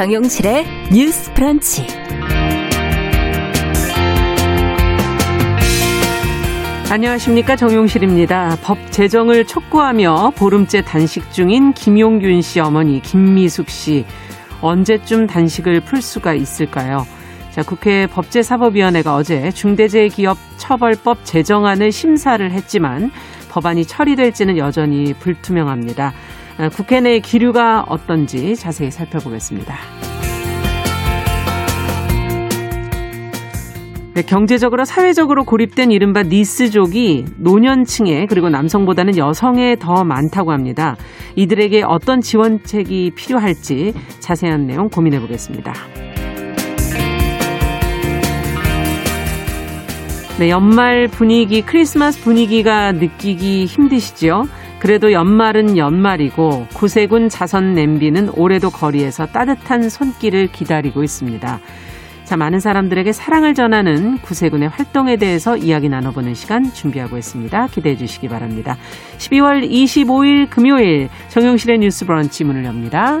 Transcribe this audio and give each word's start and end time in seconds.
정용실의 0.00 0.64
뉴스 0.94 1.30
프런치. 1.34 1.86
안녕하십니까 6.90 7.54
정용실입니다. 7.54 8.56
법 8.62 8.78
제정을 8.90 9.46
촉구하며 9.46 10.32
보름째 10.36 10.80
단식 10.80 11.30
중인 11.30 11.74
김용균 11.74 12.40
씨 12.40 12.60
어머니 12.60 13.02
김미숙 13.02 13.68
씨 13.68 14.06
언제쯤 14.62 15.26
단식을 15.26 15.80
풀 15.82 16.00
수가 16.00 16.32
있을까요? 16.32 17.06
자, 17.50 17.62
국회 17.62 18.06
법제사법위원회가 18.06 19.14
어제 19.14 19.50
중대재해기업처벌법 19.50 21.26
제정안을 21.26 21.92
심사를 21.92 22.50
했지만 22.50 23.10
법안이 23.50 23.84
처리될지는 23.84 24.56
여전히 24.56 25.12
불투명합니다. 25.12 26.14
아, 26.60 26.68
국회 26.68 27.00
내 27.00 27.20
기류가 27.20 27.86
어떤지 27.88 28.54
자세히 28.54 28.90
살펴보겠습니다. 28.90 29.74
네, 34.12 34.22
경제적으로 34.22 34.84
사회적으로 34.84 35.44
고립된 35.44 35.90
이른바 35.90 36.22
니스족이 36.22 37.24
노년층에 37.38 38.26
그리고 38.26 38.50
남성보다는 38.50 39.16
여성에 39.16 39.76
더 39.76 40.04
많다고 40.04 40.52
합니다. 40.52 40.96
이들에게 41.34 41.82
어떤 41.86 42.20
지원책이 42.20 43.12
필요할지 43.14 43.94
자세한 44.18 44.66
내용 44.66 44.90
고민해 44.90 45.18
보겠습니다. 45.18 45.72
네, 50.38 50.50
연말 50.50 51.08
분위기, 51.08 51.62
크리스마스 51.62 52.22
분위기가 52.22 52.92
느끼기 52.92 53.64
힘드시죠? 53.64 54.44
그래도 54.80 55.12
연말은 55.12 55.76
연말이고 55.76 56.66
구세군 56.74 57.28
자선 57.28 57.74
냄비는 57.74 58.30
올해도 58.30 58.70
거리에서 58.70 59.26
따뜻한 59.26 59.90
손길을 59.90 60.48
기다리고 60.48 61.04
있습니다. 61.04 61.60
자, 62.24 62.36
많은 62.36 62.60
사람들에게 62.60 63.12
사랑을 63.12 63.54
전하는 63.54 64.16
구세군의 64.18 64.68
활동에 64.68 65.16
대해서 65.16 65.56
이야기 65.56 65.88
나눠보는 65.88 66.34
시간 66.34 66.72
준비하고 66.72 67.18
있습니다. 67.18 67.66
기대해 67.66 67.96
주시기 67.96 68.28
바랍니다. 68.28 68.76
12월 69.18 69.68
25일 69.68 70.48
금요일 70.48 71.08
정용실의 71.28 71.78
뉴스 71.78 72.06
브런치 72.06 72.44
문을 72.44 72.64
엽니다. 72.64 73.20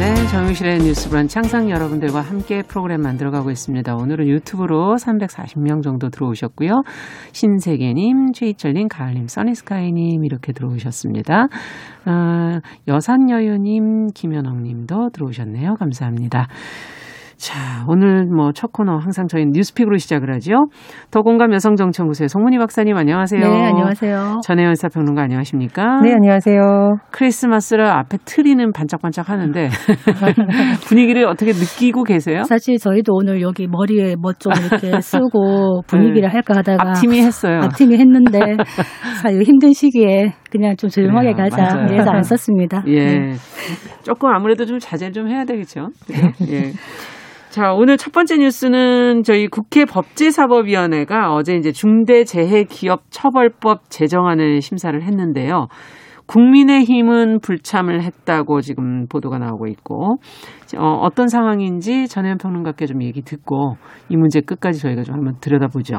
네, 0.00 0.14
정유실의 0.28 0.78
뉴스 0.78 1.10
브런치 1.10 1.36
항상 1.36 1.68
여러분들과 1.68 2.22
함께 2.22 2.62
프로그램 2.62 3.02
만들어가고 3.02 3.50
있습니다. 3.50 3.94
오늘은 3.96 4.28
유튜브로 4.28 4.96
340명 4.96 5.82
정도 5.82 6.08
들어오셨고요. 6.08 6.70
신세계님, 7.32 8.32
최희철님, 8.32 8.88
가을님, 8.88 9.26
써니스카이님 9.26 10.24
이렇게 10.24 10.54
들어오셨습니다. 10.54 11.48
어, 12.06 12.60
여산여유님, 12.88 14.06
김현옥님도 14.14 15.10
들어오셨네요. 15.12 15.74
감사합니다. 15.74 16.48
자, 17.40 17.84
오늘 17.88 18.26
뭐 18.26 18.50
첫 18.52 18.70
코너 18.72 18.98
항상 18.98 19.26
저희 19.26 19.46
뉴스픽으로 19.46 19.96
시작을 19.96 20.34
하죠. 20.34 20.66
더공감 21.10 21.54
여성정치연구소의 21.54 22.28
송문희 22.28 22.58
박사님 22.58 22.94
안녕하세요. 22.96 23.40
네, 23.40 23.64
안녕하세요. 23.66 24.40
전혜연 24.44 24.74
사평론가 24.74 25.22
안녕하십니까? 25.22 26.00
네, 26.02 26.12
안녕하세요. 26.12 26.98
크리스마스를 27.10 27.86
앞에 27.86 28.18
트리는 28.26 28.72
반짝반짝 28.72 29.30
하는데 29.30 29.68
분위기를 30.86 31.24
어떻게 31.26 31.52
느끼고 31.52 32.02
계세요? 32.04 32.42
사실 32.44 32.76
저희도 32.76 33.14
오늘 33.14 33.40
여기 33.40 33.66
머리에 33.66 34.16
뭐 34.20 34.32
좀 34.38 34.52
이렇게 34.56 35.00
쓰고 35.00 35.82
분위기를 35.86 36.22
네. 36.22 36.28
할까 36.28 36.56
하다가 36.58 36.90
앞팀이 36.90 37.20
했어요. 37.22 37.60
앞팀이 37.64 37.96
했는데 37.98 38.38
사실 39.22 39.42
힘든 39.42 39.72
시기에 39.72 40.34
그냥 40.50 40.76
좀 40.76 40.88
조용하게 40.90 41.32
그래요, 41.32 41.48
가자 41.50 41.74
맞아요. 41.74 41.86
그래서 41.88 42.10
안 42.10 42.22
썼습니다. 42.22 42.82
예. 42.86 42.98
네. 43.18 43.32
조금 44.02 44.28
아무래도 44.30 44.64
좀 44.66 44.78
자제 44.78 45.10
좀 45.12 45.28
해야 45.28 45.44
되겠죠. 45.44 45.88
예. 46.48 46.72
자, 47.50 47.72
오늘 47.72 47.96
첫 47.96 48.12
번째 48.12 48.36
뉴스는 48.36 49.24
저희 49.24 49.48
국회 49.48 49.84
법제사법위원회가 49.84 51.34
어제 51.34 51.56
이제 51.56 51.72
중대재해기업처벌법 51.72 53.90
제정안을 53.90 54.60
심사를 54.60 55.02
했는데요. 55.02 55.66
국민의힘은 56.26 57.40
불참을 57.40 58.04
했다고 58.04 58.60
지금 58.60 59.08
보도가 59.08 59.38
나오고 59.38 59.66
있고 59.66 60.18
어, 60.78 61.00
어떤 61.02 61.26
상황인지 61.26 62.06
전혜연 62.06 62.38
평론가께 62.38 62.86
좀 62.86 63.02
얘기 63.02 63.22
듣고 63.22 63.74
이 64.08 64.16
문제 64.16 64.40
끝까지 64.40 64.80
저희가 64.80 65.02
좀 65.02 65.16
한번 65.16 65.34
들여다보죠. 65.40 65.96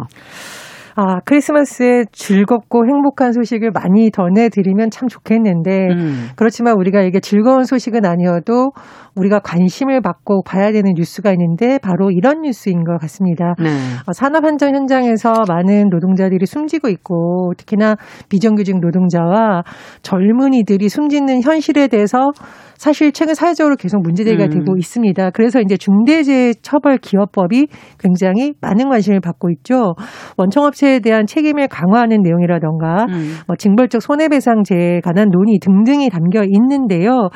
아, 0.95 1.19
크리스마스에 1.25 2.05
즐겁고 2.11 2.85
행복한 2.85 3.31
소식을 3.31 3.71
많이 3.71 4.11
전해드리면 4.11 4.89
참 4.91 5.07
좋겠는데, 5.07 5.87
음. 5.91 6.27
그렇지만 6.35 6.75
우리가 6.77 7.01
이게 7.01 7.19
즐거운 7.19 7.63
소식은 7.63 8.05
아니어도 8.05 8.71
우리가 9.15 9.39
관심을 9.39 10.01
받고 10.01 10.43
봐야 10.43 10.71
되는 10.71 10.93
뉴스가 10.95 11.31
있는데 11.31 11.77
바로 11.79 12.11
이런 12.11 12.41
뉴스인 12.41 12.83
것 12.83 12.97
같습니다. 13.01 13.55
네. 13.59 13.69
어, 14.07 14.13
산업 14.13 14.45
한전 14.45 14.75
현장에서 14.75 15.33
많은 15.47 15.89
노동자들이 15.89 16.45
숨지고 16.45 16.87
있고 16.89 17.53
특히나 17.57 17.95
비정규직 18.29 18.79
노동자와 18.79 19.63
젊은이들이 20.01 20.87
숨지는 20.87 21.41
현실에 21.41 21.87
대해서 21.87 22.31
사실 22.77 23.11
최근 23.11 23.35
사회적으로 23.35 23.75
계속 23.75 24.01
문제제기가 24.01 24.45
음. 24.45 24.49
되고 24.49 24.75
있습니다. 24.75 25.29
그래서 25.31 25.59
이제 25.59 25.77
중대재해처벌 25.77 26.97
기업법이 26.97 27.67
굉장히 27.99 28.53
많은 28.59 28.89
관심을 28.89 29.19
받고 29.19 29.51
있죠. 29.51 29.93
원청업체 30.37 30.80
에 30.83 30.99
대한 30.99 31.25
책임을 31.25 31.67
강화하는 31.67 32.21
내용이라던가 32.21 33.05
음. 33.09 33.35
뭐 33.47 33.55
징벌적 33.55 34.01
손해배상제에 34.01 35.01
관한 35.01 35.29
논의 35.29 35.59
등등이 35.59 36.09
담겨 36.09 36.43
있는데요. 36.43 37.29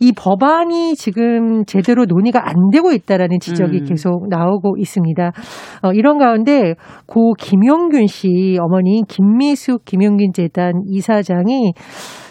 이 0.00 0.12
법안이 0.12 0.96
지금 0.96 1.64
제대로 1.64 2.06
논의가 2.06 2.48
안 2.48 2.54
되고 2.72 2.92
있다라는 2.92 3.38
지적이 3.40 3.80
음. 3.80 3.84
계속 3.84 4.28
나오고 4.28 4.76
있습니다. 4.78 5.32
어, 5.82 5.92
이런 5.92 6.18
가운데 6.18 6.74
고 7.06 7.34
김용균 7.34 8.06
씨 8.06 8.56
어머니 8.60 9.02
김미숙 9.06 9.84
김용균 9.84 10.32
재단 10.32 10.82
이사장이 10.86 11.72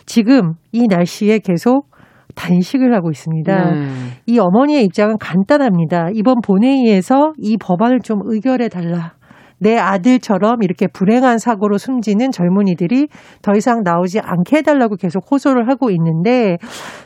지금 0.05 0.53
이 0.71 0.87
날씨에 0.87 1.39
계속 1.39 1.87
단식을 2.35 2.93
하고 2.93 3.09
있습니다. 3.09 3.71
네. 3.71 3.87
이 4.27 4.39
어머니의 4.39 4.85
입장은 4.85 5.17
간단합니다. 5.17 6.09
이번 6.13 6.35
본회의에서 6.43 7.33
이 7.37 7.57
법안을 7.57 7.99
좀 8.01 8.19
의결해 8.23 8.69
달라. 8.69 9.16
내 9.59 9.77
아들처럼 9.77 10.61
이렇게 10.63 10.87
불행한 10.87 11.37
사고로 11.39 11.77
숨지는 11.77 12.31
젊은이들이 12.31 13.07
더 13.41 13.53
이상 13.55 13.81
나오지 13.83 14.19
않게 14.19 14.57
해달라고 14.57 14.95
계속 14.95 15.31
호소를 15.31 15.67
하고 15.67 15.89
있는데 15.91 16.57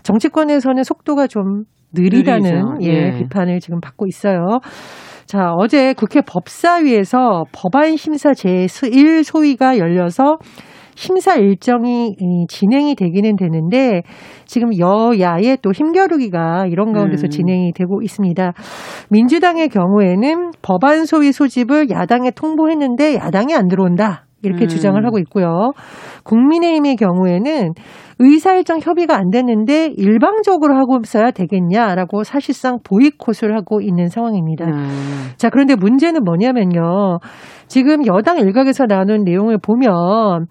정치권에서는 0.03 0.83
속도가 0.83 1.27
좀 1.27 1.63
느리다는 1.94 2.81
예, 2.83 2.88
예, 2.88 3.18
비판을 3.18 3.59
지금 3.59 3.80
받고 3.80 4.07
있어요. 4.07 4.59
자, 5.25 5.53
어제 5.57 5.94
국회 5.94 6.21
법사위에서 6.21 7.45
법안 7.53 7.95
심사 7.95 8.31
제1 8.31 9.24
소위가 9.24 9.77
열려서 9.77 10.38
심사 11.01 11.33
일정이 11.33 12.15
진행이 12.48 12.94
되기는 12.94 13.36
되는데 13.36 14.03
지금 14.45 14.69
여야의 14.77 15.57
또 15.63 15.71
힘겨루기가 15.71 16.68
이런 16.68 16.94
가운데서 16.94 17.25
음. 17.25 17.30
진행이 17.30 17.74
되고 17.74 18.03
있습니다. 18.03 18.53
민주당의 19.09 19.69
경우에는 19.69 20.51
법안 20.62 21.06
소위 21.06 21.31
소집을 21.31 21.89
야당에 21.89 22.30
통보했는데 22.30 23.15
야당이 23.15 23.56
안 23.56 23.68
들어온다. 23.68 24.25
이렇게 24.44 24.65
음. 24.65 24.68
주장을 24.68 25.03
하고 25.03 25.18
있고요. 25.18 25.71
국민의힘의 26.24 26.98
경우에는 26.98 27.74
의사일정 28.19 28.77
협의가 28.80 29.18
안 29.18 29.31
됐는데 29.31 29.94
일방적으로 29.97 30.75
하고 30.75 31.00
있어야 31.04 31.31
되겠냐라고 31.31 32.24
사실상 32.24 32.77
보이콧을 32.83 33.56
하고 33.56 33.81
있는 33.81 34.07
상황입니다. 34.07 34.65
음. 34.65 35.31
자, 35.38 35.50
그런데 35.50 35.75
문제는 35.75 36.24
뭐냐면요. 36.24 37.18
지금 37.65 38.06
여당 38.06 38.38
일각에서 38.38 38.86
나눈 38.86 39.24
내용을 39.24 39.57
보면 39.57 40.45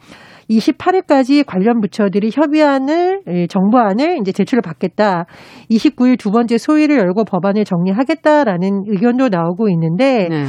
28일까지 0.51 1.47
관련 1.47 1.81
부처들이 1.81 2.31
협의안을 2.33 3.23
예, 3.29 3.47
정부안을 3.47 4.19
이제 4.21 4.33
제출을 4.33 4.63
받겠다. 4.63 5.27
29일 5.71 6.19
두 6.19 6.31
번째 6.31 6.59
소위를 6.59 6.99
열고 6.99 7.25
법안을 7.25 7.65
정리하겠다라는 7.65 8.85
의견도 8.89 9.29
나오고 9.29 9.69
있는데 9.71 10.29
네. 10.29 10.45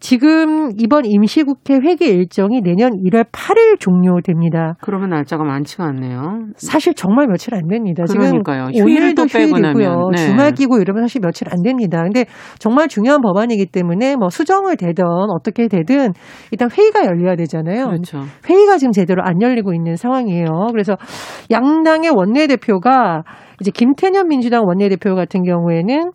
지금 0.00 0.70
이번 0.78 1.04
임시국회 1.04 1.80
회기 1.82 2.06
일정이 2.06 2.60
내년 2.60 2.92
1월 2.92 3.24
8일 3.30 3.80
종료됩니다. 3.80 4.74
그러면 4.80 5.10
날짜가 5.10 5.44
많지가 5.44 5.84
않네요. 5.84 6.46
사실 6.56 6.94
정말 6.94 7.26
며칠 7.26 7.54
안 7.54 7.66
됩니다. 7.68 8.04
그러니까요. 8.08 8.70
지금 8.72 8.86
오늘도 8.86 9.22
휴일이고요. 9.24 10.10
네. 10.12 10.16
주말 10.18 10.52
끼고 10.52 10.78
이러면 10.78 11.04
사실 11.04 11.20
며칠 11.20 11.48
안 11.50 11.62
됩니다. 11.62 12.02
근데 12.02 12.26
정말 12.58 12.88
중요한 12.88 13.20
법안이기 13.20 13.66
때문에 13.66 14.16
뭐 14.16 14.28
수정을 14.28 14.76
되든 14.76 15.04
어떻게 15.04 15.68
되든 15.68 16.12
일단 16.50 16.68
회의가 16.70 17.04
열려야 17.04 17.36
되잖아요. 17.36 17.86
그렇죠. 17.86 18.22
회의가 18.48 18.78
지금 18.78 18.92
제대로 18.92 19.22
안 19.24 19.42
열리고 19.42 19.72
있는 19.74 19.96
상황이에요. 19.96 20.68
그래서 20.70 20.96
양당의 21.50 22.10
원내대표가 22.14 23.24
이제 23.60 23.70
김태년 23.72 24.28
민주당 24.28 24.64
원내대표 24.64 25.14
같은 25.14 25.42
경우에는 25.42 26.12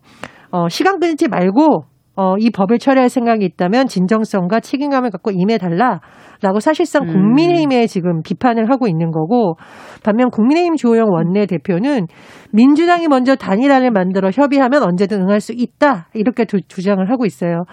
어, 0.50 0.68
시간 0.68 1.00
끊지 1.00 1.28
말고 1.28 1.84
어, 2.16 2.36
이 2.38 2.50
법을 2.50 2.78
처리할 2.78 3.08
생각이 3.08 3.44
있다면 3.44 3.88
진정성과 3.88 4.60
책임감을 4.60 5.10
갖고 5.10 5.32
임해달라라고 5.32 6.60
사실상 6.60 7.02
음. 7.04 7.12
국민의힘에 7.12 7.88
지금 7.88 8.22
비판을 8.22 8.70
하고 8.70 8.86
있는 8.86 9.10
거고 9.10 9.56
반면 10.04 10.30
국민의힘 10.30 10.76
주호영 10.76 11.10
원내대표는 11.10 12.06
민주당이 12.52 13.08
먼저 13.08 13.34
단일화를 13.34 13.90
만들어 13.90 14.30
협의하면 14.30 14.84
언제든 14.84 15.22
응할 15.22 15.40
수 15.40 15.52
있다 15.56 16.08
이렇게 16.14 16.44
두, 16.44 16.60
주장을 16.60 17.04
하고 17.10 17.26
있어요. 17.26 17.64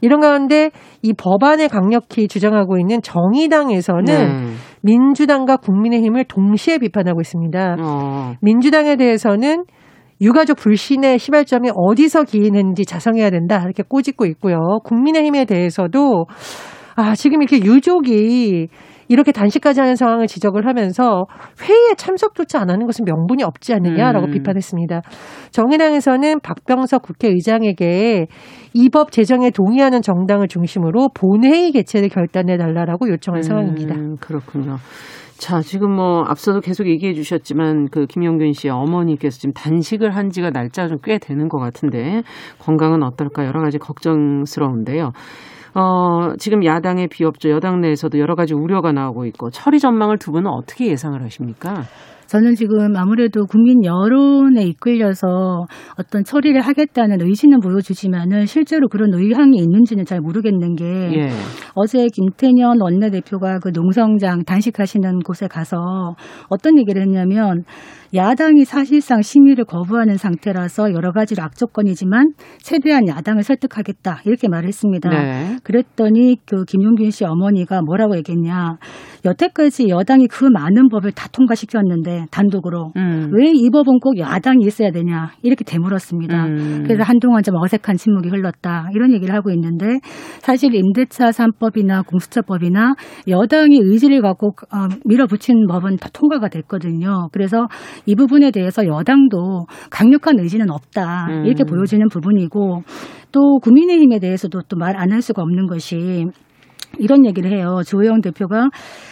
이런 0.00 0.20
가운데 0.20 0.70
이 1.02 1.12
법안을 1.12 1.68
강력히 1.68 2.28
주장하고 2.28 2.78
있는 2.78 3.02
정의당에서는 3.02 4.04
네. 4.04 4.52
민주당과 4.82 5.56
국민의힘을 5.56 6.24
동시에 6.24 6.78
비판하고 6.78 7.20
있습니다. 7.20 7.76
어. 7.80 8.34
민주당에 8.40 8.94
대해서는 8.94 9.64
유가족 10.20 10.56
불신의 10.58 11.18
시발점이 11.18 11.70
어디서 11.74 12.24
기인했는지 12.24 12.84
자성해야 12.84 13.30
된다 13.30 13.62
이렇게 13.64 13.82
꼬집고 13.86 14.26
있고요. 14.26 14.80
국민의힘에 14.84 15.44
대해서도 15.44 16.26
아 16.96 17.14
지금 17.14 17.42
이렇게 17.42 17.64
유족이 17.64 18.68
이렇게 19.10 19.32
단식까지 19.32 19.80
하는 19.80 19.96
상황을 19.96 20.26
지적을 20.26 20.66
하면서 20.66 21.24
회의에 21.62 21.94
참석조차 21.96 22.60
안 22.60 22.68
하는 22.70 22.84
것은 22.86 23.06
명분이 23.06 23.42
없지 23.42 23.72
않느냐라고 23.72 24.26
음. 24.26 24.32
비판했습니다. 24.32 25.00
정의당에서는 25.50 26.40
박병석 26.40 27.02
국회의장에게 27.02 28.26
이 28.74 28.88
법 28.90 29.12
제정에 29.12 29.50
동의하는 29.50 30.02
정당을 30.02 30.48
중심으로 30.48 31.08
본회의 31.14 31.72
개최를 31.72 32.08
결단해 32.10 32.58
달라라고 32.58 33.08
요청한 33.08 33.40
음, 33.40 33.42
상황입니다. 33.42 33.94
그렇군요. 34.20 34.76
자, 35.38 35.60
지금 35.60 35.92
뭐 35.94 36.24
앞서도 36.26 36.60
계속 36.60 36.88
얘기해 36.88 37.14
주셨지만 37.14 37.88
그 37.90 38.06
김영균 38.06 38.52
씨의 38.52 38.72
어머니께서 38.72 39.38
지금 39.38 39.52
단식을 39.52 40.14
한 40.14 40.30
지가 40.30 40.50
날짜가 40.50 40.88
좀 40.88 40.98
꽤 41.04 41.18
되는 41.18 41.48
것 41.48 41.58
같은데 41.58 42.22
건강은 42.58 43.02
어떨까 43.04 43.46
여러 43.46 43.60
가지 43.60 43.78
걱정스러운데요. 43.78 45.12
어, 45.74 46.34
지금 46.38 46.64
야당의 46.64 47.06
비협조 47.08 47.50
여당 47.50 47.80
내에서도 47.80 48.18
여러 48.18 48.34
가지 48.34 48.52
우려가 48.52 48.90
나오고 48.90 49.26
있고 49.26 49.50
처리 49.50 49.78
전망을 49.78 50.18
두 50.18 50.32
분은 50.32 50.50
어떻게 50.50 50.88
예상을 50.88 51.22
하십니까? 51.22 51.84
저는 52.28 52.54
지금 52.54 52.94
아무래도 52.96 53.46
국민 53.46 53.84
여론에 53.84 54.62
이끌려서 54.64 55.64
어떤 55.98 56.24
처리를 56.24 56.60
하겠다는 56.60 57.22
의지는 57.22 57.58
보여주지만은 57.60 58.44
실제로 58.44 58.88
그런 58.88 59.14
의향이 59.14 59.56
있는지는 59.56 60.04
잘 60.04 60.20
모르겠는 60.20 60.76
게 60.76 60.84
예. 60.84 61.28
어제 61.74 62.06
김태년 62.12 62.80
원내대표가 62.80 63.60
그 63.60 63.70
농성장 63.72 64.44
단식하시는 64.44 65.20
곳에 65.20 65.46
가서 65.48 65.78
어떤 66.48 66.78
얘기를 66.78 67.00
했냐면 67.00 67.64
야당이 68.14 68.64
사실상 68.64 69.20
심의를 69.20 69.64
거부하는 69.64 70.16
상태라서 70.16 70.92
여러 70.92 71.12
가지로 71.12 71.42
악조건이지만 71.42 72.32
최대한 72.58 73.06
야당을 73.06 73.42
설득하겠다 73.42 74.22
이렇게 74.24 74.48
말했습니다. 74.48 75.10
네. 75.10 75.56
그랬더니 75.62 76.36
그 76.46 76.64
김용균 76.64 77.10
씨 77.10 77.24
어머니가 77.24 77.82
뭐라고 77.82 78.16
얘기했냐? 78.16 78.78
여태까지 79.24 79.88
여당이 79.88 80.28
그 80.28 80.44
많은 80.44 80.88
법을 80.88 81.12
다 81.12 81.28
통과시켰는데 81.32 82.26
단독으로 82.30 82.92
음. 82.96 83.30
왜이 83.32 83.68
법은 83.70 83.98
꼭 84.00 84.18
야당이 84.18 84.64
있어야 84.64 84.90
되냐 84.90 85.32
이렇게 85.42 85.64
되물었습니다. 85.64 86.46
음. 86.46 86.82
그래서 86.84 87.02
한동안 87.02 87.42
좀 87.42 87.56
어색한 87.56 87.96
침묵이 87.96 88.28
흘렀다 88.28 88.88
이런 88.94 89.12
얘기를 89.12 89.34
하고 89.34 89.50
있는데 89.50 89.98
사실 90.40 90.74
임대차 90.74 91.30
3법이나 91.30 92.06
공수처법이나 92.06 92.94
여당이 93.26 93.80
의지를 93.82 94.22
갖고 94.22 94.48
어, 94.72 94.88
밀어붙인 95.04 95.66
법은 95.66 95.96
다 95.96 96.08
통과가 96.12 96.48
됐거든요. 96.48 97.28
그래서 97.32 97.66
이 98.06 98.14
부분에 98.14 98.50
대해서 98.50 98.86
여당도 98.86 99.66
강력한 99.90 100.38
의지는 100.38 100.70
없다 100.70 101.28
이렇게 101.44 101.64
음. 101.64 101.66
보여지는 101.66 102.08
부분이고 102.08 102.82
또 103.32 103.58
국민의힘에 103.58 104.20
대해서도 104.20 104.62
또 104.68 104.76
말 104.78 104.96
안 104.96 105.08
할 105.12 105.22
수가 105.22 105.42
없는 105.42 105.66
것이 105.66 106.26
이런 106.98 107.24
얘기를 107.26 107.50
해요. 107.50 107.80
조영 107.86 108.20
대표가 108.20 108.68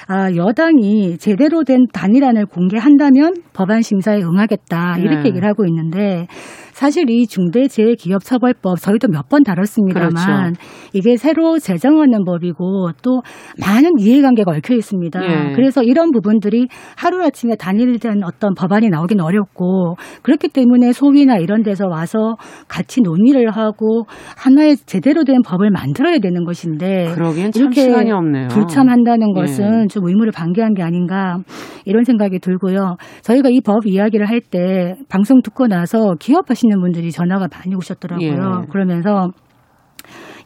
아, 0.09 0.35
여당이 0.35 1.19
제대로 1.19 1.65
된 1.65 1.87
단일안을 1.93 2.47
공개한다면 2.47 3.35
법안 3.53 3.83
심사에 3.83 4.21
응하겠다 4.23 4.99
이렇게 4.99 5.23
네. 5.23 5.29
얘기를 5.29 5.49
하고 5.49 5.65
있는데 5.67 6.27
사실 6.73 7.09
이 7.09 7.27
중대재해기업처벌법 7.27 8.79
저희도 8.81 9.09
몇 9.09 9.27
번 9.29 9.43
다뤘습니다만 9.43 10.53
그렇죠. 10.53 10.61
이게 10.93 11.17
새로 11.17 11.59
제정하는 11.59 12.25
법이고 12.25 12.91
또 13.03 13.23
많은 13.61 13.99
이해관계가 13.99 14.53
얽혀 14.53 14.75
있습니다. 14.75 15.21
예. 15.25 15.53
그래서 15.57 15.83
이런 15.83 16.13
부분들이 16.13 16.69
하루아침에 16.97 17.57
단일된 17.57 18.23
어떤 18.23 18.55
법안이 18.55 18.89
나오긴 18.89 19.21
어렵고 19.21 19.97
그렇기 20.23 20.47
때문에 20.49 20.93
소위나 20.93 21.39
이런 21.39 21.63
데서 21.65 21.89
와서 21.89 22.37
같이 22.69 23.01
논의를 23.01 23.51
하고 23.51 24.05
하나의 24.37 24.77
제대로 24.87 25.25
된 25.25 25.43
법을 25.43 25.71
만들어야 25.71 26.19
되는 26.21 26.45
것인데 26.45 27.13
이렇게 27.81 28.49
불참한다는 28.49 29.29
예. 29.31 29.41
것은 29.41 29.83
예. 29.85 29.87
좀 29.89 30.07
의무를 30.07 30.33
방기한 30.33 30.75
게 30.75 30.83
아닌가 30.83 31.39
이런 31.85 32.05
생각이 32.05 32.39
들고요. 32.39 32.97
저희가 33.23 33.49
이 33.51 33.61
법 33.61 33.87
이야기를 33.87 34.29
할 34.29 34.41
때 34.51 34.95
방송 35.09 35.41
듣고 35.43 35.67
나서 35.67 36.15
기업하신 36.21 36.67
하시는 36.67 36.81
분들이 36.81 37.11
전화가 37.11 37.49
많이 37.53 37.75
오셨더라고요. 37.75 38.63
예. 38.63 38.67
그러면서 38.71 39.31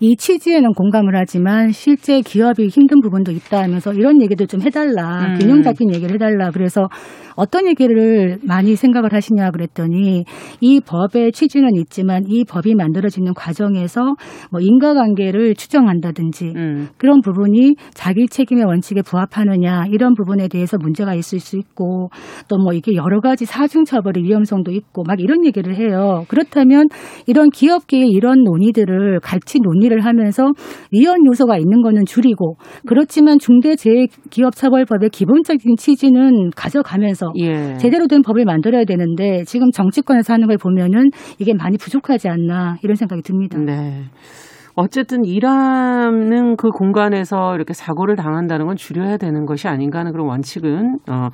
이 0.01 0.17
취지에는 0.17 0.73
공감을 0.73 1.15
하지만 1.15 1.73
실제 1.73 2.21
기업이 2.23 2.69
힘든 2.69 3.01
부분도 3.01 3.33
있다 3.33 3.63
하면서 3.63 3.93
이런 3.93 4.23
얘기도 4.23 4.47
좀 4.47 4.63
해달라. 4.63 5.35
음. 5.35 5.39
균형 5.39 5.63
잡힌 5.63 5.93
얘기를 5.95 6.15
해달라. 6.15 6.51
그래서 6.51 6.89
어떤 7.37 7.67
얘기를 7.67 8.39
많이 8.43 8.77
생각을 8.77 9.13
하시냐 9.13 9.51
그랬더니 9.51 10.25
이 10.61 10.81
법의 10.81 11.33
취지는 11.33 11.75
있지만 11.77 12.25
이 12.27 12.45
법이 12.45 12.75
만들어지는 12.75 13.35
과정에서 13.35 14.15
뭐 14.51 14.61
인과관계를 14.61 15.55
추정한다든지 15.55 16.53
음. 16.57 16.89
그런 16.97 17.21
부분이 17.21 17.77
자기 17.95 18.27
책임의 18.27 18.65
원칙에 18.65 19.03
부합하느냐 19.03 19.85
이런 19.91 20.15
부분에 20.15 20.49
대해서 20.49 20.77
문제가 20.79 21.15
있을 21.15 21.41
수 21.41 21.59
있고 21.59 22.09
또 22.49 22.61
뭐 22.61 22.75
이게 22.75 22.95
여러 22.95 23.21
가지 23.21 23.47
사중 23.47 23.85
처벌의 23.85 24.23
위험성도 24.23 24.71
있고 24.71 25.03
막 25.07 25.19
이런 25.19 25.47
얘기를 25.47 25.75
해요. 25.77 26.25
그렇다면 26.29 26.89
이런 27.27 27.49
기업계의 27.49 28.09
이런 28.11 28.45
논의들을 28.45 29.21
같이 29.21 29.59
논의 29.63 29.90
를 29.91 30.05
하면서 30.05 30.53
위헌 30.93 31.27
요소가 31.27 31.59
있는 31.59 31.83
거는 31.83 32.05
줄이고 32.07 32.57
그렇지만 32.87 33.39
중대재해기업처벌법의 33.39 35.11
기본적인 35.11 35.77
취지는 35.77 36.51
가져가면서 36.55 37.33
예. 37.41 37.75
제대로 37.77 38.07
된 38.07 38.23
법을 38.23 38.45
만들어야 38.45 38.85
되는데 38.85 39.43
지금 39.45 39.71
정치권에서 39.73 40.33
하는 40.33 40.47
걸 40.47 40.59
보면은 40.59 41.11
이게 41.41 41.55
많이 41.55 41.77
부족하지 41.77 42.29
않나 42.29 42.77
이런 42.83 42.95
생각이 42.95 43.23
듭니다. 43.23 43.59
네. 43.59 44.05
어쨌든 44.77 45.25
일하는 45.25 46.57
그 46.57 46.69
공간에서 46.69 47.55
이렇게 47.57 47.73
사고를 47.75 48.17
당한다는 48.17 48.67
건 48.67 48.77
줄여야 48.77 49.17
되는 49.17 49.45
것이 49.45 49.69
아닌가 49.69 49.99
하는 49.99 50.13
그런 50.13 50.29
원칙은 50.29 50.99
어, 51.11 51.29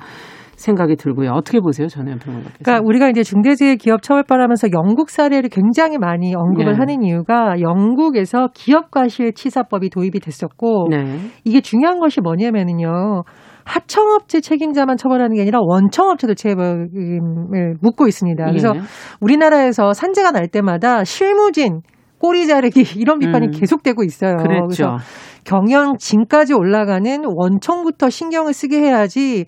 생각이 0.57 0.95
들고요. 0.95 1.31
어떻게 1.31 1.59
보세요, 1.59 1.87
전혜연 1.87 2.19
평론가께서? 2.19 2.57
그러니까 2.63 2.85
우리가 2.85 3.09
이제 3.09 3.23
중대재해 3.23 3.75
기업 3.75 4.01
처벌법하면서 4.01 4.69
영국 4.73 5.09
사례를 5.09 5.49
굉장히 5.49 5.97
많이 5.97 6.35
언급을 6.35 6.73
네. 6.73 6.77
하는 6.77 7.03
이유가 7.03 7.61
영국에서 7.61 8.49
기업 8.53 8.91
과실 8.91 9.33
치사법이 9.33 9.89
도입이 9.89 10.19
됐었고 10.19 10.87
네. 10.89 11.19
이게 11.45 11.61
중요한 11.61 11.99
것이 11.99 12.19
뭐냐면은요. 12.21 13.23
하청업체 13.65 14.39
책임자만 14.39 14.95
처벌하는 14.95 15.35
게 15.35 15.41
아니라 15.41 15.59
원청업체도 15.61 16.35
책임을 16.35 17.75
묻고 17.81 18.07
있습니다. 18.07 18.45
그래서 18.45 18.71
예. 18.73 18.79
우리나라에서 19.19 19.91
산재가 19.91 20.31
날 20.31 20.47
때마다 20.47 21.03
실무진 21.03 21.81
꼬리 22.17 22.47
자르기 22.47 22.81
이런 22.97 23.19
비판이 23.19 23.47
음. 23.47 23.51
계속되고 23.51 24.03
있어요. 24.05 24.37
그랬죠. 24.37 24.65
그래서 24.67 24.97
경영진까지 25.43 26.53
올라가는 26.53 27.23
원청부터 27.25 28.09
신경을 28.09 28.53
쓰게 28.53 28.79
해야지 28.79 29.45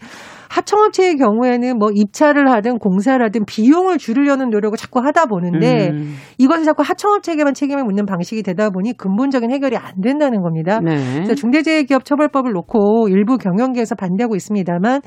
하청업체의 0.49 1.17
경우에는 1.17 1.77
뭐 1.77 1.89
입찰을 1.93 2.49
하든 2.51 2.79
공사를 2.79 3.23
하든 3.23 3.45
비용을 3.45 3.97
줄이려는 3.97 4.49
노력을 4.49 4.75
자꾸 4.77 4.99
하다 4.99 5.27
보는데 5.27 5.89
음. 5.89 6.15
이것을 6.37 6.65
자꾸 6.65 6.83
하청업체에게만 6.83 7.53
책임을 7.53 7.83
묻는 7.83 8.05
방식이 8.05 8.43
되다 8.43 8.69
보니 8.71 8.97
근본적인 8.97 9.51
해결이 9.51 9.77
안 9.77 10.01
된다는 10.01 10.41
겁니다. 10.41 10.79
네. 10.79 10.95
그래서 11.13 11.35
중대재해기업처벌법을 11.35 12.51
놓고 12.51 13.09
일부 13.09 13.37
경영계에서 13.37 13.95
반대하고 13.95 14.35
있습니다만 14.35 15.01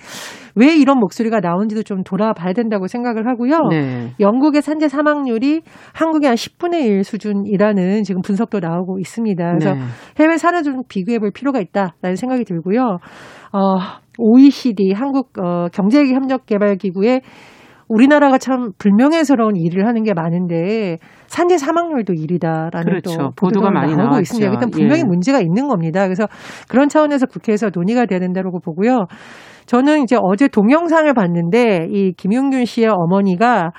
왜 0.55 0.77
이런 0.77 0.99
목소리가 0.99 1.41
나온지도 1.41 1.83
좀 1.83 2.03
돌아봐야 2.05 2.53
된다고 2.53 2.87
생각을 2.87 3.27
하고요. 3.27 3.59
네. 3.71 4.13
영국의 4.21 4.63
산재 4.63 4.89
사망률이 4.89 5.63
한국의 5.93 6.29
한 6.29 6.37
10분의 6.37 6.85
1 6.85 7.05
수준이라는 7.05 8.03
지금 8.05 8.23
분석도 8.23 8.61
나오고 8.61 8.99
있습니다. 9.01 9.45
그래서 9.45 9.75
네. 9.75 9.81
해외 10.21 10.37
사례 10.37 10.63
좀 10.63 10.83
비교해 10.89 11.19
볼 11.19 11.31
필요가 11.33 11.61
있다라는 11.61 12.17
생각이 12.17 12.45
들고요. 12.45 12.99
어, 13.53 13.77
OECD 14.19 14.93
한국 14.95 15.31
어, 15.39 15.69
경제협력개발기구에 15.73 17.21
우리나라가 17.89 18.39
참 18.39 18.71
불명예스러운 18.79 19.57
일을 19.57 19.87
하는 19.87 20.03
게 20.03 20.15
많은데 20.15 20.97
산재 21.27 21.59
사망률도 21.59 22.15
1위다라는 22.15 22.85
그렇죠. 22.85 23.11
또 23.11 23.17
보도가, 23.17 23.33
보도가 23.37 23.71
많이 23.71 23.95
나오고 23.95 24.21
있습니다. 24.21 24.51
일단 24.51 24.71
분명히 24.71 25.01
예. 25.01 25.05
문제가 25.05 25.41
있는 25.41 25.69
겁니다. 25.69 26.05
그래서 26.05 26.27
그런 26.69 26.89
차원에서 26.89 27.27
국회에서 27.27 27.71
논의가 27.75 28.07
돼야 28.07 28.19
된다고 28.19 28.61
보고요. 28.61 29.07
저는 29.67 30.03
이제 30.03 30.17
어제 30.21 30.49
동영상을 30.49 31.13
봤는데 31.13 31.89
이 31.91 32.13
김용균 32.17 32.65
씨의 32.65 32.89
어머니가 32.89 33.73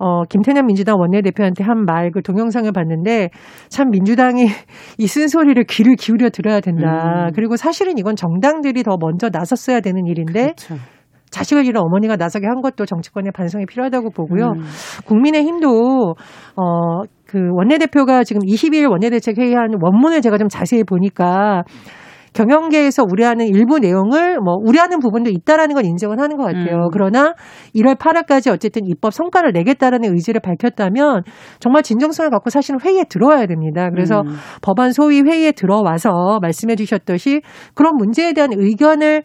어, 0.00 0.24
김태년 0.24 0.66
민주당 0.66 0.98
원내대표한테 0.98 1.62
한 1.62 1.84
말 1.84 2.10
그 2.12 2.22
동영상을 2.22 2.70
봤는데 2.72 3.28
참 3.68 3.90
민주당이 3.90 4.46
이 4.98 5.06
쓴소리를 5.06 5.62
귀를 5.64 5.94
기울여 5.96 6.30
들어야 6.30 6.60
된다. 6.60 7.26
음. 7.28 7.32
그리고 7.34 7.56
사실은 7.56 7.98
이건 7.98 8.16
정당들이 8.16 8.82
더 8.82 8.96
먼저 8.98 9.28
나섰어야 9.30 9.80
되는 9.80 10.06
일인데 10.06 10.54
그렇죠. 10.56 10.74
자식을 11.30 11.64
잃은 11.64 11.80
어머니가 11.80 12.16
나서게 12.16 12.46
한 12.48 12.60
것도 12.60 12.86
정치권의 12.86 13.30
반성이 13.32 13.64
필요하다고 13.66 14.10
보고요. 14.10 14.54
음. 14.56 14.64
국민의힘도 15.06 16.14
어, 16.56 17.02
그 17.26 17.38
원내대표가 17.52 18.24
지금 18.24 18.40
22일 18.42 18.90
원내대책 18.90 19.38
회의한 19.38 19.74
원문을 19.80 20.22
제가 20.22 20.38
좀 20.38 20.48
자세히 20.48 20.82
보니까 20.82 21.62
경영계에서 22.32 23.04
우려하는 23.10 23.46
일부 23.46 23.78
내용을 23.78 24.38
뭐 24.38 24.54
우려하는 24.60 25.00
부분도 25.00 25.30
있다라는 25.30 25.74
건 25.74 25.84
인정은 25.84 26.20
하는 26.20 26.36
것 26.36 26.44
같아요. 26.44 26.84
음. 26.84 26.88
그러나 26.92 27.34
1월 27.74 27.96
8일까지 27.96 28.52
어쨌든 28.52 28.86
입법 28.86 29.12
성과를 29.12 29.52
내겠다라는 29.52 30.12
의지를 30.12 30.40
밝혔다면 30.40 31.22
정말 31.58 31.82
진정성을 31.82 32.30
갖고 32.30 32.50
사실은 32.50 32.80
회의에 32.80 33.04
들어와야 33.08 33.46
됩니다. 33.46 33.90
그래서 33.90 34.20
음. 34.20 34.36
법안 34.62 34.92
소위 34.92 35.22
회의에 35.22 35.52
들어와서 35.52 36.38
말씀해 36.40 36.76
주셨듯이 36.76 37.42
그런 37.74 37.96
문제에 37.96 38.32
대한 38.32 38.50
의견을 38.52 39.22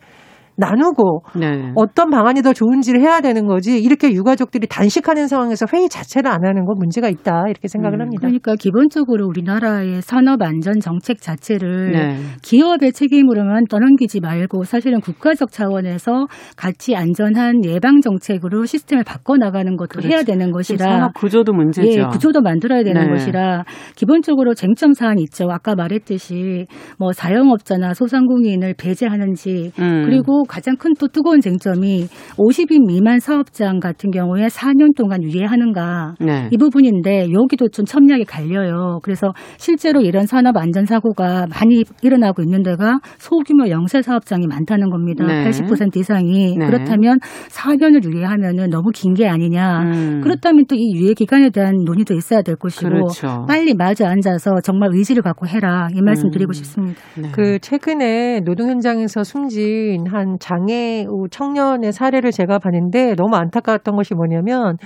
나누고 0.58 1.24
네. 1.40 1.72
어떤 1.76 2.10
방안이 2.10 2.42
더 2.42 2.54
좋은지를 2.54 3.02
해야 3.02 3.22
되는 3.22 3.46
거지 3.46 3.78
이렇게 3.82 4.12
유가족들이 4.12 4.68
단식하는 4.68 5.28
상황에서 5.28 5.66
회의 5.74 5.90
자체를 5.90 6.32
안 6.32 6.46
하는 6.46 6.66
건 6.66 6.76
문제가 6.78 7.10
있다 7.10 7.44
이렇게 7.48 7.68
생각을 7.68 8.00
음, 8.00 8.02
합니다. 8.02 8.22
그러니까 8.22 8.56
기본적으로 8.56 9.28
우리나라의 9.28 10.02
산업 10.02 10.42
안전 10.42 10.80
정책 10.80 11.22
자체를 11.22 11.92
네. 11.92 12.18
기업의 12.42 12.94
책임으로만 12.94 13.66
떠넘기지 13.70 14.22
말고 14.22 14.64
사실은 14.64 15.02
국가적 15.02 15.52
차원에서 15.52 16.28
같이 16.56 16.96
안전한 16.96 17.66
예방 17.66 18.00
정책으로 18.02 18.66
시스템을 18.66 19.04
바꿔 19.04 19.38
나가는 19.38 19.76
것도 19.76 20.00
그렇죠. 20.00 20.08
해야 20.08 20.24
되는 20.24 20.52
것이라 20.52 20.86
산업 20.86 21.14
구조도 21.16 21.54
문제죠. 21.54 21.88
예, 21.88 22.04
구조도 22.06 22.42
만들어야 22.42 22.84
되는 22.84 23.02
네. 23.02 23.10
것이라 23.10 23.66
기본적으로 23.96 24.54
쟁점 24.54 24.94
사안이 24.94 25.22
있죠. 25.24 25.48
아까 25.52 25.76
말했듯이 25.76 26.68
뭐 26.98 27.12
사용업자나 27.12 27.94
소상공인을 27.94 28.76
배제하는지 28.78 29.72
음. 29.80 30.04
그리고 30.06 30.45
가장 30.48 30.76
큰 30.78 30.96
또 30.98 31.10
뜨거운 31.10 31.42
쟁점이 31.42 32.08
50인 32.38 32.88
미만 32.88 33.20
사업장 33.20 33.80
같은 33.82 34.12
경우에 34.12 34.48
4년 34.48 34.96
동안 34.96 35.22
유예하는가 35.24 36.16
네. 36.22 36.48
이 36.52 36.58
부분인데 36.58 37.32
여기도 37.34 37.68
좀 37.68 37.84
첨예하게 37.86 38.24
갈려요. 38.24 39.00
그래서 39.04 39.34
실제로 39.58 40.00
이런 40.00 40.26
산업 40.26 40.56
안전 40.56 40.86
사고가 40.86 41.48
많이 41.48 41.84
일어나고 42.02 42.42
있는 42.44 42.64
데가 42.64 43.00
소규모 43.18 43.70
영세 43.70 44.02
사업장이 44.02 44.48
많다는 44.48 44.90
겁니다. 44.90 45.26
네. 45.26 45.50
80% 45.50 45.98
이상이 45.98 46.56
네. 46.58 46.66
그렇다면 46.66 47.20
4년을 47.50 48.06
유예하면은 48.06 48.70
너무 48.70 48.92
긴 48.94 49.14
게 49.16 49.28
아니냐. 49.28 49.80
음. 49.84 50.22
그렇다면 50.24 50.66
또 50.68 50.76
이 50.76 50.94
유예 50.96 51.14
기간에 51.14 51.50
대한 51.50 51.74
논의도 51.86 52.14
있어야 52.14 52.42
될 52.42 52.56
것이고 52.58 52.90
그렇죠. 52.90 53.46
빨리 53.48 53.74
마주 53.74 54.06
앉아서 54.06 54.60
정말 54.64 54.90
의지를 54.94 55.24
갖고 55.24 55.48
해라 55.48 55.88
이 55.96 56.02
말씀 56.02 56.28
음. 56.28 56.32
드리고 56.32 56.52
싶습니다. 56.54 57.00
네. 57.18 57.32
그 57.34 57.60
최근에 57.60 58.42
노동 58.46 58.70
현장에서 58.70 59.24
숨진 59.24 60.06
한 60.08 60.35
장애 60.40 61.06
청년의 61.32 61.92
사례를 61.92 62.32
제가 62.32 62.60
봤는데 62.60 63.16
너무 63.16 63.36
안타까웠던 63.36 63.96
것이 63.96 64.14
뭐냐면 64.14 64.78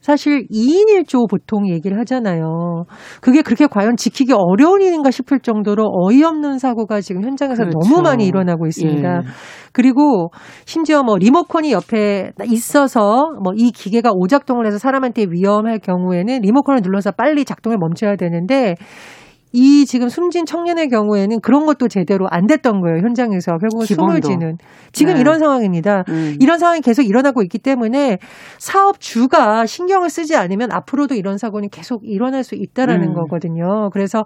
사실 0.00 0.46
2인 0.52 1.06
1조 1.06 1.30
보통 1.30 1.66
얘기를 1.66 1.98
하잖아요. 2.00 2.84
그게 3.22 3.40
그렇게 3.40 3.66
과연 3.66 3.96
지키기 3.96 4.34
어려운 4.36 4.82
일인가 4.82 5.10
싶을 5.10 5.40
정도로 5.40 5.82
어이없는 5.90 6.58
사고가 6.58 7.00
지금 7.00 7.24
현장에서 7.24 7.64
그렇죠. 7.64 7.78
너무 7.78 8.02
많이 8.02 8.26
일어나고 8.26 8.66
있습니다. 8.66 9.16
예. 9.16 9.20
그리고 9.72 10.30
심지어 10.66 11.02
뭐 11.02 11.16
리모컨이 11.16 11.72
옆에 11.72 12.32
있어서 12.50 13.30
뭐 13.42 13.54
이 13.56 13.70
기계가 13.70 14.10
오작동을 14.12 14.66
해서 14.66 14.76
사람한테 14.76 15.24
위험할 15.30 15.78
경우에는 15.78 16.40
리모컨을 16.42 16.80
눌러서 16.82 17.12
빨리 17.12 17.46
작동을 17.46 17.78
멈춰야 17.78 18.16
되는데 18.16 18.74
이 19.56 19.86
지금 19.86 20.08
숨진 20.08 20.46
청년의 20.46 20.88
경우에는 20.88 21.40
그런 21.40 21.64
것도 21.64 21.86
제대로 21.86 22.26
안 22.28 22.48
됐던 22.48 22.80
거예요. 22.80 22.98
현장에서 22.98 23.56
결국은 23.58 23.86
숨을 23.86 24.20
지는. 24.20 24.58
지금 24.90 25.14
네. 25.14 25.20
이런 25.20 25.38
상황입니다. 25.38 26.02
음. 26.08 26.34
이런 26.40 26.58
상황이 26.58 26.80
계속 26.80 27.02
일어나고 27.02 27.40
있기 27.44 27.60
때문에 27.60 28.18
사업주가 28.58 29.64
신경을 29.64 30.10
쓰지 30.10 30.34
않으면 30.34 30.72
앞으로도 30.72 31.14
이런 31.14 31.38
사고는 31.38 31.68
계속 31.68 32.00
일어날 32.02 32.42
수 32.42 32.56
있다라는 32.56 33.10
음. 33.10 33.14
거거든요. 33.14 33.90
그래서 33.92 34.24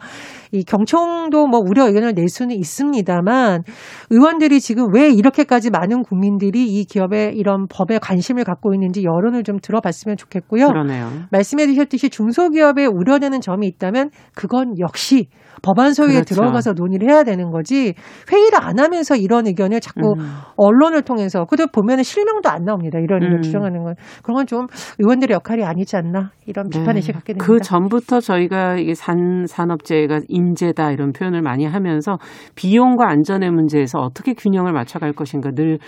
이 0.51 0.65
경총도 0.65 1.47
뭐 1.47 1.61
우려 1.61 1.87
의견을 1.89 2.15
낼 2.15 2.29
수는 2.29 2.57
있습니다만 2.57 3.65
의원들이 4.09 4.61
지금 4.61 4.95
왜 4.95 5.11
이렇게까지 5.11 5.69
많은 5.69 6.05
국민들이 6.05 6.65
이 6.65 6.87
기업의 6.87 7.37
이런 7.37 7.67
법에 7.69 7.99
관심을 7.99 8.45
갖고 8.45 8.73
있는지 8.73 9.05
여론을 9.05 9.43
좀 9.43 9.59
들어봤으면 9.61 10.17
좋겠고요. 10.17 10.69
그러네요. 10.69 11.11
말씀해 11.31 11.67
주셨듯이 11.67 12.09
중소기업에 12.09 12.87
우려되는 12.87 13.43
점이 13.43 13.67
있다면 13.67 14.09
그건 14.35 14.79
역시 14.79 15.18
법안 15.63 15.93
소위에 15.93 16.15
그렇죠. 16.15 16.35
들어가서 16.35 16.73
논의를 16.73 17.09
해야 17.11 17.25
되는 17.25 17.51
거지 17.51 17.95
회의를 18.31 18.59
안 18.63 18.79
하면서 18.79 19.17
이런 19.17 19.47
의견을 19.47 19.81
자꾸 19.81 20.15
음. 20.19 20.31
언론을 20.57 21.03
통해서 21.03 21.45
그도 21.45 21.67
보면은 21.67 22.03
실명도 22.05 22.49
안 22.49 22.65
나옵니다. 22.65 22.99
이런 22.99 23.23
의견 23.23 23.39
음. 23.39 23.43
주장하는 23.43 23.83
건 23.85 23.95
그런 24.23 24.37
건 24.37 24.49
좀 24.49 24.67
의원들의 24.99 25.35
역할이 25.35 25.63
아니지 25.63 25.97
않나 25.97 26.31
이런 26.47 26.71
비판 26.71 26.97
의식 26.97 27.13
네. 27.13 27.19
갖게 27.19 27.33
됩니다. 27.35 27.45
그 27.47 27.61
전부터 27.61 28.21
저희가 28.21 28.77
이게 28.77 28.95
산 28.95 29.45
산업재해가 29.47 30.21
인재다 30.29 30.91
이런 30.93 31.13
표현을 31.13 31.43
많이 31.43 31.67
하면서 31.67 32.19
비용과 32.55 33.09
안전의 33.11 33.51
문제에서 33.51 33.99
어떻게 33.99 34.33
균형을 34.33 34.73
맞춰갈 34.73 35.13
것인가 35.13 35.51
늘 35.51 35.79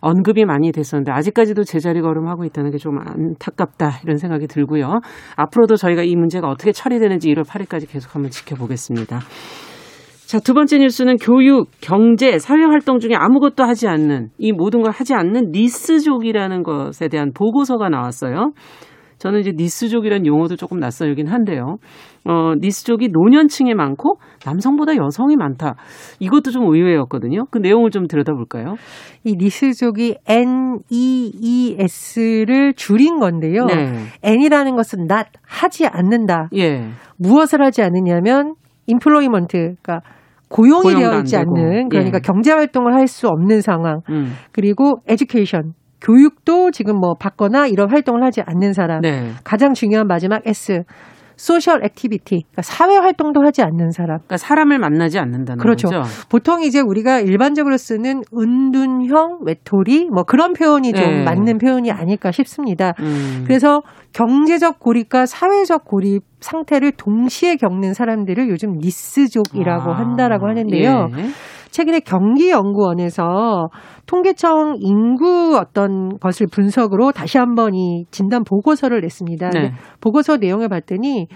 언급이 0.00 0.46
많이 0.46 0.72
됐었는데 0.72 1.12
아직까지도 1.12 1.64
제자리 1.64 2.00
걸음하고 2.00 2.44
있다는 2.44 2.70
게 2.70 2.76
좀 2.86 2.98
안타깝다 2.98 4.00
이런 4.04 4.16
생각이 4.16 4.46
들고요. 4.46 5.00
앞으로도 5.34 5.74
저희가 5.74 6.04
이 6.04 6.14
문제가 6.14 6.48
어떻게 6.48 6.70
처리되는지 6.70 7.28
1월 7.34 7.44
8일까지 7.44 7.90
계속 7.90 8.14
한번 8.14 8.30
지켜보겠습니다. 8.30 9.18
자, 10.26 10.38
두 10.40 10.54
번째 10.54 10.78
뉴스는 10.78 11.16
교육, 11.16 11.68
경제, 11.80 12.38
사회 12.38 12.62
활동 12.64 12.98
중에 12.98 13.12
아무것도 13.14 13.64
하지 13.64 13.88
않는 13.88 14.28
이 14.38 14.52
모든 14.52 14.82
걸 14.82 14.92
하지 14.92 15.14
않는 15.14 15.50
니스족이라는 15.52 16.62
것에 16.62 17.08
대한 17.08 17.32
보고서가 17.32 17.88
나왔어요. 17.88 18.52
저는 19.18 19.40
이제 19.40 19.52
니스족이라는 19.54 20.26
용어도 20.26 20.56
조금 20.56 20.78
낯설긴 20.78 21.26
한데요. 21.28 21.76
어, 22.24 22.52
니스족이 22.60 23.08
노년층에 23.12 23.74
많고 23.74 24.18
남성보다 24.44 24.96
여성이 24.96 25.36
많다. 25.36 25.76
이것도 26.20 26.50
좀 26.50 26.64
의외였거든요. 26.64 27.46
그 27.50 27.58
내용을 27.58 27.90
좀 27.90 28.06
들여다볼까요? 28.08 28.74
이 29.24 29.36
니스족이 29.36 30.16
NEES를 31.36 32.74
줄인 32.74 33.18
건데요. 33.18 33.64
네. 33.66 33.92
N이라는 34.22 34.76
것은 34.76 35.06
not 35.10 35.30
하지 35.46 35.86
않는다. 35.86 36.48
예. 36.56 36.88
무엇을 37.18 37.62
하지 37.62 37.82
않느냐면 37.82 38.54
employment 38.86 39.76
그러니까 39.82 40.00
고용이 40.48 40.94
되어 40.94 41.18
있지 41.20 41.36
않는 41.36 41.88
그러니까 41.88 42.18
예. 42.18 42.20
경제 42.22 42.52
활동을 42.52 42.94
할 42.94 43.06
수 43.08 43.28
없는 43.28 43.60
상황. 43.62 44.00
음. 44.10 44.34
그리고 44.52 45.00
education 45.06 45.72
교육도 46.00 46.70
지금 46.70 46.98
뭐 46.98 47.14
받거나 47.14 47.66
이런 47.66 47.90
활동을 47.90 48.22
하지 48.22 48.42
않는 48.44 48.72
사람. 48.72 49.00
네. 49.00 49.30
가장 49.44 49.74
중요한 49.74 50.06
마지막 50.06 50.42
S. 50.46 50.82
social 51.36 51.84
activity, 51.84 52.44
그러니까 52.50 52.62
사회 52.62 52.96
활동도 52.96 53.42
하지 53.44 53.62
않는 53.62 53.90
사람. 53.90 54.18
그러니까 54.20 54.38
사람을 54.38 54.78
만나지 54.78 55.18
않는다는 55.18 55.60
그렇죠. 55.60 55.88
거죠. 55.88 56.02
보통 56.30 56.62
이제 56.62 56.80
우리가 56.80 57.20
일반적으로 57.20 57.76
쓰는 57.76 58.22
은둔형 58.34 59.40
외톨이 59.44 60.08
뭐 60.12 60.22
그런 60.24 60.54
표현이 60.54 60.94
좀 60.94 61.04
네. 61.04 61.24
맞는 61.24 61.58
표현이 61.58 61.92
아닐까 61.92 62.32
싶습니다. 62.32 62.94
음. 63.00 63.44
그래서 63.46 63.82
경제적 64.14 64.80
고립과 64.80 65.26
사회적 65.26 65.84
고립 65.84 66.22
상태를 66.40 66.92
동시에 66.92 67.56
겪는 67.56 67.92
사람들을 67.92 68.48
요즘 68.48 68.78
니스족이라고 68.78 69.92
아. 69.92 69.98
한다라고 69.98 70.48
하는데요. 70.48 71.08
예. 71.18 71.22
최근에 71.70 72.00
경기연구원에서 72.00 73.68
통계청 74.06 74.76
인구 74.80 75.58
어떤 75.58 76.18
것을 76.18 76.46
분석으로 76.50 77.12
다시 77.12 77.38
한번 77.38 77.74
이 77.74 78.04
진단 78.10 78.44
보고서를 78.44 79.00
냈습니다. 79.00 79.50
네. 79.50 79.72
보고서 80.00 80.36
내용을 80.36 80.68
봤더니 80.68 81.28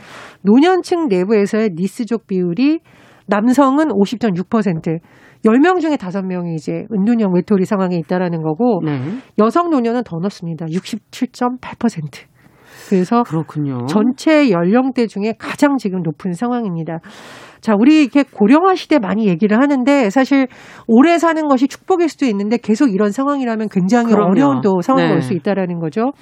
노년층 0.42 1.08
내부에서의 1.08 1.70
니스족 1.74 2.26
비율이 2.26 2.80
남성은 3.26 3.88
50.6%, 3.88 4.98
10명 5.44 5.80
중에 5.80 5.96
5명이 5.96 6.54
이제 6.54 6.84
은둔형 6.92 7.32
외톨이 7.34 7.64
상황에 7.64 7.96
있다라는 7.96 8.42
거고 8.42 8.80
네. 8.84 9.00
여성 9.38 9.70
노년은 9.70 10.02
더 10.04 10.18
높습니다. 10.18 10.66
67.8%. 10.66 12.30
그래서 12.88 13.22
그렇군요. 13.22 13.86
전체 13.86 14.50
연령대 14.50 15.06
중에 15.06 15.34
가장 15.38 15.76
지금 15.76 16.02
높은 16.02 16.32
상황입니다. 16.32 16.98
자, 17.60 17.74
우리 17.78 18.02
이렇게 18.02 18.22
고령화 18.22 18.74
시대 18.74 18.98
많이 18.98 19.26
얘기를 19.28 19.60
하는데 19.60 20.10
사실 20.10 20.46
오래 20.86 21.18
사는 21.18 21.46
것이 21.48 21.68
축복일 21.68 22.08
수도 22.08 22.26
있는데 22.26 22.56
계속 22.56 22.92
이런 22.92 23.12
상황이라면 23.12 23.68
굉장히 23.70 24.12
그럼요. 24.12 24.30
어려운 24.30 24.60
또 24.62 24.80
상황이 24.80 25.08
네. 25.08 25.14
올수 25.14 25.34
있다라는 25.34 25.78
거죠. 25.78 26.12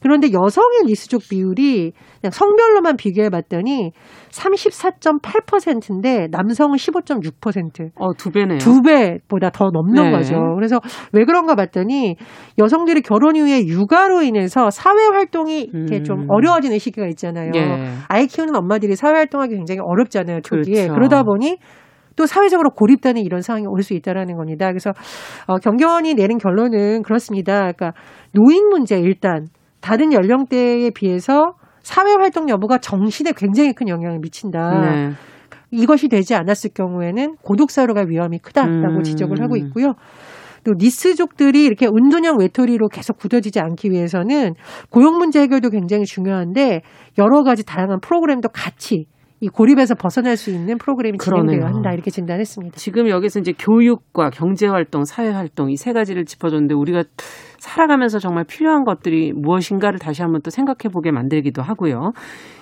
그런데 0.00 0.28
여성의 0.32 0.84
리스족 0.86 1.22
비율이 1.28 1.92
그냥 2.20 2.30
성별로만 2.30 2.96
비교해 2.96 3.28
봤더니 3.28 3.92
34.8%인데 4.30 6.28
남성은 6.30 6.76
15.6%. 6.76 7.90
어, 7.96 8.14
두 8.14 8.30
배네요. 8.30 8.58
두 8.58 8.82
배보다 8.82 9.50
더 9.50 9.70
넘는 9.70 10.04
네. 10.04 10.10
거죠. 10.10 10.36
그래서 10.54 10.80
왜 11.12 11.24
그런가 11.24 11.54
봤더니 11.54 12.16
여성들이 12.58 13.02
결혼 13.02 13.36
이후에 13.36 13.66
육아로 13.66 14.22
인해서 14.22 14.70
사회 14.70 15.06
활동이 15.06 15.70
이렇게 15.72 15.98
음. 15.98 16.04
좀 16.04 16.26
어려워지는 16.28 16.78
시기가 16.78 17.06
있잖아요. 17.08 17.50
네. 17.50 17.94
아이 18.08 18.26
키우는 18.26 18.54
엄마들이 18.56 18.96
사회 18.96 19.12
활동하기 19.14 19.54
굉장히 19.54 19.80
어렵잖아요. 19.82 20.40
초기에. 20.42 20.67
그렇죠. 20.74 20.94
그러다 20.94 21.22
보니 21.22 21.58
또 22.16 22.26
사회적으로 22.26 22.70
고립되는 22.70 23.22
이런 23.22 23.42
상황이 23.42 23.66
올 23.66 23.82
수 23.82 23.94
있다라는 23.94 24.36
겁니다. 24.36 24.68
그래서 24.68 24.90
어, 25.46 25.56
경경원이 25.58 26.14
내린 26.14 26.38
결론은 26.38 27.02
그렇습니다. 27.02 27.72
그러니까 27.72 27.92
노인 28.32 28.68
문제 28.68 28.98
일단 28.98 29.46
다른 29.80 30.12
연령대에 30.12 30.90
비해서 30.90 31.54
사회 31.82 32.12
활동 32.14 32.48
여부가 32.48 32.78
정신에 32.78 33.32
굉장히 33.36 33.72
큰 33.72 33.88
영향을 33.88 34.18
미친다. 34.18 34.80
네. 34.80 35.10
이것이 35.70 36.08
되지 36.08 36.34
않았을 36.34 36.70
경우에는 36.74 37.36
고독사로 37.42 37.94
갈 37.94 38.08
위험이 38.08 38.38
크다라고 38.38 38.98
음. 38.98 39.02
지적을 39.02 39.40
하고 39.40 39.56
있고요. 39.56 39.94
또 40.64 40.72
니스족들이 40.76 41.64
이렇게 41.64 41.86
운둔형 41.86 42.38
외톨이로 42.40 42.88
계속 42.88 43.16
굳어지지 43.16 43.60
않기 43.60 43.90
위해서는 43.90 44.54
고용 44.90 45.18
문제 45.18 45.40
해결도 45.40 45.70
굉장히 45.70 46.04
중요한데 46.04 46.82
여러 47.18 47.42
가지 47.44 47.64
다양한 47.64 48.00
프로그램도 48.00 48.48
같이 48.48 49.06
이 49.40 49.48
고립에서 49.48 49.94
벗어날 49.94 50.36
수 50.36 50.50
있는 50.50 50.78
프로그램이 50.78 51.18
진행되어야 51.18 51.66
한다 51.66 51.92
이렇게 51.92 52.10
진단했습니다. 52.10 52.76
지금 52.76 53.08
여기서 53.08 53.38
이제 53.40 53.52
교육과 53.52 54.30
경제 54.30 54.66
활동, 54.66 55.04
사회 55.04 55.28
활동 55.30 55.70
이 55.70 55.76
세 55.76 55.92
가지를 55.92 56.24
짚어줬는데 56.24 56.74
우리가 56.74 57.04
살아가면서 57.58 58.18
정말 58.18 58.44
필요한 58.44 58.84
것들이 58.84 59.32
무엇인가를 59.32 59.98
다시 59.98 60.22
한번 60.22 60.40
또 60.42 60.50
생각해 60.50 60.92
보게 60.92 61.10
만들기도 61.12 61.62
하고요. 61.62 62.12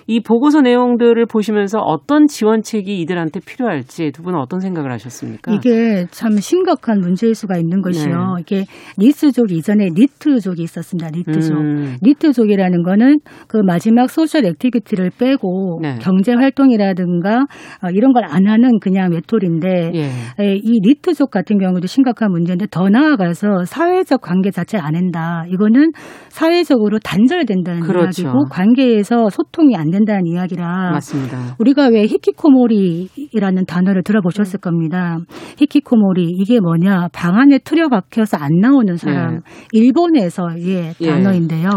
이 0.08 0.20
보고서 0.20 0.60
내용들을 0.60 1.26
보시면서 1.26 1.80
어떤 1.80 2.28
지원책이 2.28 3.00
이들한테 3.00 3.40
필요할지 3.40 4.12
두 4.12 4.22
분은 4.22 4.38
어떤 4.38 4.60
생각을 4.60 4.92
하셨습니까? 4.92 5.52
이게 5.52 6.06
참 6.12 6.36
심각한 6.36 7.00
문제일 7.00 7.34
수가 7.34 7.56
있는 7.58 7.82
것이요. 7.82 8.34
네. 8.36 8.40
이게 8.40 8.64
니스족 9.00 9.50
이전에 9.50 9.88
니트족이 9.96 10.62
있었습니다. 10.62 11.10
니트족. 11.12 11.56
음. 11.56 11.96
니트족이라는 12.04 12.84
거는 12.84 13.18
그 13.48 13.56
마지막 13.56 14.08
social 14.08 14.44
activity를 14.44 15.10
빼고 15.18 15.80
네. 15.82 15.96
경제 16.00 16.34
활동이라든가 16.34 17.40
어, 17.82 17.88
이런 17.92 18.12
걸 18.12 18.26
안 18.28 18.46
하는 18.48 18.80
그냥 18.80 19.12
외톨인데 19.12 19.92
예. 19.94 20.54
이 20.56 20.80
니트족 20.82 21.30
같은 21.30 21.58
경우도 21.58 21.86
심각한 21.86 22.30
문제인데 22.32 22.66
더 22.70 22.88
나아가서 22.88 23.64
사회적 23.64 24.20
관계 24.20 24.50
자체 24.50 24.78
안 24.86 24.94
한다. 24.94 25.44
이거는 25.48 25.92
사회적으로 26.28 26.98
단절된다는 26.98 27.80
그렇죠. 27.80 28.22
이야기고 28.22 28.44
관계에서 28.50 29.28
소통이 29.30 29.76
안 29.76 29.90
된다는 29.90 30.26
이야기라. 30.26 30.92
맞습니다. 30.92 31.56
우리가 31.58 31.88
왜 31.88 32.02
히키코모리 32.06 33.08
라는 33.40 33.64
단어를 33.66 34.02
들어보셨을 34.02 34.60
겁니다. 34.60 35.16
히키코모리 35.58 36.24
이게 36.38 36.60
뭐냐? 36.60 37.08
방 37.12 37.36
안에 37.36 37.58
틀어 37.58 37.88
박혀서 37.88 38.36
안 38.38 38.50
나오는 38.60 38.96
사람. 38.96 39.34
네. 39.36 39.40
일본에서의 39.72 40.94
예. 41.00 41.06
단어인데요. 41.06 41.68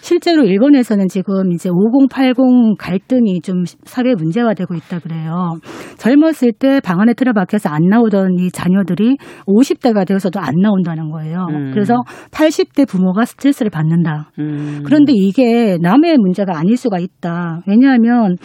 실제로 0.00 0.44
일본에서는 0.44 1.08
지금 1.08 1.50
이제 1.52 1.68
5080 1.68 2.78
갈등이 2.78 3.40
좀 3.40 3.64
사회 3.84 4.14
문제화되고 4.14 4.74
있다 4.74 5.00
그래요. 5.00 5.58
젊었을 5.98 6.52
때 6.52 6.80
방 6.86 7.00
안에 7.00 7.14
틀어박혀서 7.14 7.68
안 7.68 7.88
나오던 7.88 8.38
이 8.38 8.50
자녀들이 8.50 9.16
50대가 9.46 10.06
되어서도 10.06 10.38
안 10.38 10.54
나온다는 10.62 11.10
거예요. 11.10 11.46
음. 11.50 11.70
그래서 11.72 11.94
80대 12.30 12.86
부모가 12.88 13.24
스트레스를 13.24 13.70
받는다. 13.70 14.30
음. 14.38 14.82
그런데 14.84 15.12
이게 15.14 15.78
남의 15.80 16.18
문제가 16.18 16.56
아닐 16.56 16.76
수가 16.76 16.98
있다. 17.00 17.62
왜냐하면 17.66 18.36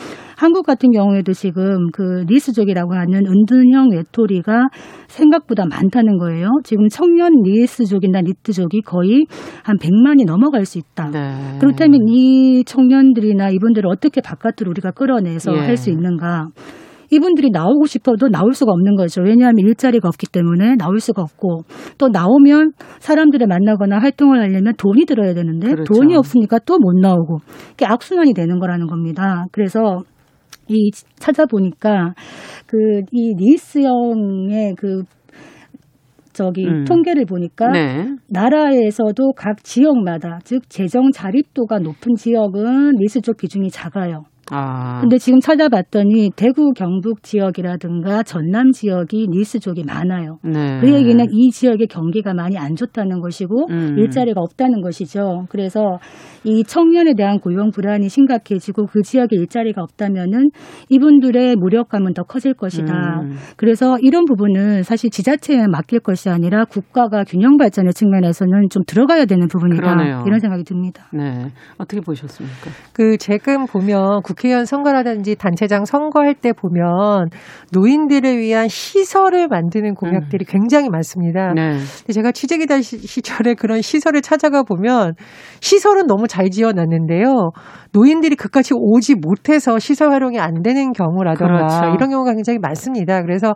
한국 0.42 0.66
같은 0.66 0.90
경우에도 0.90 1.34
지금 1.34 1.92
그 1.92 2.26
니스족이라고 2.28 2.96
하는 2.96 3.22
은둔형 3.28 3.92
외톨이가 3.92 4.70
생각보다 5.08 5.68
많다는 5.68 6.18
거예요. 6.18 6.50
지금 6.64 6.88
청년 6.88 7.32
니스족이나 7.44 8.22
니트족이 8.22 8.82
거의 8.82 9.28
한 9.62 9.78
100만이 9.78 10.26
넘어갈 10.26 10.66
수 10.66 10.80
있다. 10.80 11.12
네. 11.12 11.60
그렇다면 11.60 12.08
이 12.08 12.64
청년들이나 12.66 13.52
이분들을 13.52 13.88
어떻게 13.88 14.20
바깥으로 14.20 14.72
우리가 14.72 14.90
끌어내서 14.90 15.54
예. 15.54 15.60
할수 15.60 15.92
있는가? 15.92 16.48
이분들이 17.12 17.52
나오고 17.52 17.86
싶어도 17.86 18.28
나올 18.30 18.54
수가 18.54 18.72
없는 18.72 18.96
거죠. 18.96 19.22
왜냐하면 19.22 19.60
일자리가 19.60 20.08
없기 20.08 20.26
때문에 20.32 20.76
나올 20.76 21.00
수가 21.00 21.22
없고 21.22 21.66
또 22.00 22.08
나오면 22.08 22.72
사람들을 22.98 23.46
만나거나 23.46 24.00
활동을 24.00 24.42
하려면 24.42 24.74
돈이 24.76 25.06
들어야 25.06 25.36
되는데 25.36 25.68
그렇죠. 25.68 25.94
돈이 25.94 26.16
없으니까 26.16 26.58
또 26.66 26.78
못 26.80 27.00
나오고 27.00 27.42
이게 27.74 27.86
악순환이 27.86 28.34
되는 28.34 28.58
거라는 28.58 28.88
겁니다. 28.88 29.46
그래서 29.52 30.00
이 30.72 30.92
찾아보니까 31.18 32.14
그 32.68 33.02
이 33.12 33.34
니스형의 33.36 34.76
그 34.78 35.04
저기 36.34 36.66
음. 36.66 36.86
통계를 36.86 37.26
보니까 37.26 37.72
네. 37.72 38.16
나라에서도 38.30 39.34
각 39.34 39.64
지역마다 39.64 40.40
즉 40.44 40.70
재정 40.70 41.12
자립도가 41.12 41.80
높은 41.80 42.16
지역은 42.16 42.94
니스족 42.98 43.38
비중이 43.38 43.70
작아요. 43.70 44.24
아. 44.52 45.00
근데 45.00 45.18
지금 45.18 45.40
찾아봤더니 45.40 46.32
대구 46.36 46.74
경북 46.74 47.24
지역이라든가 47.24 48.24
전남 48.24 48.72
지역이 48.72 49.28
니스족이 49.30 49.84
많아요. 49.86 50.38
네. 50.44 50.80
그 50.82 50.92
얘기는 50.92 51.26
이 51.32 51.50
지역의 51.52 51.88
경기가 51.88 52.34
많이 52.34 52.58
안 52.58 52.76
좋다는 52.76 53.22
것이고 53.22 53.68
음. 53.70 53.96
일자리가 53.98 54.42
없다는 54.42 54.82
것이죠. 54.82 55.46
그래서 55.50 56.00
이 56.44 56.64
청년에 56.64 57.14
대한 57.16 57.40
고용 57.40 57.72
불안이 57.72 58.10
심각해지고 58.10 58.88
그 58.88 59.02
지역에 59.04 59.38
일자리가 59.38 59.82
없다면은 59.82 60.50
이분들의 60.90 61.56
무력감은 61.56 62.14
더 62.14 62.24
커질 62.24 62.54
것이다. 62.54 63.22
음. 63.22 63.36
그래서 63.56 63.98
이런 64.02 64.26
부분은 64.26 64.84
사실 64.84 65.10
지자체에 65.10 65.68
맡길 65.68 66.02
것이 66.02 66.30
아니라 66.30 66.66
국가가 66.66 67.24
균형 67.24 67.58
발전의 67.58 67.94
측면에서는 67.94 68.70
좀 68.70 68.84
들어가야 68.86 69.26
되는 69.26 69.48
부분이다. 69.48 69.82
그러네요. 69.82 70.24
이런 70.28 70.40
생각이 70.40 70.64
듭니다. 70.64 71.08
네. 71.14 71.52
어떻게 71.78 72.02
보셨습니까? 72.02 72.70
그 72.92 73.18
최근 73.18 73.66
보면 73.66 74.22
국 74.24 74.41
회의원 74.44 74.66
선거라든지 74.66 75.36
단체장 75.36 75.86
선거할 75.86 76.34
때 76.36 76.54
보면 76.54 77.30
노인들을 77.72 78.38
위한 78.40 78.68
시설을 78.68 79.48
만드는 79.48 79.96
공약들이 79.96 80.46
음. 80.46 80.52
굉장히 80.52 80.90
많습니다. 80.90 81.54
네. 81.54 81.78
제가 82.14 82.32
취재기자 82.32 82.82
시절에 82.82 83.54
그런 83.54 83.82
시설을 83.82 84.22
찾아가 84.22 84.64
보면 84.64 85.14
시설은 85.60 86.08
너무 86.08 86.28
잘 86.28 86.50
지어놨는데요. 86.50 87.52
노인들이 87.94 88.36
그까지 88.36 88.74
오지 88.76 89.16
못해서 89.16 89.80
시설 89.80 90.12
활용이 90.12 90.40
안 90.40 90.62
되는 90.62 90.94
경우라던가 90.94 91.68
그렇죠. 91.68 91.96
이런 91.96 92.10
경우가 92.10 92.34
굉장히 92.34 92.60
많습니다. 92.60 93.22
그래서 93.22 93.54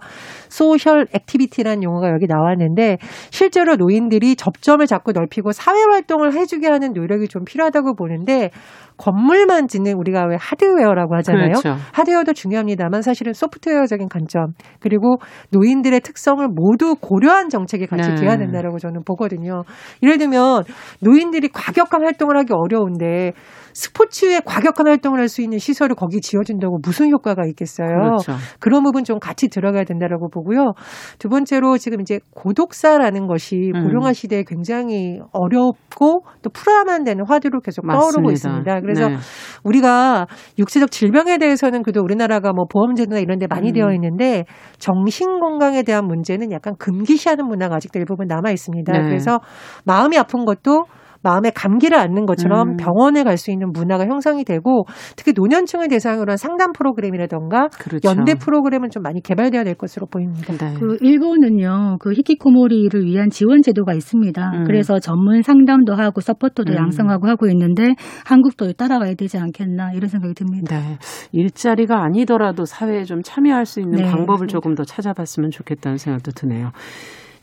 social 0.49 1.07
activity라는 1.13 1.83
용어가 1.83 2.09
여기 2.09 2.25
나왔는데 2.27 2.97
실제로 3.31 3.75
노인들이 3.75 4.35
접점을 4.35 4.85
자꾸 4.87 5.11
넓히고 5.13 5.51
사회 5.51 5.81
활동을 5.83 6.33
해주게 6.33 6.67
하는 6.67 6.93
노력이 6.93 7.27
좀 7.27 7.43
필요하다고 7.45 7.95
보는데 7.95 8.49
건물만 8.97 9.67
짓는 9.67 9.93
우리가 9.93 10.25
왜 10.25 10.37
하드웨어라고 10.39 11.15
하잖아요. 11.17 11.59
그렇죠. 11.59 11.75
하드웨어도 11.93 12.33
중요합니다만 12.33 13.01
사실은 13.01 13.33
소프트웨어적인 13.33 14.07
관점 14.09 14.53
그리고 14.79 15.17
노인들의 15.51 15.99
특성을 16.01 16.45
모두 16.47 16.95
고려한 16.95 17.49
정책이 17.49 17.87
같이 17.87 18.09
네. 18.09 18.15
돼야 18.15 18.37
된다라고 18.37 18.79
저는 18.79 19.03
보거든요. 19.05 19.63
예를 20.01 20.17
들면 20.17 20.63
노인들이 21.01 21.49
과격한 21.49 22.03
활동을 22.03 22.37
하기 22.37 22.53
어려운데 22.53 23.33
스포츠 23.75 24.25
아주 24.35 24.41
과격한 24.45 24.87
활동을 24.87 25.19
할 25.19 25.25
수 25.25 25.41
있는 25.41 25.57
시설을 25.57 25.95
거기 25.95 26.21
지어준다고 26.21 26.77
무슨 26.83 27.09
효과가 27.09 27.45
있겠어요. 27.47 27.87
그렇죠. 27.87 28.33
그런 28.59 28.83
부분 28.83 29.03
좀 29.03 29.17
같이 29.17 29.47
들어가야 29.47 29.83
된다라고 29.83 30.29
보고요. 30.29 30.73
두 31.17 31.29
번째로 31.29 31.79
지금 31.79 31.99
이제 31.99 32.19
고독사라는 32.35 33.25
것이 33.25 33.71
음. 33.73 33.83
고령화 33.83 34.13
시대에 34.13 34.43
굉장히 34.47 35.19
어렵고 35.31 36.21
또 36.43 36.49
풀어야만 36.51 37.05
되는 37.05 37.25
화두로 37.27 37.59
계속 37.61 37.87
떠오르고 37.87 38.31
있습니다. 38.31 38.81
그래서 38.81 39.09
네. 39.09 39.15
우리가 39.63 40.27
육체적 40.59 40.91
질병에 40.91 41.39
대해서는 41.39 41.81
그래도 41.81 42.01
우리나라가 42.01 42.53
뭐 42.53 42.65
보험제도나 42.71 43.19
이런 43.19 43.39
데 43.39 43.47
많이 43.47 43.69
음. 43.69 43.73
되어 43.73 43.91
있는데 43.93 44.45
정신 44.77 45.39
건강에 45.39 45.81
대한 45.81 46.05
문제는 46.05 46.51
약간 46.51 46.75
금기시하는 46.77 47.47
문화가 47.47 47.77
아직도 47.77 47.97
일부분 47.97 48.27
남아 48.27 48.51
있습니다. 48.51 48.93
네. 48.93 49.01
그래서 49.01 49.39
마음이 49.85 50.17
아픈 50.19 50.45
것도 50.45 50.85
마음에 51.25 51.49
감기를 51.49 51.97
앓는 51.97 52.25
것처럼 52.25 52.69
음. 52.69 52.77
병원에 52.77 53.23
갈 53.23 53.35
수 53.35 53.51
있는 53.51 53.71
문화가 53.73 54.05
형성이 54.05 54.45
되고 54.45 54.85
특히 55.15 55.33
노년층을 55.35 55.89
대상으로 55.89 56.31
한 56.31 56.37
상담 56.37 56.71
프로그램이라던가 56.71 57.67
그렇죠. 57.79 58.09
연대 58.09 58.35
프로그램은 58.35 58.89
좀 58.91 59.03
많이 59.03 59.21
개발돼야 59.21 59.63
될 59.63 59.75
것으로 59.75 60.07
보입니다. 60.07 60.53
네. 60.53 60.73
그 60.79 60.97
일본은요, 61.01 61.97
그 61.99 62.13
히키코모리를 62.13 63.03
위한 63.03 63.29
지원 63.29 63.61
제도가 63.61 63.93
있습니다. 63.93 64.51
음. 64.53 64.63
그래서 64.65 64.99
전문 64.99 65.41
상담도 65.41 65.95
하고 65.95 66.21
서포터도 66.21 66.73
음. 66.73 66.77
양성하고 66.77 67.27
하고 67.27 67.47
있는데 67.47 67.95
한국도 68.25 68.73
따라가야 68.73 69.15
되지 69.15 69.37
않겠나 69.37 69.91
이런 69.93 70.07
생각이 70.07 70.33
듭니다. 70.33 70.79
네. 70.79 70.97
일자리가 71.31 72.03
아니더라도 72.03 72.65
사회에 72.65 73.03
좀 73.03 73.21
참여할 73.21 73.65
수 73.65 73.79
있는 73.81 74.03
네. 74.03 74.11
방법을 74.11 74.47
조금 74.47 74.75
더 74.75 74.83
찾아봤으면 74.83 75.51
좋겠다는 75.51 75.97
생각도 75.97 76.31
드네요. 76.31 76.71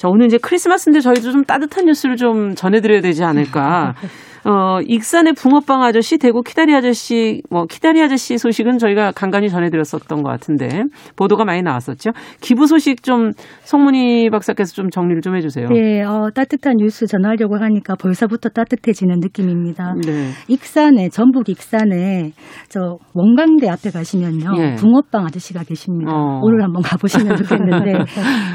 자, 0.03 0.09
오늘 0.09 0.27
이제 0.27 0.37
크리스마스인데 0.37 0.99
저희도 0.99 1.31
좀 1.31 1.45
따뜻한 1.45 1.85
뉴스를 1.85 2.17
좀 2.17 2.57
전해드려야 2.57 3.03
되지 3.03 3.23
않을까. 3.23 3.95
어, 4.45 4.81
익산의 4.87 5.35
붕어빵 5.35 5.83
아저씨, 5.83 6.19
대구 6.19 6.43
키다리 6.43 6.75
아저씨, 6.75 7.43
뭐, 7.51 7.67
키다리 7.67 8.03
아저씨 8.03 8.39
소식은 8.39 8.79
저희가 8.79 9.13
간간히 9.13 9.49
전해드렸었던 9.49 10.23
것 10.23 10.29
같은데, 10.29 10.85
보도가 11.17 11.45
많이 11.45 11.63
나왔었죠. 11.63 12.11
기부 12.41 12.67
소식 12.67 13.03
좀, 13.03 13.31
송문희 13.63 14.31
박사께서 14.31 14.73
좀 14.75 14.91
정리를 14.91 15.23
좀 15.23 15.37
해주세요. 15.37 15.69
네, 15.69 16.03
어, 16.03 16.31
따뜻한 16.35 16.77
뉴스 16.79 17.07
전하려고 17.07 17.57
하니까 17.57 17.95
벌써부터 17.95 18.49
따뜻해지는 18.49 19.21
느낌입니다. 19.21 19.95
네. 20.05 20.31
익산에, 20.49 21.09
전북 21.11 21.49
익산에, 21.49 22.33
저, 22.69 22.99
원광대 23.15 23.69
앞에 23.69 23.91
가시면요. 23.91 24.51
예. 24.59 24.75
붕어빵 24.75 25.25
아저씨가 25.27 25.63
계십니다. 25.63 26.11
어. 26.13 26.41
오늘 26.43 26.63
한번 26.65 26.83
가보시면 26.83 27.37
좋겠는데, 27.37 27.93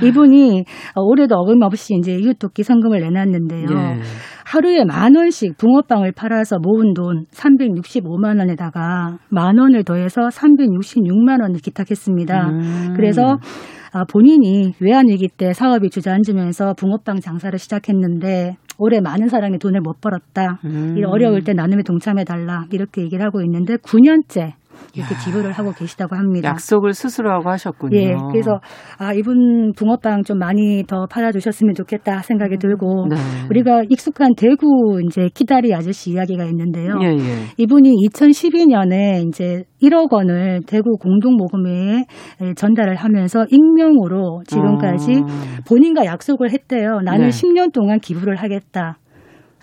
이분이 0.04 0.65
올해도 0.95 1.36
어김없이 1.36 1.95
이제 2.00 2.13
이웃돕기 2.13 2.63
성금을 2.63 3.00
내놨는데요. 3.00 3.67
예. 3.71 4.02
하루에 4.47 4.86
만 4.86 5.13
원씩 5.13 5.57
붕어빵을 5.57 6.13
팔아서 6.13 6.57
모은 6.60 6.93
돈 6.93 7.25
365만 7.31 8.39
원에다가 8.39 9.17
만 9.29 9.57
원을 9.57 9.83
더해서 9.83 10.29
366만 10.29 11.41
원을 11.41 11.60
기탁했습니다. 11.60 12.49
음. 12.49 12.93
그래서 12.95 13.39
아, 13.91 14.05
본인이 14.05 14.73
외환위기 14.79 15.27
때 15.36 15.51
사업이 15.51 15.89
주저앉으면서 15.89 16.75
붕어빵 16.77 17.19
장사를 17.19 17.60
시작했는데 17.60 18.55
올해 18.77 19.01
많은 19.01 19.27
사람이 19.27 19.60
돈을 19.60 19.81
못 19.81 19.99
벌었다. 19.99 20.60
음. 20.63 20.95
어려울 21.05 21.43
때 21.43 21.51
나눔에 21.51 21.81
동참해달라. 21.86 22.67
이렇게 22.71 23.01
얘기를 23.01 23.25
하고 23.25 23.41
있는데 23.41 23.75
9년째 23.75 24.53
이렇게 24.94 25.16
야. 25.16 25.20
기부를 25.24 25.52
하고 25.52 25.72
계시다고 25.72 26.16
합니다. 26.16 26.50
약속을 26.50 26.94
스스로 26.94 27.32
하고 27.32 27.50
하셨군요. 27.50 27.98
예, 27.98 28.16
그래서 28.32 28.60
아 28.98 29.13
이분 29.13 29.74
붕어빵 29.76 30.24
좀 30.24 30.40
많이 30.40 30.84
더 30.88 31.06
팔아주셨으면 31.08 31.74
좋겠다 31.76 32.22
생각이 32.22 32.56
음. 32.56 32.60
들고 32.60 33.08
네. 33.10 33.16
우리가 33.50 33.84
익숙한 33.90 34.36
대구 34.36 35.00
이제 35.06 35.30
키다리 35.34 35.74
아저씨 35.74 36.12
이야기가 36.12 36.46
있는데요. 36.46 36.94
예, 37.02 37.08
예. 37.08 37.18
이분이 37.58 37.96
2012년에 38.10 39.28
이제 39.28 39.63
1억 39.82 40.12
원을 40.12 40.62
대구 40.66 40.98
공동 40.98 41.36
모금회에 41.36 42.04
전달을 42.56 42.96
하면서 42.96 43.46
익명으로 43.50 44.42
지금까지 44.48 45.16
어. 45.18 45.26
본인과 45.68 46.06
약속을 46.06 46.52
했대요. 46.52 47.02
나는 47.04 47.30
네. 47.30 47.30
10년 47.30 47.72
동안 47.72 48.00
기부를 48.00 48.36
하겠다. 48.38 48.98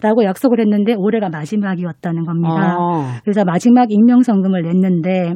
라고 0.03 0.25
약속을 0.25 0.61
했는데 0.61 0.95
올해가 0.97 1.29
마지막이었다는 1.29 2.25
겁니다. 2.25 2.77
아. 2.79 3.21
그래서 3.25 3.45
마지막 3.45 3.91
임명성금을 3.91 4.63
냈는데 4.63 5.35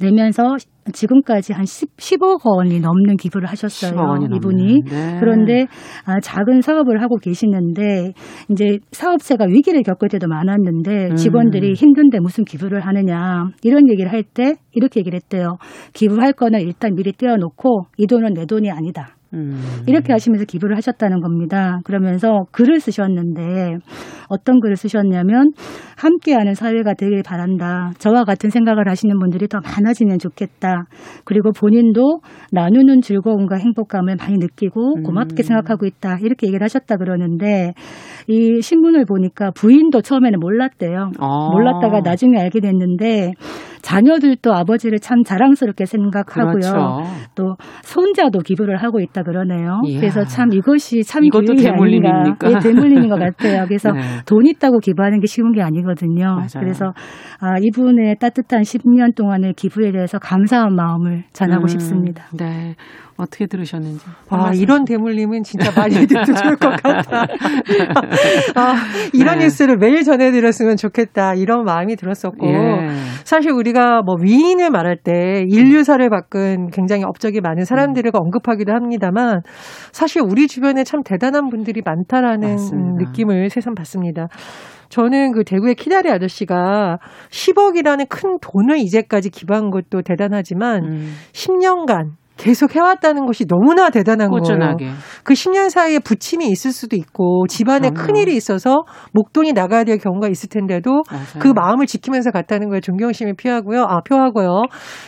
내면서 0.00 0.56
지금까지 0.92 1.52
한 1.52 1.64
10, 1.64 1.96
10억 1.96 2.40
원이 2.44 2.80
넘는 2.80 3.16
기부를 3.16 3.46
하셨어요. 3.48 3.92
이분이. 4.34 4.80
네. 4.90 5.16
그런데 5.20 5.66
아, 6.06 6.18
작은 6.18 6.62
사업을 6.62 7.02
하고 7.02 7.16
계시는데 7.18 8.12
이제 8.50 8.78
사업체가 8.90 9.44
위기를 9.48 9.82
겪을 9.82 10.08
때도 10.08 10.26
많았는데 10.28 11.10
음. 11.10 11.14
직원들이 11.14 11.74
힘든데 11.74 12.20
무슨 12.20 12.44
기부를 12.44 12.80
하느냐 12.80 13.50
이런 13.62 13.88
얘기를 13.90 14.10
할 14.10 14.22
때 14.22 14.54
이렇게 14.72 15.00
얘기를 15.00 15.16
했대요. 15.16 15.58
기부할 15.92 16.32
거는 16.32 16.60
일단 16.60 16.94
미리 16.94 17.12
떼어놓고 17.12 17.82
이 17.98 18.06
돈은 18.06 18.32
내 18.32 18.46
돈이 18.46 18.70
아니다. 18.70 19.16
음. 19.34 19.60
이렇게 19.86 20.12
하시면서 20.12 20.44
기부를 20.44 20.76
하셨다는 20.76 21.20
겁니다. 21.20 21.80
그러면서 21.84 22.44
글을 22.52 22.80
쓰셨는데 22.80 23.76
어떤 24.28 24.60
글을 24.60 24.76
쓰셨냐면 24.76 25.52
함께하는 25.96 26.54
사회가 26.54 26.94
되길 26.94 27.22
바란다. 27.22 27.92
저와 27.98 28.24
같은 28.24 28.50
생각을 28.50 28.88
하시는 28.88 29.18
분들이 29.18 29.46
더 29.48 29.60
많아지면 29.60 30.18
좋겠다. 30.18 30.84
그리고 31.24 31.52
본인도 31.52 32.20
나누는 32.50 33.00
즐거움과 33.00 33.56
행복감을 33.56 34.16
많이 34.16 34.38
느끼고 34.38 34.98
음. 34.98 35.02
고맙게 35.02 35.42
음. 35.42 35.42
생각하고 35.42 35.86
있다. 35.86 36.18
이렇게 36.22 36.46
얘기를 36.46 36.62
하셨다 36.64 36.96
그러는데 36.96 37.74
이 38.28 38.60
신문을 38.60 39.04
보니까 39.04 39.50
부인도 39.52 40.00
처음에는 40.00 40.38
몰랐대요. 40.38 41.10
아. 41.18 41.48
몰랐다가 41.52 42.00
나중에 42.00 42.38
알게 42.38 42.60
됐는데 42.60 43.32
자녀들도 43.82 44.54
아버지를 44.54 45.00
참 45.00 45.22
자랑스럽게 45.24 45.86
생각하고요. 45.86 46.52
그렇죠. 46.52 47.02
또 47.34 47.56
손자도 47.82 48.40
기부를 48.40 48.76
하고 48.76 49.00
있다 49.22 49.24
그러네요. 49.24 49.80
이야. 49.86 50.00
그래서 50.00 50.24
참 50.24 50.52
이것이 50.52 51.02
참 51.04 51.24
이것도 51.24 51.54
대물림입니까? 51.54 52.50
예, 52.50 52.58
대물림인 52.58 53.08
것 53.08 53.18
같아요. 53.18 53.64
그래서 53.66 53.92
네. 53.92 54.00
돈 54.26 54.46
있다고 54.46 54.78
기부하는 54.80 55.20
게 55.20 55.26
쉬운 55.26 55.52
게 55.52 55.62
아니거든요. 55.62 56.34
맞아요. 56.34 56.60
그래서 56.60 56.92
아, 57.40 57.56
이분의 57.60 58.16
따뜻한 58.20 58.62
10년 58.62 59.14
동안의 59.16 59.54
기부에 59.54 59.92
대해서 59.92 60.18
감사한 60.18 60.74
마음을 60.74 61.24
전하고 61.32 61.62
음, 61.64 61.66
싶습니다. 61.68 62.24
네. 62.36 62.74
어떻게 63.16 63.46
들으셨는지. 63.46 64.04
아, 64.30 64.52
이런 64.54 64.84
대물림은 64.84 65.42
진짜 65.42 65.70
많이 65.78 65.94
듣도 66.06 66.24
좋을 66.24 66.56
것 66.56 66.82
같다. 66.82 67.26
아, 68.56 68.74
이런 69.12 69.38
네. 69.38 69.44
뉴스를 69.44 69.76
매일 69.76 70.02
전해드렸으면 70.02 70.76
좋겠다. 70.76 71.34
이런 71.34 71.64
마음이 71.64 71.96
들었었고. 71.96 72.46
예. 72.46 72.88
사실 73.24 73.52
우리가 73.52 74.02
뭐 74.02 74.16
위인을 74.20 74.70
말할 74.70 74.96
때 75.02 75.44
인류사를 75.48 76.08
바꾼 76.10 76.68
굉장히 76.70 77.04
업적이 77.04 77.40
많은 77.40 77.64
사람들을 77.64 78.10
음. 78.14 78.20
언급하기도 78.20 78.72
합니다만 78.72 79.40
사실 79.92 80.22
우리 80.22 80.46
주변에 80.46 80.84
참 80.84 81.02
대단한 81.02 81.48
분들이 81.48 81.82
많다라는 81.84 82.50
맞습니다. 82.50 83.04
느낌을 83.04 83.50
새삼 83.50 83.74
받습니다. 83.74 84.28
저는 84.88 85.32
그 85.32 85.42
대구의 85.42 85.74
키다리 85.74 86.10
아저씨가 86.10 86.98
10억이라는 87.30 88.06
큰 88.10 88.38
돈을 88.40 88.76
이제까지 88.78 89.30
기부한 89.30 89.70
것도 89.70 90.02
대단하지만 90.02 90.84
음. 90.84 91.14
10년간 91.32 92.10
계속 92.42 92.74
해왔다는 92.74 93.24
것이 93.26 93.46
너무나 93.46 93.90
대단한 93.90 94.28
꾸준하게. 94.28 94.84
거예요. 94.84 94.98
그 95.22 95.34
10년 95.34 95.70
사이에 95.70 96.00
부침이 96.00 96.48
있을 96.48 96.72
수도 96.72 96.96
있고 96.96 97.46
집안에 97.48 97.90
큰 97.90 98.16
일이 98.16 98.34
있어서 98.34 98.82
목돈이 99.12 99.52
나가야 99.52 99.84
될 99.84 99.98
경우가 99.98 100.26
있을 100.28 100.48
텐데도 100.48 101.02
맞아요. 101.08 101.24
그 101.38 101.48
마음을 101.54 101.86
지키면서 101.86 102.32
갔다는 102.32 102.68
거에 102.68 102.80
존경심이 102.80 103.34
피하고요. 103.34 103.82
아, 103.88 104.00
표하고요. 104.00 104.64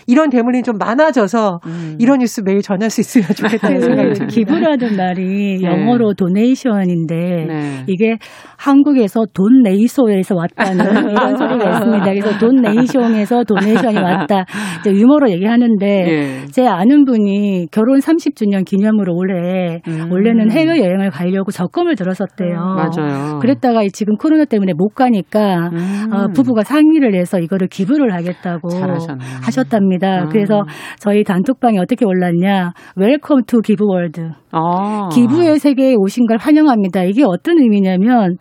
이런 0.07 0.31
대물이 0.31 0.63
좀 0.63 0.77
많아져서 0.79 1.59
음. 1.67 1.97
이런 1.99 2.21
뉴스 2.21 2.41
매일 2.45 2.63
전할 2.63 2.89
수 2.91 3.01
있으면 3.01 3.27
좋겠다는 3.35 3.81
그 3.81 3.85
생각이 3.85 4.13
듭니다. 4.13 4.27
기부라는 4.27 4.97
말이 4.97 5.59
네. 5.61 5.67
영어로 5.69 6.15
도네이션인데 6.15 7.15
네. 7.49 7.85
이게 7.89 8.19
한국에서 8.57 9.25
돈 9.35 9.63
네이소에서 9.63 10.37
왔다는 10.37 10.85
이런 11.11 11.37
소리가 11.37 11.71
있습니다. 11.71 12.05
그래서 12.05 12.39
돈 12.39 12.63
네이션에서 12.63 13.43
도네이션이 13.45 13.99
왔다. 13.99 14.45
유머로 14.87 15.31
얘기하는데 15.31 15.87
네. 15.87 16.45
제 16.53 16.67
아는 16.67 17.05
분 17.05 17.24
분이 17.25 17.69
결혼 17.73 17.99
30주년 17.99 18.65
기념으로 18.65 19.15
올해 19.17 19.81
음. 19.89 20.09
원래는 20.13 20.51
해외 20.51 20.79
여행을 20.79 21.11
가려고 21.11 21.51
적금을 21.51 21.97
들었었대요. 21.97 22.57
맞아요. 22.57 23.39
그랬다가 23.41 23.81
지금 23.93 24.17
코로나 24.17 24.45
때문에 24.45 24.73
못 24.75 24.91
가니까 24.91 25.71
음. 25.73 26.13
어, 26.13 26.29
부부가 26.35 26.63
상의를 26.63 27.15
해서 27.15 27.39
이거를 27.39 27.69
기부를 27.69 28.15
하겠다고 28.15 28.69
잘하셨네. 28.69 29.25
하셨답니다. 29.43 30.25
음. 30.25 30.29
그래서 30.31 30.63
저희 30.99 31.25
단톡방에 31.25 31.79
어떻게 31.79 32.05
올랐냐? 32.05 32.73
Welcome 32.97 33.45
to 33.47 33.61
기부 33.61 33.87
world. 33.87 34.31
아. 34.53 35.09
기부의 35.13 35.59
세계에 35.59 35.95
오신 35.97 36.27
걸 36.27 36.37
환영합니다. 36.39 37.03
이게 37.05 37.25
어떤 37.25 37.59
의미냐면 37.59 38.37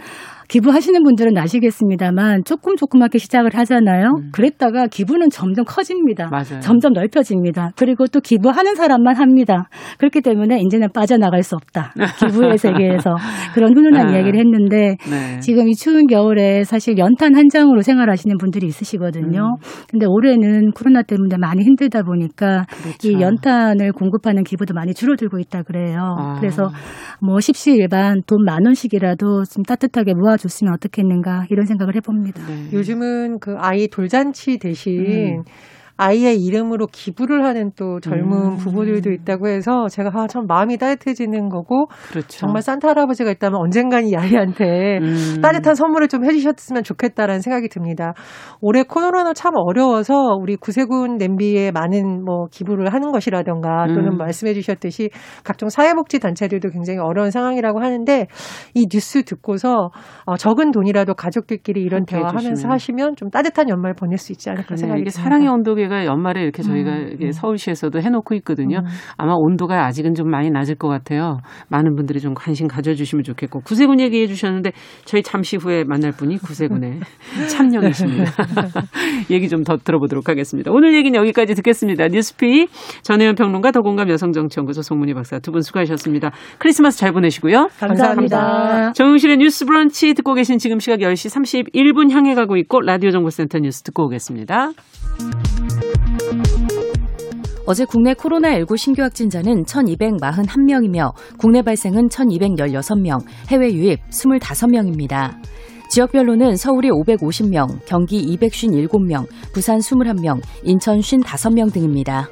기부하시는 0.48 1.04
분들은 1.04 1.38
아시겠습니다만 1.38 2.44
조금 2.46 2.76
조그맣게 2.76 3.18
시작을 3.18 3.56
하잖아요. 3.56 4.12
음. 4.20 4.30
그랬다가 4.32 4.88
기부는 4.88 5.30
점점 5.32 5.66
커집니다. 5.66 6.30
맞아요. 6.30 6.60
점점 6.62 6.94
넓혀집니다. 6.94 7.72
그리고 7.76 8.06
또 8.08 8.20
기부하는 8.20 8.76
사람만 8.76 9.16
합니다. 9.16 9.68
그렇기 9.98 10.22
때문에 10.22 10.60
이제는 10.62 10.90
빠져나갈 10.94 11.42
수 11.44 11.56
없다. 11.56 11.94
기부의 12.20 12.58
세계에서 12.58 13.16
그런 13.56 13.76
훈훈한 13.76 14.08
네. 14.08 14.14
이야기를 14.14 14.40
했는데 14.40 14.98
네. 15.10 15.40
지금 15.40 15.68
이 15.68 15.74
추운 15.76 16.06
겨울에 16.08 16.64
사실 16.64 16.98
연탄 16.98 17.36
한 17.36 17.50
장으로 17.50 17.82
생활하시는 17.82 18.38
분들이 18.38 18.68
있으시거든요. 18.68 19.42
음. 19.42 19.86
근데 19.90 20.06
올해는 20.08 20.72
코로나 20.72 21.02
때문에 21.02 21.38
많이 21.38 21.64
힘들다 21.64 22.04
보니까 22.04 22.66
그렇죠. 22.84 23.10
이 23.10 23.20
연탄을 23.22 23.94
공급하는 23.94 24.44
기부도 24.44 24.74
많이 24.76 24.94
줄어들고 24.94 25.40
있다 25.40 25.64
그래요. 25.64 26.16
아. 26.20 26.36
그래서 26.40 26.70
뭐 27.20 27.40
십시일반 27.40 28.22
돈 28.28 28.44
만 28.44 28.66
원씩이라도 28.66 29.46
좀 29.46 29.64
따뜻하게 29.64 30.14
모아 30.14 30.36
줬으면 30.44 30.74
어떻겠는가 30.74 31.48
이런 31.50 31.66
생각을 31.66 31.96
해봅니다. 31.96 32.46
네. 32.46 32.70
요즘은 32.74 33.40
그 33.40 33.56
아이 33.58 33.88
돌잔치 33.88 34.58
대신 34.60 35.40
음. 35.40 35.44
아이의 35.98 36.42
이름으로 36.42 36.88
기부를 36.88 37.46
하는 37.46 37.72
또 37.76 38.00
젊은 38.00 38.54
음. 38.54 38.58
부부들도 38.58 39.12
있다고 39.12 39.48
해서 39.48 39.88
제가 39.90 40.10
아, 40.14 40.28
참 40.28 40.46
마음이 40.48 40.78
따뜻해지는 40.78 41.50
거고 41.50 41.88
그렇죠. 42.10 42.28
정말 42.28 42.62
산타 42.62 42.90
할아버지가 42.90 43.30
있다면 43.32 43.60
언젠간 43.60 44.08
이 44.08 44.16
아이한테 44.16 45.00
음. 45.00 45.42
따뜻한 45.42 45.76
선물을 45.76 46.08
좀 46.08 46.26
해주셨으면 46.26 46.84
좋겠다라는 46.84 47.42
생각이 47.42 47.68
듭니다. 47.70 48.14
올해 48.62 48.84
코로나 48.84 49.34
참 49.34 49.54
어려워서 49.56 50.14
우리 50.40 50.56
구세군 50.56 51.18
냄비에 51.18 51.72
많은 51.72 52.24
뭐 52.24 52.48
기부를 52.52 52.94
하는 52.94 53.12
것이라던가 53.12 53.88
또는 53.88 54.14
음. 54.14 54.18
말씀해 54.18 54.54
주셨듯이 54.54 55.10
각종 55.44 55.70
사회복지 55.70 56.20
단체들도 56.20 56.70
굉장히 56.70 57.00
어려운 57.00 57.30
상황이라고 57.30 57.82
하는데 57.82 58.28
이 58.74 58.88
뉴스 58.90 59.24
듣고서 59.24 59.90
어, 60.26 60.38
적은 60.38 60.72
돈이라도 60.72 61.14
가족들끼리 61.14 61.82
이런 61.82 62.06
대화하면서 62.06 62.70
하시면 62.70 63.16
좀 63.16 63.30
따뜻한 63.30 63.70
연말 63.70 63.94
보낼 63.94 64.18
수 64.18 64.32
있지 64.32 64.50
않을까 64.50 64.76
생각이 64.76 65.04
듭니다. 65.04 65.22
사랑의 65.22 65.48
온도 65.48 65.76
소개가 65.84 66.06
연말에 66.06 66.42
이렇게 66.42 66.64
저희가 66.64 66.92
음. 66.92 67.18
음. 67.22 67.32
서울시에서도 67.32 68.00
해놓고 68.02 68.36
있거든요. 68.36 68.80
음. 68.80 68.86
아마 69.18 69.34
온도가 69.36 69.86
아직은 69.86 70.14
좀 70.14 70.30
많이 70.30 70.50
낮을 70.50 70.76
것 70.76 70.88
같아요. 70.88 71.38
많은 71.70 71.96
분들이 71.96 72.20
좀 72.20 72.34
관심 72.34 72.68
가져주시면 72.68 73.24
좋겠고 73.24 73.62
구세군 73.62 74.00
얘기해 74.00 74.28
주셨는데 74.28 74.72
저희 75.06 75.22
잠시 75.24 75.58
후에 75.58 75.84
만날 75.84 76.12
분이 76.12 76.38
구세군의 76.38 77.00
참령이십니다. 77.50 78.32
얘기 79.32 79.50
좀 79.50 79.64
더 79.64 79.78
들어보도록 79.78 80.28
하겠습니다. 80.28 80.72
오늘 80.74 80.94
얘기는 80.94 81.18
여기까지 81.18 81.56
듣겠습니다. 81.56 82.10
뉴스피 82.10 82.68
전혜연 83.04 83.36
평론가 83.36 83.72
더공감 83.72 84.10
여성정치연구소 84.10 84.82
송문희 84.82 85.14
박사 85.14 85.40
두 85.40 85.54
분 85.54 85.62
수고하셨습니다. 85.62 86.32
크리스마스 86.58 86.98
잘 86.98 87.14
보내시고요. 87.14 87.70
감사합니다. 87.80 88.38
감사합니다. 88.38 88.92
정용실의 88.94 89.38
뉴스 89.38 89.66
브런치 89.66 90.16
듣고 90.16 90.34
계신 90.34 90.58
지금 90.58 90.80
시각 90.80 91.00
10시 91.00 91.72
31분 91.74 92.12
향해 92.12 92.34
가고 92.36 92.58
있고 92.58 92.82
라디오 92.82 93.12
정보센터 93.12 93.60
뉴스 93.60 93.84
듣고 93.84 94.06
오겠습니다. 94.08 94.72
어제 97.66 97.86
국내 97.86 98.14
코로나19 98.14 98.78
신규 98.78 99.02
확진자는 99.02 99.64
1,241명이며 99.64 101.14
국내 101.38 101.62
발생은 101.62 102.10
1,216명, 102.10 103.24
해외 103.50 103.74
유입 103.74 104.00
25명입니다. 104.10 105.36
지역별로는 105.90 106.58
서울이 106.58 106.90
550명, 106.90 107.80
경기 107.86 108.22
257명, 108.36 109.26
부산 109.54 109.80
21명, 109.80 110.42
인천 110.64 111.00
55명 111.00 111.72
등입니다. 111.72 112.28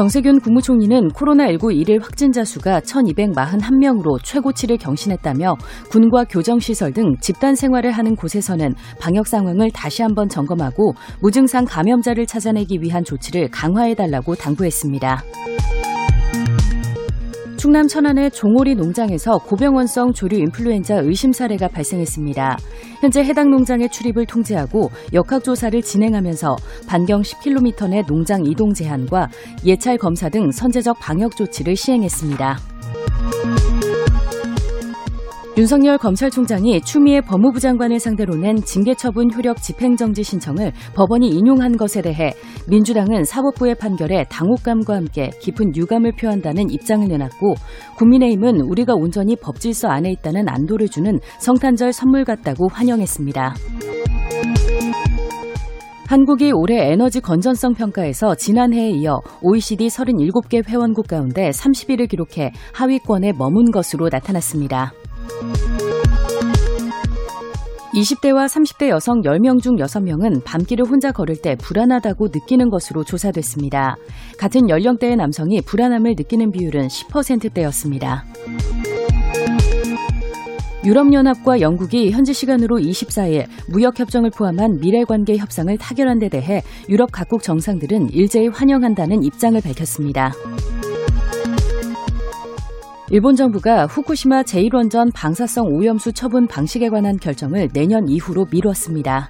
정세균 0.00 0.40
국무총리는 0.40 1.08
코로나19 1.08 1.76
일일 1.76 2.00
확진자 2.00 2.42
수가 2.42 2.80
1,241명으로 2.80 4.18
최고치를 4.24 4.78
경신했다며 4.78 5.56
군과 5.90 6.24
교정시설 6.24 6.94
등 6.94 7.16
집단 7.20 7.54
생활을 7.54 7.90
하는 7.90 8.16
곳에서는 8.16 8.72
방역 8.98 9.26
상황을 9.26 9.70
다시 9.72 10.00
한번 10.00 10.30
점검하고 10.30 10.94
무증상 11.20 11.66
감염자를 11.66 12.24
찾아내기 12.24 12.78
위한 12.80 13.04
조치를 13.04 13.50
강화해달라고 13.50 14.36
당부했습니다. 14.36 15.22
충남 17.60 17.86
천안의 17.86 18.30
종오리 18.30 18.74
농장에서 18.74 19.36
고병원성 19.36 20.14
조류 20.14 20.38
인플루엔자 20.38 21.00
의심 21.00 21.30
사례가 21.30 21.68
발생했습니다. 21.68 22.56
현재 23.02 23.22
해당 23.22 23.50
농장의 23.50 23.90
출입을 23.90 24.24
통제하고 24.24 24.90
역학조사를 25.12 25.82
진행하면서 25.82 26.56
반경 26.88 27.20
10km 27.20 27.90
내 27.90 28.00
농장 28.08 28.46
이동 28.46 28.72
제한과 28.72 29.28
예찰 29.66 29.98
검사 29.98 30.30
등 30.30 30.50
선제적 30.50 31.00
방역 31.00 31.36
조치를 31.36 31.76
시행했습니다. 31.76 32.56
윤석열 35.60 35.98
검찰총장이 35.98 36.80
추미애 36.80 37.20
법무부 37.20 37.60
장관을 37.60 38.00
상대로 38.00 38.34
낸 38.34 38.56
징계처분 38.56 39.30
효력 39.34 39.60
집행정지 39.60 40.22
신청을 40.22 40.72
법원이 40.94 41.28
인용한 41.28 41.76
것에 41.76 42.00
대해 42.00 42.32
민주당은 42.66 43.24
사법부의 43.24 43.74
판결에 43.74 44.24
당혹감과 44.30 44.96
함께 44.96 45.28
깊은 45.42 45.76
유감을 45.76 46.12
표한다는 46.12 46.70
입장을 46.70 47.06
내놨고 47.06 47.56
국민의힘은 47.98 48.62
우리가 48.62 48.94
온전히 48.94 49.36
법질서 49.36 49.88
안에 49.88 50.10
있다는 50.12 50.48
안도를 50.48 50.88
주는 50.88 51.20
성탄절 51.40 51.92
선물 51.92 52.24
같다고 52.24 52.68
환영했습니다. 52.68 53.54
한국이 56.06 56.52
올해 56.52 56.90
에너지 56.90 57.20
건전성 57.20 57.74
평가에서 57.74 58.34
지난해에 58.34 58.92
이어 58.92 59.20
OECD 59.42 59.88
37개 59.88 60.66
회원국 60.66 61.06
가운데 61.06 61.50
30위를 61.50 62.08
기록해 62.08 62.52
하위권에 62.72 63.34
머문 63.34 63.70
것으로 63.70 64.08
나타났습니다. 64.10 64.94
20대와 67.94 68.46
30대 68.46 68.88
여성 68.88 69.22
10명 69.22 69.60
중 69.60 69.76
6명은 69.76 70.44
밤길을 70.44 70.86
혼자 70.86 71.10
걸을 71.12 71.36
때 71.36 71.56
불안하다고 71.56 72.28
느끼는 72.32 72.70
것으로 72.70 73.04
조사됐습니다. 73.04 73.96
같은 74.38 74.68
연령대의 74.68 75.16
남성이 75.16 75.60
불안함을 75.60 76.14
느끼는 76.16 76.52
비율은 76.52 76.86
10%대였습니다. 76.86 78.24
유럽연합과 80.84 81.60
영국이 81.60 82.10
현지 82.10 82.32
시간으로 82.32 82.78
24일 82.78 83.46
무역협정을 83.68 84.30
포함한 84.30 84.78
미래관계 84.80 85.36
협상을 85.36 85.76
타결한 85.76 86.18
데 86.18 86.28
대해 86.30 86.62
유럽 86.88 87.10
각국 87.12 87.42
정상들은 87.42 88.10
일제히 88.10 88.48
환영한다는 88.48 89.22
입장을 89.22 89.60
밝혔습니다. 89.60 90.32
일본 93.12 93.34
정부가 93.34 93.86
후쿠시마 93.86 94.44
제1원전 94.44 95.10
방사성 95.12 95.66
오염수 95.66 96.12
처분 96.12 96.46
방식에 96.46 96.88
관한 96.88 97.16
결정을 97.16 97.68
내년 97.72 98.08
이후로 98.08 98.46
미뤘습니다. 98.52 99.28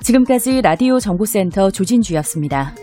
지금까지 0.00 0.62
라디오 0.62 0.98
정보센터 0.98 1.70
조진주였습니다. 1.70 2.74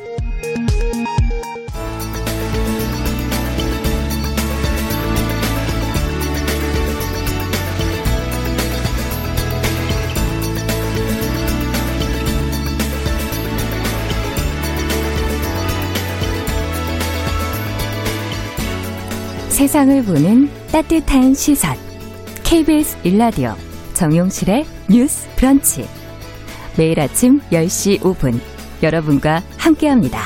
세상을 19.61 20.03
보는 20.05 20.49
따뜻한 20.71 21.35
시선. 21.35 21.75
KBS 22.43 22.97
일라디오 23.03 23.53
정용실의 23.93 24.65
뉴스 24.89 25.29
브런치. 25.35 25.85
매일 26.79 26.99
아침 26.99 27.39
10시 27.51 27.99
5분 27.99 28.39
여러분과 28.81 29.43
함께합니다. 29.59 30.19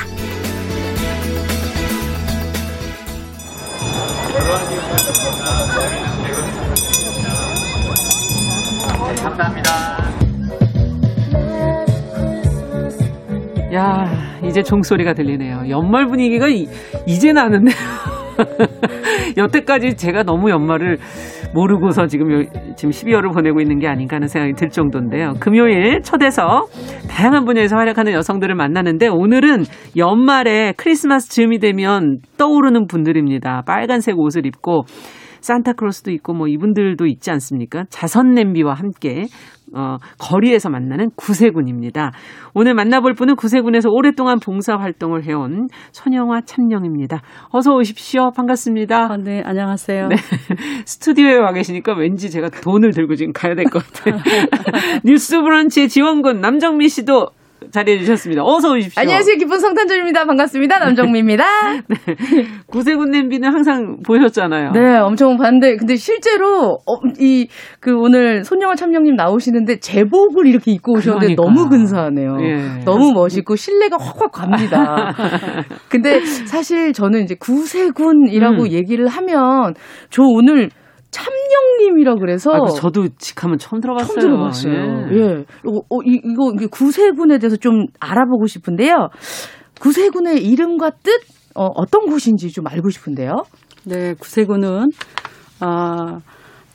감사합니다. 9.22 9.70
야, 13.74 14.40
이제 14.42 14.62
종소리가 14.62 15.12
들리네요. 15.12 15.68
연말 15.68 16.06
분위기가 16.06 16.48
이, 16.48 16.66
이제 17.06 17.34
나는데요. 17.34 17.76
여태까지 19.36 19.96
제가 19.96 20.22
너무 20.22 20.50
연말을 20.50 20.98
모르고서 21.54 22.06
지금 22.06 22.44
지금 22.76 22.90
12월을 22.90 23.32
보내고 23.32 23.60
있는 23.60 23.78
게 23.78 23.88
아닌가 23.88 24.16
하는 24.16 24.28
생각이 24.28 24.54
들 24.54 24.68
정도인데요. 24.68 25.34
금요일 25.40 26.02
초대석 26.02 26.70
다양한 27.08 27.44
분야에서 27.44 27.76
활약하는 27.76 28.12
여성들을 28.12 28.54
만나는데 28.54 29.08
오늘은 29.08 29.64
연말에 29.96 30.74
크리스마스 30.76 31.30
즈음이 31.30 31.58
되면 31.58 32.18
떠오르는 32.36 32.86
분들입니다. 32.86 33.62
빨간색 33.66 34.18
옷을 34.18 34.46
입고 34.46 34.84
산타크로스도 35.46 36.10
있고 36.12 36.34
뭐 36.34 36.48
이분들도 36.48 37.06
있지 37.06 37.30
않습니까? 37.30 37.84
자선 37.88 38.32
냄비와 38.34 38.74
함께 38.74 39.26
어, 39.74 39.96
거리에서 40.18 40.70
만나는 40.70 41.10
구세군입니다. 41.16 42.12
오늘 42.54 42.74
만나볼 42.74 43.14
분은 43.14 43.34
구세군에서 43.34 43.90
오랫동안 43.90 44.38
봉사 44.38 44.76
활동을 44.76 45.24
해온 45.24 45.68
손영화 45.90 46.42
참령입니다. 46.42 47.20
어서 47.50 47.74
오십시오. 47.74 48.30
반갑습니다. 48.30 49.12
아, 49.12 49.16
네, 49.16 49.42
안녕하세요. 49.44 50.08
네. 50.08 50.16
스튜디오에 50.86 51.36
와 51.36 51.52
계시니까 51.52 51.94
왠지 51.94 52.30
제가 52.30 52.48
돈을 52.50 52.92
들고 52.92 53.16
지금 53.16 53.32
가야 53.32 53.54
될 53.54 53.64
것 53.66 53.82
같아요. 53.84 54.20
뉴스 55.04 55.40
브런치의 55.42 55.88
지원군 55.88 56.40
남정미 56.40 56.88
씨도 56.88 57.30
자리해 57.70 57.98
주셨습니다. 57.98 58.42
어서 58.44 58.72
오십시오. 58.72 59.00
안녕하세요. 59.00 59.36
기쁜 59.36 59.58
성탄절입니다. 59.58 60.24
반갑습니다. 60.24 60.78
남정미입니다. 60.78 61.44
네. 61.88 61.96
구세군 62.66 63.10
냄비는 63.10 63.52
항상 63.52 63.98
보셨잖아요. 64.04 64.72
네, 64.72 64.98
엄청 64.98 65.36
봤는데 65.36 65.76
근데 65.76 65.96
실제로 65.96 66.78
어, 66.86 67.00
이그 67.18 67.96
오늘 67.98 68.44
손영아 68.44 68.74
참령님 68.74 69.16
나오시는데 69.16 69.80
제복을 69.80 70.46
이렇게 70.46 70.72
입고 70.72 70.96
오셨는데 70.96 71.34
그러니까. 71.34 71.42
너무 71.42 71.68
근사하네요. 71.68 72.36
예. 72.40 72.84
너무 72.84 73.12
멋있고 73.12 73.56
신뢰가 73.56 73.96
확확 73.98 74.32
갑니다. 74.32 75.14
근데 75.88 76.20
사실 76.24 76.92
저는 76.92 77.22
이제 77.24 77.34
구세군이라고 77.38 78.62
음. 78.64 78.70
얘기를 78.70 79.08
하면 79.08 79.74
저 80.10 80.22
오늘 80.22 80.70
참령님이라 81.16 82.16
그래서 82.16 82.50
아, 82.52 82.66
저도 82.68 83.08
직하면 83.16 83.58
처음 83.58 83.80
들어봤어요. 83.80 84.20
처음 84.20 84.20
들어봤어요. 84.20 84.74
예. 85.12 85.16
예. 85.16 85.24
어, 85.64 85.78
어, 85.88 86.02
이, 86.04 86.20
이거 86.22 86.52
구세군에 86.70 87.38
대해서 87.38 87.56
좀 87.56 87.86
알아보고 88.00 88.46
싶은데요. 88.46 89.08
구세군의 89.80 90.44
이름과 90.46 90.90
뜻 91.02 91.22
어, 91.54 91.66
어떤 91.74 92.06
곳인지 92.06 92.50
좀 92.50 92.66
알고 92.66 92.90
싶은데요. 92.90 93.32
네, 93.84 94.14
구세군은 94.14 94.88
아 95.60 96.20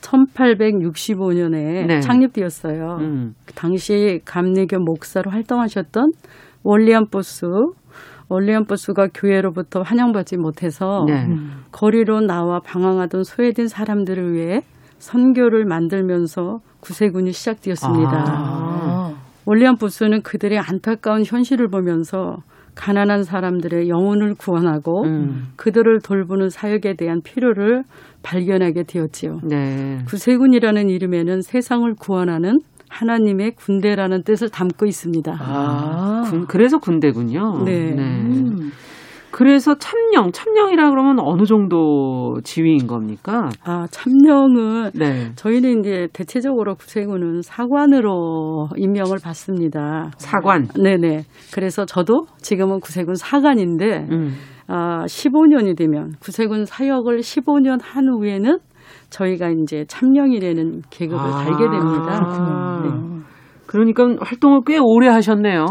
1865년에 0.00 1.86
네. 1.86 2.00
창립되었어요. 2.00 2.96
음. 3.00 3.34
그 3.46 3.52
당시 3.54 4.20
감리교 4.24 4.78
목사로 4.80 5.30
활동하셨던 5.30 6.10
월리안 6.64 7.06
보스 7.10 7.46
원리안 8.32 8.64
버스가 8.64 9.08
교회로부터 9.12 9.82
환영받지 9.82 10.38
못해서 10.38 11.04
네. 11.06 11.28
거리로 11.70 12.22
나와 12.22 12.60
방황하던 12.60 13.24
소외된 13.24 13.68
사람들을 13.68 14.32
위해 14.32 14.62
선교를 14.98 15.66
만들면서 15.66 16.60
구세군이 16.80 17.32
시작되었습니다. 17.32 18.24
아. 18.26 19.12
원리안 19.44 19.76
버스는 19.76 20.22
그들의 20.22 20.58
안타까운 20.58 21.24
현실을 21.26 21.68
보면서 21.68 22.38
가난한 22.74 23.24
사람들의 23.24 23.90
영혼을 23.90 24.34
구원하고 24.34 25.04
음. 25.04 25.48
그들을 25.56 26.00
돌보는 26.00 26.48
사역에 26.48 26.94
대한 26.94 27.20
필요를 27.22 27.82
발견하게 28.22 28.84
되었지요. 28.84 29.40
네. 29.44 29.98
구세군이라는 30.06 30.88
이름에는 30.88 31.42
세상을 31.42 31.92
구원하는 32.00 32.60
하나님의 32.92 33.52
군대라는 33.52 34.22
뜻을 34.22 34.50
담고 34.50 34.86
있습니다. 34.86 35.32
아, 35.40 36.22
군, 36.26 36.46
그래서 36.46 36.78
군대군요. 36.78 37.62
네. 37.64 37.90
네. 37.90 38.02
음. 38.02 38.70
그래서 39.32 39.74
참령, 39.78 40.30
참령이라 40.32 40.90
그러면 40.90 41.18
어느 41.18 41.44
정도 41.44 42.36
지위인 42.44 42.86
겁니까? 42.86 43.48
아, 43.64 43.86
참령은 43.90 44.90
네. 44.94 45.32
저희는 45.36 45.80
이제 45.80 46.08
대체적으로 46.12 46.74
구세군은 46.74 47.40
사관으로 47.40 48.68
임명을 48.76 49.16
받습니다. 49.24 50.10
사관. 50.18 50.68
네 50.78 50.98
네. 50.98 51.24
그래서 51.54 51.86
저도 51.86 52.26
지금은 52.42 52.80
구세군 52.80 53.14
사관인데 53.14 54.06
음. 54.10 54.34
아, 54.68 55.04
15년이 55.06 55.78
되면 55.78 56.12
구세군 56.20 56.66
사역을 56.66 57.20
15년 57.20 57.78
한 57.82 58.08
후에는 58.08 58.58
저희가 59.10 59.50
이제 59.50 59.84
참령이라는 59.88 60.82
계급을 60.90 61.18
아, 61.18 61.44
달게 61.44 61.64
됩니다. 61.64 62.82
네. 62.84 63.22
그러니까 63.66 64.04
활동을 64.20 64.60
꽤 64.66 64.78
오래 64.78 65.08
하셨네요. 65.08 65.66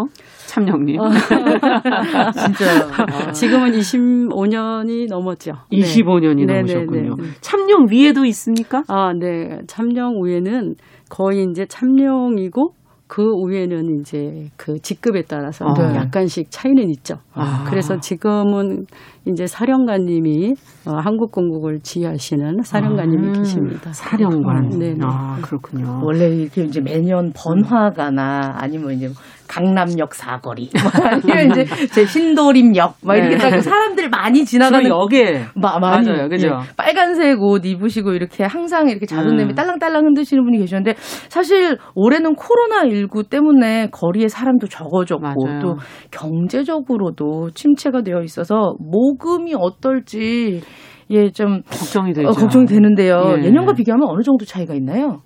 참령님. 0.47 0.99
어. 0.99 1.09
진짜. 2.33 3.31
지금은 3.31 3.71
25년이 3.71 5.07
넘었죠. 5.07 5.53
25년이 5.71 6.45
네. 6.45 6.55
넘으셨군요. 6.55 7.15
참령 7.39 7.87
위에도 7.89 8.25
있습니까? 8.25 8.83
아, 8.87 9.13
네. 9.13 9.59
참령 9.67 10.23
위에는 10.25 10.75
거의 11.09 11.47
이제 11.49 11.65
참령이고 11.65 12.73
그 13.11 13.23
위에는 13.45 13.99
이제 13.99 14.47
그 14.55 14.79
직급에 14.79 15.23
따라서 15.27 15.65
아. 15.65 15.95
약간씩 15.95 16.49
차이는 16.49 16.89
있죠. 16.91 17.15
아. 17.33 17.65
그래서 17.69 17.99
지금은 17.99 18.85
이제 19.25 19.45
사령관님이 19.45 20.53
어, 20.87 20.93
한국공국을 20.95 21.81
지휘하시는 21.83 22.61
사령관님이 22.63 23.27
아, 23.27 23.31
계십니다. 23.33 23.91
사령관. 23.91 24.69
네. 24.79 24.95
아 25.01 25.37
그렇군요. 25.41 25.99
원래 26.05 26.29
이렇게 26.29 26.63
이제 26.63 26.79
매년 26.79 27.33
번화가나 27.35 28.53
아니면 28.55 28.93
이제 28.93 29.09
강남역 29.51 30.15
사거리, 30.15 30.69
뭐 30.81 31.05
아니면 31.05 31.51
이제 31.51 31.65
제 31.87 32.05
신도림역, 32.05 32.95
막 33.03 33.15
이렇게 33.17 33.35
네. 33.35 33.49
딱 33.49 33.61
사람들 33.61 34.09
많이 34.09 34.45
지나가는 34.45 34.89
역에 34.89 35.43
마, 35.55 35.77
많이 35.77 36.07
맞아요, 36.07 36.29
그죠? 36.29 36.47
예, 36.47 36.51
빨간색 36.77 37.41
옷 37.41 37.65
입으시고 37.65 38.13
이렇게 38.13 38.45
항상 38.45 38.89
이렇게 38.89 39.05
자존냄이 39.05 39.51
음. 39.51 39.55
딸랑딸랑 39.55 40.05
흔드시는 40.05 40.45
분이 40.45 40.57
계셨는데 40.59 40.95
사실 41.27 41.77
올해는 41.95 42.35
코로나 42.35 42.87
19 42.89 43.23
때문에 43.23 43.89
거리에 43.91 44.29
사람도 44.29 44.67
적어졌고 44.67 45.21
맞아요. 45.45 45.59
또 45.61 45.75
경제적으로도 46.11 47.51
침체가 47.51 48.03
되어 48.03 48.21
있어서 48.21 48.75
모금이 48.79 49.53
어떨지 49.57 50.61
예 51.09 51.29
좀 51.31 51.61
걱정이 51.63 52.13
되죠. 52.13 52.29
어, 52.29 52.31
걱정이 52.31 52.65
되는데요. 52.67 53.35
예. 53.37 53.43
예년과 53.43 53.73
비교하면 53.73 54.07
어느 54.07 54.21
정도 54.23 54.45
차이가 54.45 54.73
있나요? 54.75 55.19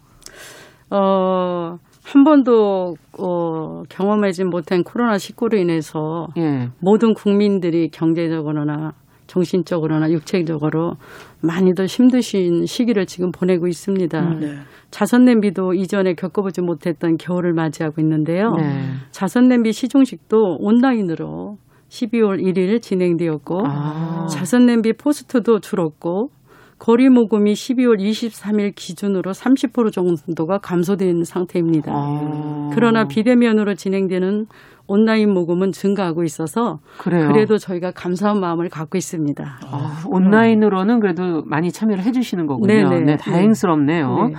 어. 0.90 1.78
한 2.06 2.24
번도 2.24 2.96
어, 3.18 3.84
경험하지 3.90 4.44
못한 4.44 4.84
코로나 4.84 5.16
19로 5.16 5.58
인해서 5.60 6.28
예. 6.38 6.70
모든 6.80 7.16
국민들이 7.16 7.90
경제적으로나 7.90 8.94
정신적으로나 9.26 10.12
육체적으로 10.12 10.98
많이들 11.42 11.88
힘드신 11.88 12.68
시기를 12.68 13.08
지금 13.08 13.32
보내고 13.32 13.68
있습니다. 13.68 14.20
음, 14.20 14.40
네. 14.40 14.56
자선 14.92 15.26
냄비도 15.26 15.74
이전에 15.74 16.14
겪어보지 16.14 16.62
못했던 16.62 17.18
겨울을 17.18 17.54
맞이하고 17.54 18.00
있는데요. 18.02 18.52
네. 18.52 18.84
자선 19.10 19.48
냄비 19.48 19.74
시중식도 19.74 20.58
온라인으로 20.60 21.58
12월 21.90 22.40
1일 22.40 22.84
진행되었고 22.84 23.64
아. 23.66 24.28
자선 24.28 24.68
냄비 24.68 24.94
포스트도 24.94 25.60
줄었고 25.60 26.30
거리 26.78 27.10
모금이 27.10 27.54
12월 27.54 28.00
23일 28.00 28.74
기준으로 28.76 29.32
30% 29.32 29.92
정도가 29.92 30.58
감소된 30.58 31.24
상태입니다. 31.24 31.92
아. 31.94 32.72
그러나 32.74 33.08
비대면으로 33.08 33.76
진행되는 33.76 34.48
온라인 34.88 35.34
모금은 35.34 35.72
증가하고 35.72 36.24
있어서 36.24 36.80
그래요. 37.00 37.28
그래도 37.28 37.58
저희가 37.58 37.92
감사한 37.92 38.40
마음을 38.40 38.70
갖고 38.70 38.98
있습니다. 38.98 39.60
아, 39.66 40.04
온라인으로는 40.08 41.00
그래도 41.00 41.44
많이 41.46 41.72
참여를 41.72 42.04
해주시는 42.04 42.46
거군요. 42.46 42.90
네네. 42.90 43.00
네, 43.02 43.18
다행스럽네요. 43.18 44.28
네. 44.28 44.36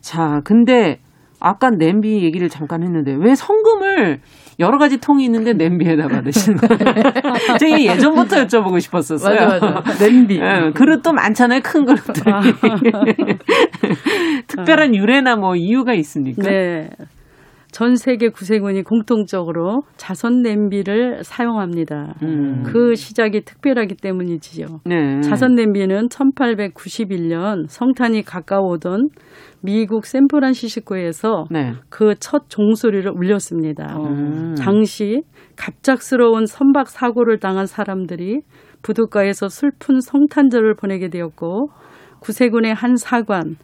자, 0.00 0.42
근데 0.44 1.00
아까 1.38 1.70
냄비 1.70 2.22
얘기를 2.22 2.50
잠깐 2.50 2.82
했는데 2.82 3.14
왜 3.14 3.34
성금을 3.34 4.20
여러 4.60 4.78
가지 4.78 4.98
통이 4.98 5.24
있는데 5.24 5.54
냄비에다 5.54 6.08
받으시는 6.08 6.58
거예요? 6.58 6.78
제가 7.58 7.80
예전부터 7.80 8.44
여쭤보고 8.44 8.78
싶었었어요. 8.80 9.34
맞아, 9.34 9.70
맞아. 9.70 10.04
냄비. 10.04 10.38
네, 10.38 10.70
그릇도 10.72 11.12
많잖아요. 11.12 11.60
큰 11.62 11.86
그릇들이. 11.86 12.30
아. 12.30 12.40
특별한 14.46 14.94
유래나 14.94 15.36
뭐 15.36 15.56
이유가 15.56 15.94
있습니까? 15.94 16.42
네. 16.42 16.90
전 17.72 17.94
세계 17.94 18.28
구세군이 18.28 18.82
공통적으로 18.82 19.82
자선 19.96 20.42
냄비를 20.42 21.22
사용합니다. 21.22 22.14
음. 22.22 22.64
그 22.66 22.96
시작이 22.96 23.42
특별하기 23.42 23.94
때문이지요. 23.94 24.80
네. 24.84 25.20
자선 25.20 25.54
냄비는 25.54 26.08
1891년 26.08 27.66
성탄이 27.68 28.22
가까워오던 28.22 29.10
미국 29.62 30.06
샌프란시스코에서 30.06 31.46
네. 31.50 31.74
그첫 31.88 32.48
종소리를 32.48 33.10
울렸습니다. 33.10 33.96
음. 33.98 34.54
당시 34.58 35.22
갑작스러운 35.56 36.46
선박 36.46 36.88
사고를 36.88 37.38
당한 37.38 37.66
사람들이 37.66 38.40
부둣가에서 38.82 39.48
슬픈 39.48 40.00
성탄절을 40.00 40.74
보내게 40.74 41.08
되었고 41.08 41.70
구세군의 42.20 42.74
한 42.74 42.96
사관 42.96 43.56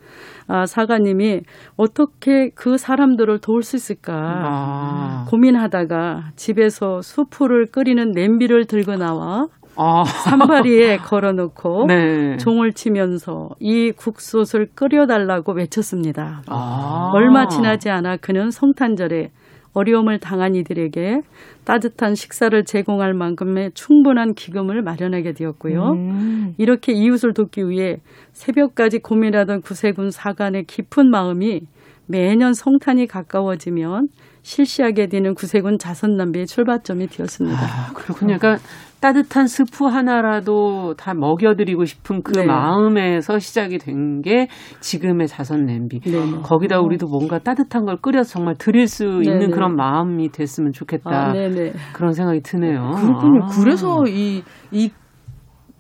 아, 0.49 0.65
사관님이 0.65 1.41
어떻게 1.77 2.51
그 2.55 2.79
사람들을 2.79 3.41
도울 3.41 3.63
수 3.63 3.77
있을까 3.77 4.13
아. 4.15 5.27
고민하다가 5.29 6.33
집에서 6.37 7.03
수프를 7.03 7.67
끓이는 7.67 8.13
냄비를 8.13 8.67
들고 8.67 8.97
나와 8.97 9.47
아. 9.77 10.05
산바리에 10.05 10.99
걸어놓고 10.99 11.87
네. 11.89 12.37
종을 12.39 12.73
치면서 12.73 13.51
이 13.61 13.93
국솥을 13.93 14.69
끓여달라고 14.75 15.53
외쳤습니다. 15.53 16.43
아. 16.49 17.11
얼마 17.15 17.49
지나지 17.49 17.91
않아 17.91 18.17
그는 18.17 18.51
성탄절에 18.51 19.31
어려움을 19.73 20.19
당한 20.19 20.55
이들에게 20.55 21.21
따뜻한 21.65 22.15
식사를 22.15 22.65
제공할 22.65 23.13
만큼의 23.13 23.73
충분한 23.75 24.33
기금을 24.33 24.81
마련하게 24.83 25.33
되었고요. 25.33 25.93
음. 25.93 26.55
이렇게 26.57 26.93
이웃을 26.93 27.35
돕기 27.35 27.69
위해 27.69 27.99
새벽까지 28.33 29.01
고민하던 29.01 29.61
구세군 29.61 30.11
사관의 30.11 30.65
깊은 30.65 31.11
마음이 31.11 31.61
매년 32.07 32.55
성탄이 32.55 33.07
가까워지면 33.07 34.09
실시하게 34.43 35.09
되는 35.09 35.35
구세군 35.35 35.77
자선남비의 35.79 36.47
출발점이 36.47 37.09
되었습니다. 37.09 37.59
아, 37.59 37.93
그렇군요. 37.93 38.39
그러니까 38.39 38.65
따뜻한 39.01 39.47
스프 39.47 39.85
하나라도 39.85 40.95
다 40.95 41.15
먹여드리고 41.15 41.85
싶은 41.85 42.23
그 42.23 42.33
네. 42.33 42.45
마음에서 42.47 43.39
시작이 43.39 43.79
된 43.79 44.07
게 44.23 44.49
지금의 44.81 45.29
자선 45.29 45.67
냄비. 45.67 46.01
네. 46.01 46.41
거기다 46.43 46.81
우리도 46.81 47.07
뭔가 47.07 47.39
따뜻한 47.39 47.85
걸 47.85 47.97
끓여서 47.99 48.31
정말 48.31 48.55
드릴 48.57 48.87
수 48.87 49.05
네. 49.05 49.31
있는 49.31 49.51
그런 49.51 49.77
마음이 49.77 50.31
됐으면 50.31 50.73
좋겠다. 50.73 51.11
아, 51.11 51.33
그런 51.93 52.13
생각이 52.13 52.41
드네요. 52.41 52.93
그렇군요. 52.97 53.45
아. 53.45 53.47
그래서 53.61 54.05
이, 54.07 54.43
이 54.71 54.91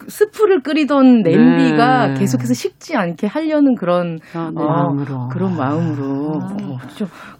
스프를 0.06 0.60
끓이던 0.62 1.22
냄비가 1.22 2.08
네. 2.08 2.14
계속해서 2.20 2.54
식지 2.54 2.96
않게 2.96 3.26
하려는 3.26 3.74
그런 3.74 4.18
아, 4.34 4.50
네. 4.54 4.62
어, 4.62 4.66
마음으로 4.66 5.28
그런 5.28 5.56
마음으로 5.56 6.40
아. 6.40 6.56
어, 6.62 6.78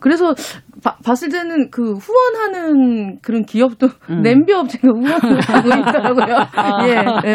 그래서 0.00 0.34
바, 0.86 0.94
봤을 1.04 1.30
때는 1.30 1.70
그 1.72 1.94
후원하는 1.94 3.18
그런 3.20 3.44
기업도 3.44 3.88
음. 4.08 4.22
냄비 4.22 4.52
업체가 4.52 4.86
후원을 4.86 5.40
하고 5.40 5.68
있더라고요. 5.80 6.36
아. 6.54 6.86
예. 6.86 6.92
예. 6.92 7.32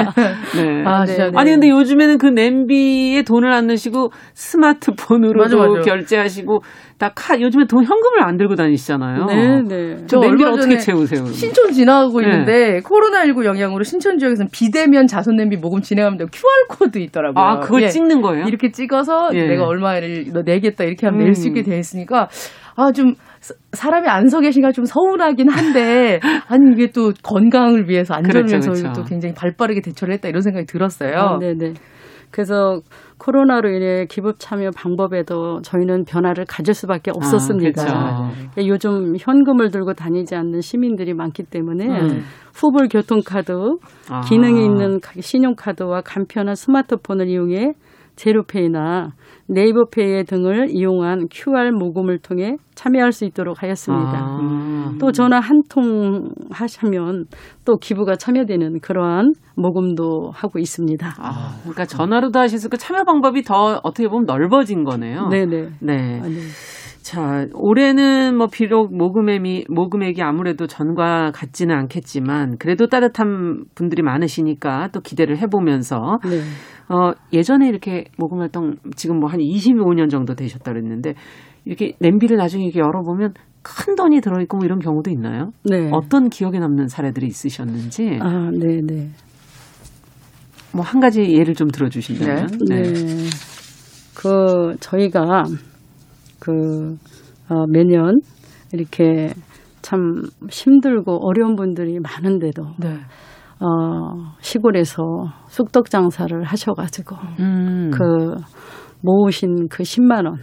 네. 0.55 0.83
아, 0.85 1.03
네. 1.03 1.17
네. 1.17 1.31
아니 1.35 1.51
근데 1.51 1.67
요즘에는 1.67 2.17
그 2.17 2.27
냄비에 2.27 3.23
돈을 3.23 3.51
안 3.51 3.67
넣으시고 3.67 4.11
스마트폰으로도 4.33 5.57
맞아, 5.57 5.69
맞아. 5.69 5.81
결제하시고 5.81 6.61
다 6.97 7.11
카, 7.13 7.41
요즘에 7.41 7.65
돈 7.65 7.83
현금을 7.83 8.23
안 8.23 8.37
들고 8.37 8.55
다니시잖아요. 8.55 9.25
네, 9.25 9.61
네. 9.63 9.97
저 10.07 10.19
얼마 10.19 10.51
어떻게 10.51 10.77
채우세요? 10.77 11.25
신촌 11.25 11.71
지나가고 11.71 12.21
네. 12.21 12.27
있는데 12.29 12.79
코로나19 12.81 13.43
영향으로 13.43 13.83
신촌 13.83 14.17
지역에서는 14.17 14.49
비대면 14.53 15.07
자선 15.07 15.35
냄비 15.35 15.57
모금 15.57 15.81
진행하면 15.81 16.19
QR 16.31 16.77
코드 16.77 16.99
있더라고요. 16.99 17.43
아, 17.43 17.59
그걸 17.59 17.83
예. 17.83 17.87
찍는 17.89 18.21
거예요? 18.21 18.45
이렇게 18.45 18.71
찍어서 18.71 19.31
예. 19.33 19.47
내가 19.47 19.65
얼마를 19.65 20.27
너 20.31 20.43
내겠다 20.43 20.85
이렇게 20.85 21.07
하면 21.07 21.21
음. 21.21 21.25
낼수 21.25 21.49
있게 21.49 21.63
돼 21.63 21.77
있으니까 21.79 22.29
아, 22.75 22.91
좀 22.91 23.15
사람이 23.71 24.07
안 24.07 24.27
서 24.29 24.39
계신가 24.39 24.71
좀 24.71 24.85
서운하긴 24.85 25.49
한데 25.49 26.19
아니 26.47 26.71
이게 26.73 26.91
또 26.91 27.11
건강을 27.23 27.89
위해서 27.89 28.13
안전을 28.13 28.45
그렇죠, 28.45 28.69
위해서 28.69 28.83
그렇죠. 28.83 29.01
또 29.01 29.07
굉장히 29.07 29.33
발빠르게 29.33 29.81
대처를 29.81 30.13
했다 30.13 30.29
이런 30.29 30.41
생각이 30.41 30.65
들었어요. 30.67 31.15
아, 31.17 31.37
네네. 31.39 31.73
그래서 32.29 32.79
코로나로 33.17 33.69
인해 33.69 34.05
기부 34.05 34.33
참여 34.37 34.69
방법에도 34.75 35.61
저희는 35.63 36.05
변화를 36.05 36.45
가질 36.47 36.73
수밖에 36.73 37.11
아, 37.11 37.13
없었습니다. 37.17 37.83
아, 37.89 38.31
그렇죠. 38.53 38.67
요즘 38.69 39.15
현금을 39.19 39.69
들고 39.69 39.93
다니지 39.95 40.35
않는 40.35 40.61
시민들이 40.61 41.13
많기 41.13 41.43
때문에 41.43 41.85
음. 41.87 42.23
후불 42.53 42.87
교통카드, 42.87 43.51
아. 44.09 44.21
기능이 44.21 44.63
있는 44.63 44.99
신용카드와 45.19 46.01
간편한 46.01 46.55
스마트폰을 46.55 47.27
이용해 47.27 47.73
제로페이나 48.15 49.09
네이버 49.53 49.83
페이 49.85 50.23
등을 50.23 50.67
이용한 50.69 51.27
QR 51.29 51.71
모금을 51.73 52.19
통해 52.19 52.55
참여할 52.73 53.11
수 53.11 53.25
있도록 53.25 53.61
하였습니다. 53.61 54.17
아. 54.17 54.93
또 54.99 55.11
전화 55.11 55.39
한 55.39 55.61
통 55.69 56.29
하시면 56.49 57.25
또 57.65 57.77
기부가 57.77 58.15
참여되는 58.15 58.79
그러한 58.81 59.33
모금도 59.55 60.31
하고 60.33 60.57
있습니다. 60.59 61.15
아, 61.17 61.55
그러니까 61.61 61.85
전화로도 61.85 62.39
하실 62.39 62.59
수 62.59 62.67
있고 62.67 62.77
참여 62.77 63.03
방법이 63.03 63.43
더 63.43 63.79
어떻게 63.83 64.07
보면 64.07 64.25
넓어진 64.25 64.83
거네요. 64.83 65.27
네네. 65.29 65.69
네. 65.81 66.19
아, 66.21 66.27
네. 66.27 66.35
자, 67.01 67.47
올해는 67.53 68.37
뭐 68.37 68.47
비록 68.47 68.95
모금액이 68.95 69.65
모금액이 69.69 70.21
아무래도 70.21 70.67
전과 70.67 71.31
같지는 71.33 71.75
않겠지만 71.75 72.57
그래도 72.59 72.87
따뜻한 72.87 73.65
분들이 73.73 74.03
많으시니까 74.03 74.89
또 74.93 75.01
기대를 75.01 75.37
해보면서 75.39 76.19
네. 76.23 76.41
어, 76.93 77.11
예전에 77.33 77.67
이렇게 77.67 78.05
모금 78.17 78.39
활동 78.39 78.75
지금 78.95 79.19
뭐 79.19 79.29
한 79.29 79.39
25년 79.39 80.09
정도 80.09 80.35
되셨다 80.35 80.71
그랬는데 80.73 81.15
이렇게 81.65 81.93
냄비를 81.99 82.37
나중에 82.37 82.65
이렇게 82.65 82.79
열어보면 82.79 83.33
큰 83.63 83.95
돈이 83.95 84.21
들어있고 84.21 84.57
뭐 84.57 84.65
이런 84.65 84.79
경우도 84.79 85.09
있나요? 85.11 85.51
네. 85.63 85.89
어떤 85.91 86.29
기억에 86.29 86.59
남는 86.59 86.87
사례들이 86.87 87.25
있으셨는지? 87.27 88.17
아, 88.21 88.49
네, 88.51 88.79
네. 88.83 89.09
뭐 90.73 90.83
한 90.83 90.99
가지 91.01 91.21
예를 91.21 91.53
좀 91.55 91.67
들어주신다면. 91.69 92.47
네. 92.69 92.81
네. 92.83 93.29
그 94.15 94.75
저희가 94.79 95.43
그 96.41 96.97
어, 97.49 97.65
매년 97.67 98.19
이렇게 98.73 99.33
참 99.81 100.23
힘들고 100.49 101.25
어려운 101.25 101.55
분들이 101.55 101.99
많은데도 101.99 102.63
네. 102.79 102.97
어, 103.59 104.35
시골에서 104.39 105.03
쑥떡 105.47 105.89
장사를 105.89 106.43
하셔가지고 106.43 107.15
음. 107.39 107.91
그 107.93 108.35
모으신 109.01 109.67
그 109.69 109.83
10만 109.83 110.25
원 110.25 110.39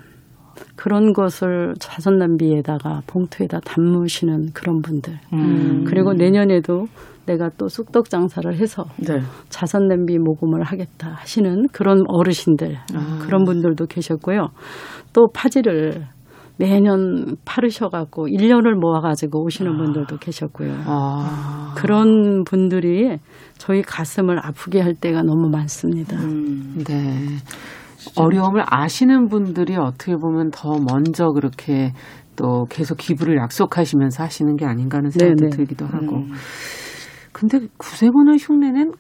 그런 0.79 1.13
것을 1.13 1.75
자선 1.81 2.19
낭비에다가 2.19 3.03
봉투에다 3.09 3.59
담으시는 3.61 4.53
그런 4.55 4.81
분들 4.81 5.19
음. 5.33 5.85
그리고 5.85 6.13
내년에도 6.15 6.87
내가 7.27 7.51
또 7.59 7.69
쑥떡 7.69 8.09
장사를 8.09 8.55
해서 8.55 8.85
네. 8.97 9.21
자선 9.49 9.89
냄비 9.89 10.19
모금을 10.19 10.63
하겠다 10.63 11.09
하시는 11.09 11.67
그런 11.73 12.05
어르신들 12.07 12.77
아. 12.95 13.19
그런 13.21 13.45
분들도 13.45 13.87
계셨고요 13.87 14.51
또 15.13 15.29
파지를 15.35 16.07
매년 16.59 17.37
파르셔갖고 17.45 18.27
1년을 18.27 18.75
모아가지고 18.75 19.45
오시는 19.45 19.75
아. 19.75 19.77
분들도 19.77 20.17
계셨고요. 20.17 20.75
아. 20.87 21.75
그런 21.77 22.43
분들이 22.43 23.17
저희 23.59 23.81
가슴을 23.83 24.45
아프게 24.45 24.81
할 24.81 24.95
때가 24.95 25.23
너무 25.23 25.49
많습니다. 25.51 26.17
음. 26.17 26.83
네. 26.85 27.39
어려움을 28.17 28.63
아시는 28.67 29.29
분들이 29.29 29.77
어떻게 29.77 30.15
보면 30.17 30.51
더 30.51 30.79
먼저 30.79 31.29
그렇게 31.29 31.93
또 32.37 32.67
계속 32.71 32.97
기부를 32.99 33.37
약속하시면서 33.37 34.23
하시는 34.23 34.57
게 34.57 34.65
아닌가 34.65 34.99
하는 34.99 35.11
생각도 35.11 35.45
네네. 35.45 35.57
들기도 35.57 35.87
하고. 35.87 36.19
음. 36.19 36.33
근데 37.33 37.61
구세군의 37.77 38.39
흉내는 38.39 38.93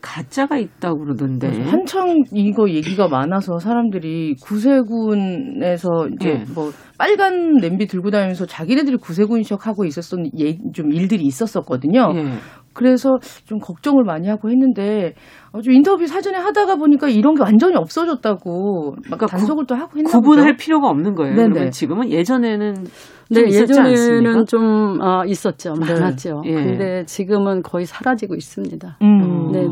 가짜가 0.00 0.58
있다고 0.58 0.98
그러던데. 0.98 1.62
한창 1.62 2.24
이거 2.32 2.68
얘기가 2.68 3.06
많아서 3.06 3.60
사람들이 3.60 4.34
구세군에서 4.42 6.08
이제 6.14 6.38
네. 6.38 6.44
뭐 6.52 6.72
빨간 6.98 7.58
냄비 7.60 7.86
들고 7.86 8.10
다니면서 8.10 8.46
자기네들이 8.46 8.96
구세군식 8.96 9.64
하고 9.66 9.84
있었던 9.84 10.30
예, 10.40 10.58
좀 10.72 10.92
일들이 10.92 11.24
있었었거든요. 11.24 12.12
네. 12.12 12.24
그래서 12.74 13.18
좀 13.44 13.58
걱정을 13.58 14.04
많이 14.04 14.28
하고 14.28 14.50
했는데 14.50 15.14
아주 15.52 15.70
인터뷰 15.70 16.06
사전에 16.06 16.38
하다가 16.38 16.76
보니까 16.76 17.08
이런 17.08 17.34
게 17.34 17.42
완전히 17.42 17.76
없어졌다고 17.76 18.90
막 18.90 19.02
그러니까 19.04 19.26
단속을 19.26 19.64
구, 19.64 19.66
또 19.66 19.74
하고 19.74 19.98
했나 19.98 20.10
구분할 20.10 20.52
보죠? 20.52 20.64
필요가 20.64 20.88
없는 20.88 21.14
거예요. 21.14 21.34
네네. 21.34 21.48
그러면 21.50 21.70
지금은 21.70 22.10
예전에는 22.10 22.74
네, 23.30 23.40
예전에는? 23.46 24.46
좀 24.46 25.00
아, 25.00 25.24
있었죠. 25.24 25.74
네. 25.74 25.92
많았죠. 25.92 26.42
네. 26.44 26.50
예. 26.50 26.54
근데 26.54 27.04
지금은 27.04 27.62
거의 27.62 27.86
사라지고 27.86 28.34
있습니다. 28.34 28.98
음. 29.02 29.52
네 29.52 29.60
네. 29.62 29.68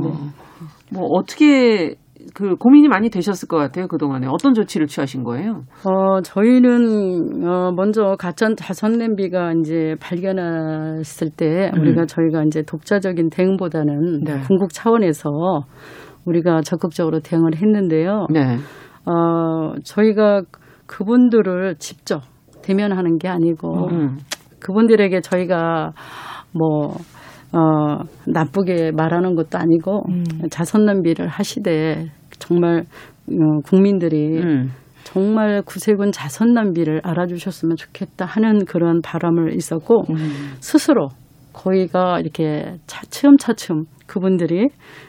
뭐 0.93 1.07
어떻게 1.11 1.97
그 2.35 2.57
고민이 2.57 2.89
많이 2.89 3.11
되셨을 3.11 3.49
것 3.49 3.57
같아요 3.57 3.87
그 3.89 3.99
동안에 3.99 4.27
어떤 4.29 4.55
조치를 4.55 4.87
취하신 4.87 5.25
거예요? 5.25 5.63
어 5.85 6.21
저희는 6.23 7.47
어 7.47 7.73
먼저 7.73 8.17
가전 8.19 8.57
자선 8.57 8.93
냄비가 8.93 9.53
이제 9.53 9.95
발견했을 10.01 11.31
때 11.37 11.71
음. 11.75 11.81
우리가 11.81 12.07
저희가 12.07 12.45
이제 12.45 12.63
독자적인 12.63 13.31
대응보다는 13.31 14.25
네. 14.25 14.41
궁극 14.47 14.73
차원에서 14.73 15.31
우리가 16.27 16.61
적극적으로 16.63 17.21
대응을 17.21 17.57
했는데요. 17.57 18.27
네. 18.31 18.57
어 19.07 19.75
저희가 19.83 20.43
그분들을 20.87 21.77
직접 21.79 22.23
대면하는 22.63 23.19
게 23.19 23.29
아니고 23.29 23.89
음. 23.89 24.19
그분들에게 24.61 25.21
저희가 25.21 25.93
뭐 26.53 26.95
어, 27.53 28.05
나쁘게 28.27 28.93
말하는 28.93 29.35
것도 29.35 29.59
아니고 29.59 30.05
음. 30.09 30.25
자선 30.51 30.85
낭비를 30.85 31.29
하시되 31.29 32.07
정말 32.39 32.85
어, 33.29 33.61
국민들이 33.65 34.39
음. 34.39 34.71
정말 35.05 35.63
구세군 35.63 36.13
자선 36.13 36.53
낭비를 36.53 37.01
알아주셨으면 37.03 37.77
좋겠다 37.77 38.25
하는 38.25 38.65
그런 38.65 39.01
바람을 39.03 39.55
있었고 39.57 40.05
음. 40.11 40.17
스스로 40.61 41.09
거의가 41.53 42.21
이렇게 42.21 42.77
차츰차츰 42.87 43.85
그분들이 44.07 44.69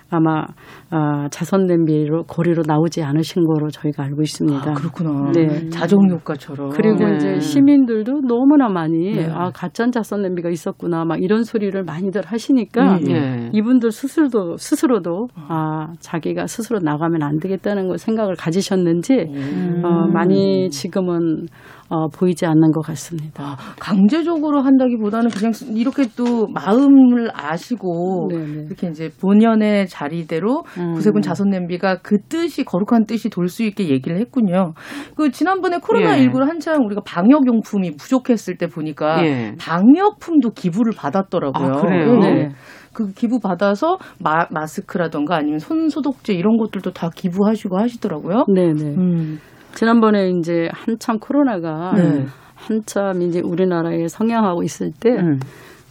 아마 0.09 0.45
아, 0.93 1.27
자선 1.29 1.65
냄비로 1.65 2.23
고리로 2.23 2.63
나오지 2.67 3.01
않으신 3.01 3.45
거로 3.45 3.69
저희가 3.69 4.03
알고 4.03 4.21
있습니다. 4.21 4.71
아, 4.71 4.73
그렇구나. 4.73 5.31
네. 5.31 5.69
자정 5.69 5.99
효과처럼. 6.09 6.69
그리고 6.69 7.05
네. 7.05 7.15
이제 7.15 7.39
시민들도 7.39 8.21
너무나 8.27 8.69
많이 8.69 9.13
네. 9.13 9.29
아 9.31 9.51
가짜 9.51 9.89
자선 9.89 10.21
냄비가 10.21 10.49
있었구나 10.49 11.05
막 11.05 11.21
이런 11.21 11.43
소리를 11.43 11.81
많이들 11.83 12.23
하시니까 12.25 12.97
음, 12.97 13.03
네. 13.03 13.49
이분들 13.53 13.91
스스로도 13.91 14.57
스스로도 14.57 15.27
아 15.35 15.93
자기가 15.99 16.45
스스로 16.47 16.79
나가면 16.79 17.23
안 17.23 17.39
되겠다는 17.39 17.87
걸 17.87 17.97
생각을 17.97 18.35
가지셨는지 18.35 19.13
음. 19.13 19.81
어, 19.83 20.07
많이 20.11 20.69
지금은 20.69 21.47
어, 21.91 22.07
보이지 22.07 22.45
않는 22.45 22.71
것 22.71 22.81
같습니다. 22.85 23.43
아, 23.43 23.57
강제적으로 23.77 24.61
한다기보다는 24.61 25.29
그냥 25.29 25.51
이렇게 25.75 26.05
또 26.15 26.47
마음을 26.47 27.29
아시고 27.33 28.29
네네. 28.31 28.63
이렇게 28.67 28.87
이제 28.87 29.09
본연의 29.19 29.87
자리대로 29.87 30.63
음. 30.81 30.93
구세군 30.93 31.21
자선 31.21 31.49
냄비가 31.49 31.97
그 32.01 32.19
뜻이 32.21 32.63
거룩한 32.63 33.05
뜻이 33.05 33.29
돌 33.29 33.47
수 33.47 33.63
있게 33.63 33.89
얘기를 33.89 34.17
했군요. 34.17 34.73
그 35.15 35.29
지난번에 35.31 35.79
코로나 35.79 36.15
19를 36.17 36.43
예. 36.43 36.47
한창 36.47 36.85
우리가 36.85 37.01
방역 37.05 37.45
용품이 37.45 37.97
부족했을 37.97 38.57
때 38.57 38.67
보니까 38.67 39.25
예. 39.25 39.55
방역품도 39.59 40.51
기부를 40.51 40.93
받았더라고요. 40.95 41.67
아, 41.67 41.81
그래요? 41.81 42.17
네. 42.19 42.49
그 42.93 43.11
기부 43.13 43.39
받아서 43.39 43.97
마, 44.19 44.45
마스크라던가 44.49 45.37
아니면 45.37 45.59
손 45.59 45.89
소독제 45.89 46.33
이런 46.33 46.57
것들도 46.57 46.91
다 46.91 47.09
기부하시고 47.13 47.77
하시더라고요. 47.77 48.45
네 48.53 48.73
네. 48.73 48.95
음. 48.97 49.39
지난번에 49.73 50.29
이제 50.29 50.69
한참 50.73 51.17
코로나가 51.19 51.93
네. 51.95 52.25
한참 52.55 53.21
이제 53.21 53.41
우리나라에 53.43 54.07
성향하고 54.07 54.63
있을 54.63 54.91
때 54.99 55.09
음. 55.11 55.39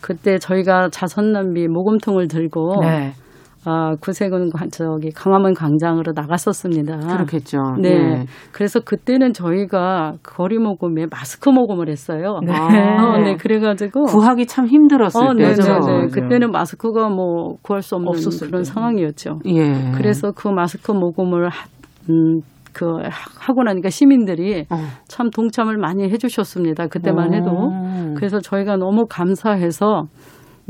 그때 0.01 0.39
저희가 0.39 0.89
자선남비 0.91 1.69
모금통을 1.69 2.29
들고 2.29 2.81
네. 2.83 3.13
아, 3.65 3.95
구세군 4.01 4.51
저기 4.73 5.11
강화문 5.11 5.53
광장으로 5.55 6.13
나갔었습니다. 6.15 6.97
그렇겠죠. 6.97 7.59
네. 7.81 7.91
네. 7.99 8.27
그래서 8.53 8.81
그때는 8.81 9.33
저희가 9.35 10.15
거리 10.23 10.59
모금에 10.59 11.07
마스크 11.11 11.51
모금을 11.51 11.89
했어요. 11.89 12.41
네. 12.43 12.53
아, 12.53 13.19
네. 13.19 13.37
그래가지고 13.37 14.05
구하기 14.05 14.47
참 14.47 14.67
힘들었을 14.67 15.23
어, 15.23 15.35
때죠. 15.35 15.63
네, 15.63 15.79
네, 15.79 16.01
네. 16.03 16.07
그때는 16.09 16.51
마스크가 16.53 17.11
뭐 17.11 17.57
구할 17.63 17.83
수 17.83 17.97
없는 17.97 18.13
그런 18.41 18.63
때. 18.63 18.65
상황이었죠. 18.65 19.41
예. 19.47 19.91
그래서 19.95 20.33
그 20.33 20.49
마스크 20.49 20.93
모금을 20.93 21.51
음, 22.09 22.41
그 22.73 22.87
하고 23.39 23.63
나니까 23.63 23.91
시민들이 23.91 24.65
어. 24.71 24.77
참 25.07 25.29
동참을 25.31 25.77
많이 25.77 26.05
해주셨습니다. 26.05 26.87
그때만 26.87 27.35
해도 27.35 27.51
그래서 28.17 28.39
저희가 28.41 28.77
너무 28.77 29.07
감사해서 29.09 30.05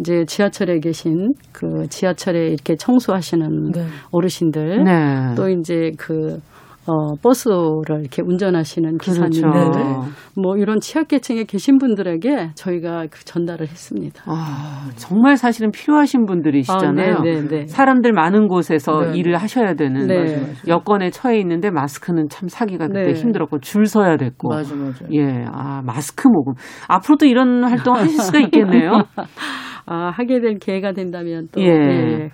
이제 0.00 0.24
지하철에 0.26 0.80
계신 0.80 1.32
그 1.52 1.86
지하철에 1.88 2.48
이렇게 2.48 2.74
청소하시는 2.76 3.70
네. 3.72 3.86
어르신들 4.10 4.84
네. 4.84 5.34
또 5.36 5.48
이제 5.48 5.92
그 5.98 6.40
어, 6.86 7.14
버스를 7.22 8.00
이렇게 8.00 8.22
운전하시는 8.22 8.98
기사님들, 8.98 9.50
그렇죠. 9.50 10.04
뭐 10.34 10.56
이런 10.56 10.80
취약계층에 10.80 11.44
계신 11.44 11.78
분들에게 11.78 12.52
저희가 12.54 13.06
그 13.10 13.24
전달을 13.24 13.68
했습니다. 13.68 14.22
아, 14.26 14.88
정말 14.96 15.36
사실은 15.36 15.70
필요하신 15.70 16.24
분들이시잖아요. 16.24 17.16
아, 17.16 17.22
네, 17.22 17.42
네, 17.42 17.48
네. 17.48 17.66
사람들 17.66 18.12
많은 18.12 18.48
곳에서 18.48 19.12
네. 19.12 19.18
일을 19.18 19.36
하셔야 19.36 19.74
되는 19.74 20.06
네. 20.06 20.52
여건에 20.66 21.10
처해 21.10 21.38
있는데 21.40 21.70
마스크는 21.70 22.28
참 22.28 22.48
사기가 22.48 22.88
그때 22.88 23.12
힘들었고 23.12 23.60
줄 23.60 23.86
서야 23.86 24.16
됐고. 24.16 24.48
맞아, 24.48 24.74
맞아. 24.74 25.04
예, 25.12 25.44
아 25.52 25.82
마스크 25.84 26.28
모금 26.28 26.54
앞으로도 26.88 27.26
이런 27.26 27.62
활동 27.62 27.94
하실 27.94 28.18
수가 28.18 28.40
있겠네요. 28.40 29.04
아, 29.86 30.10
하게 30.14 30.40
될 30.40 30.58
기회가 30.58 30.92
된다면 30.92 31.48
또. 31.52 31.60
예. 31.60 31.66
예. 31.66 32.30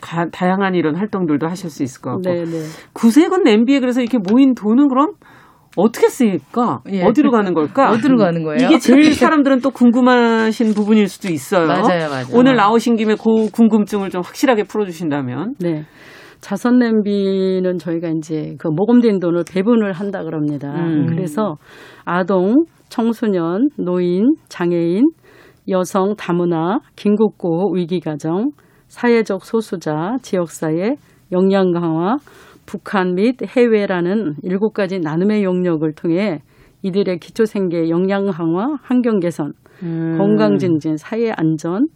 가, 0.00 0.28
다양한 0.30 0.74
이런 0.74 0.94
활동들도 0.96 1.46
하실 1.48 1.70
수 1.70 1.82
있을 1.82 2.02
것 2.02 2.10
같고. 2.10 2.22
네 2.22 2.44
네. 2.44 2.62
구세군 2.92 3.44
냄비에 3.44 3.80
그래서 3.80 4.00
이렇게 4.00 4.18
모인 4.18 4.54
돈은 4.54 4.88
그럼 4.88 5.12
어떻게 5.76 6.08
쓰일까? 6.08 6.80
예. 6.90 7.02
어디로 7.02 7.30
가는 7.30 7.52
걸까? 7.54 7.90
어디로 7.92 8.16
가는 8.16 8.42
거예요? 8.42 8.66
이게 8.66 8.78
제일 8.78 9.12
사람들은 9.14 9.60
또 9.60 9.70
궁금하신 9.70 10.74
부분일 10.74 11.08
수도 11.08 11.28
있어요. 11.28 11.66
맞아요, 11.66 12.08
맞아요. 12.08 12.26
오늘 12.32 12.56
나오신 12.56 12.96
김에 12.96 13.14
그 13.14 13.50
궁금증을 13.50 14.10
좀 14.10 14.22
확실하게 14.22 14.64
풀어주신다면. 14.64 15.54
네. 15.60 15.84
자선 16.40 16.78
냄비는 16.78 17.78
저희가 17.78 18.08
이제 18.16 18.54
그 18.58 18.68
모금된 18.68 19.18
돈을 19.20 19.44
배분을 19.50 19.92
한다 19.92 20.22
그럽니다. 20.22 20.70
음. 20.70 21.06
그래서 21.06 21.56
아동, 22.04 22.64
청소년, 22.88 23.68
노인, 23.78 24.34
장애인, 24.48 25.02
여성, 25.68 26.14
다문화, 26.16 26.80
긴급고, 26.96 27.74
위기가정, 27.74 28.50
사회적 28.88 29.44
소수자, 29.44 30.16
지역사회, 30.22 30.96
역량 31.32 31.72
강화, 31.72 32.16
북한 32.66 33.14
및 33.14 33.36
해외라는 33.44 34.36
일곱 34.42 34.74
가지 34.74 34.98
나눔의 34.98 35.44
영역을 35.44 35.94
통해 35.94 36.40
이들의 36.82 37.18
기초 37.18 37.44
생계 37.44 37.88
역량 37.88 38.26
강화, 38.26 38.76
환경 38.82 39.18
개선, 39.18 39.52
음. 39.82 40.16
건강 40.18 40.58
증진, 40.58 40.96
사회 40.96 41.30
안전, 41.30 41.88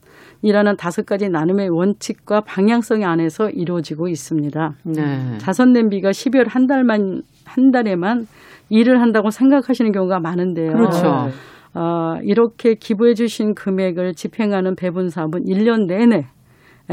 이라는 0.42 0.76
다섯 0.76 1.04
가지 1.04 1.28
나눔의 1.28 1.68
원칙과 1.70 2.42
방향성이 2.42 3.04
안에서 3.04 3.50
이루어지고 3.50 4.08
있습니다. 4.08 4.74
네. 4.84 5.38
자선 5.38 5.72
냄비가 5.72 6.10
12월 6.10 6.48
한 6.48 6.66
달만 6.66 7.22
한 7.44 7.70
달에만 7.70 8.26
일을 8.70 9.00
한다고 9.00 9.30
생각하시는 9.30 9.92
경우가 9.92 10.20
많은데요. 10.20 10.72
그렇죠. 10.72 11.28
어, 11.74 12.16
이렇게 12.22 12.74
기부해 12.74 13.14
주신 13.14 13.54
금액을 13.54 14.14
집행하는 14.14 14.74
배분 14.74 15.08
사업은 15.08 15.44
1년 15.44 15.86
내내 15.86 16.26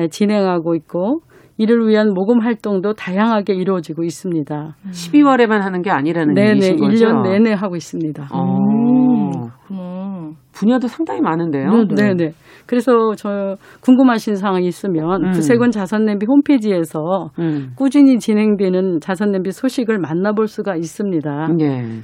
진행하고 0.10 0.76
있고 0.76 1.22
이를 1.58 1.88
위한 1.88 2.14
모금 2.14 2.40
활동도 2.42 2.94
다양하게 2.94 3.54
이루어지고 3.54 4.04
있습니다. 4.04 4.76
12월에만 4.92 5.60
하는 5.62 5.82
게 5.82 5.90
아니라는 5.90 6.36
네네, 6.36 6.50
얘기신 6.50 6.78
거죠? 6.78 7.06
1년 7.06 7.24
내내 7.24 7.54
하고 7.54 7.76
있습니다. 7.76 8.30
오. 8.32 9.48
음. 9.72 10.36
분야도 10.54 10.88
상당히 10.88 11.22
많은데요. 11.22 11.70
네네. 11.88 11.96
네네. 11.96 12.32
그래서 12.66 13.16
저 13.16 13.56
궁금하신 13.82 14.36
사항이 14.36 14.68
있으면 14.68 15.26
음. 15.26 15.32
구세군 15.32 15.72
자선냄비 15.72 16.26
홈페이지에서 16.28 17.32
음. 17.40 17.72
꾸준히 17.76 18.20
진행되는 18.20 19.00
자선냄비 19.00 19.52
소식을 19.52 20.00
만나볼 20.00 20.48
수가 20.48 20.76
있습니다. 20.76 21.48
네. 21.58 22.02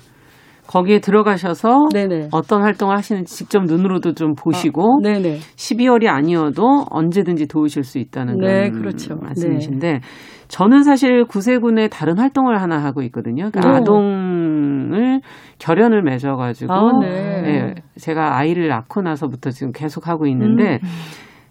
거기에 0.73 0.99
들어가셔서 0.99 1.89
네네. 1.93 2.29
어떤 2.31 2.63
활동을 2.63 2.97
하시는지 2.97 3.35
직접 3.35 3.63
눈으로도 3.63 4.13
좀 4.13 4.33
보시고 4.33 5.01
아, 5.05 5.07
12월이 5.07 6.07
아니어도 6.07 6.85
언제든지 6.89 7.47
도우실 7.47 7.83
수 7.83 7.99
있다는 7.99 8.39
네, 8.39 8.71
그렇죠. 8.71 9.15
말씀이신데 9.17 9.93
네. 9.93 9.99
저는 10.47 10.81
사실 10.81 11.25
구세군의 11.25 11.89
다른 11.89 12.17
활동을 12.17 12.59
하나 12.59 12.83
하고 12.83 13.03
있거든요. 13.03 13.51
그러니까 13.51 13.81
아동을 13.81 15.21
결연을 15.59 16.01
맺어가지고 16.01 16.73
아, 16.73 16.99
네. 17.01 17.41
네, 17.41 17.75
제가 17.97 18.35
아이를 18.39 18.67
낳고 18.67 19.03
나서부터 19.03 19.51
지금 19.51 19.71
계속 19.73 20.07
하고 20.07 20.25
있는데 20.25 20.79
음. 20.81 20.87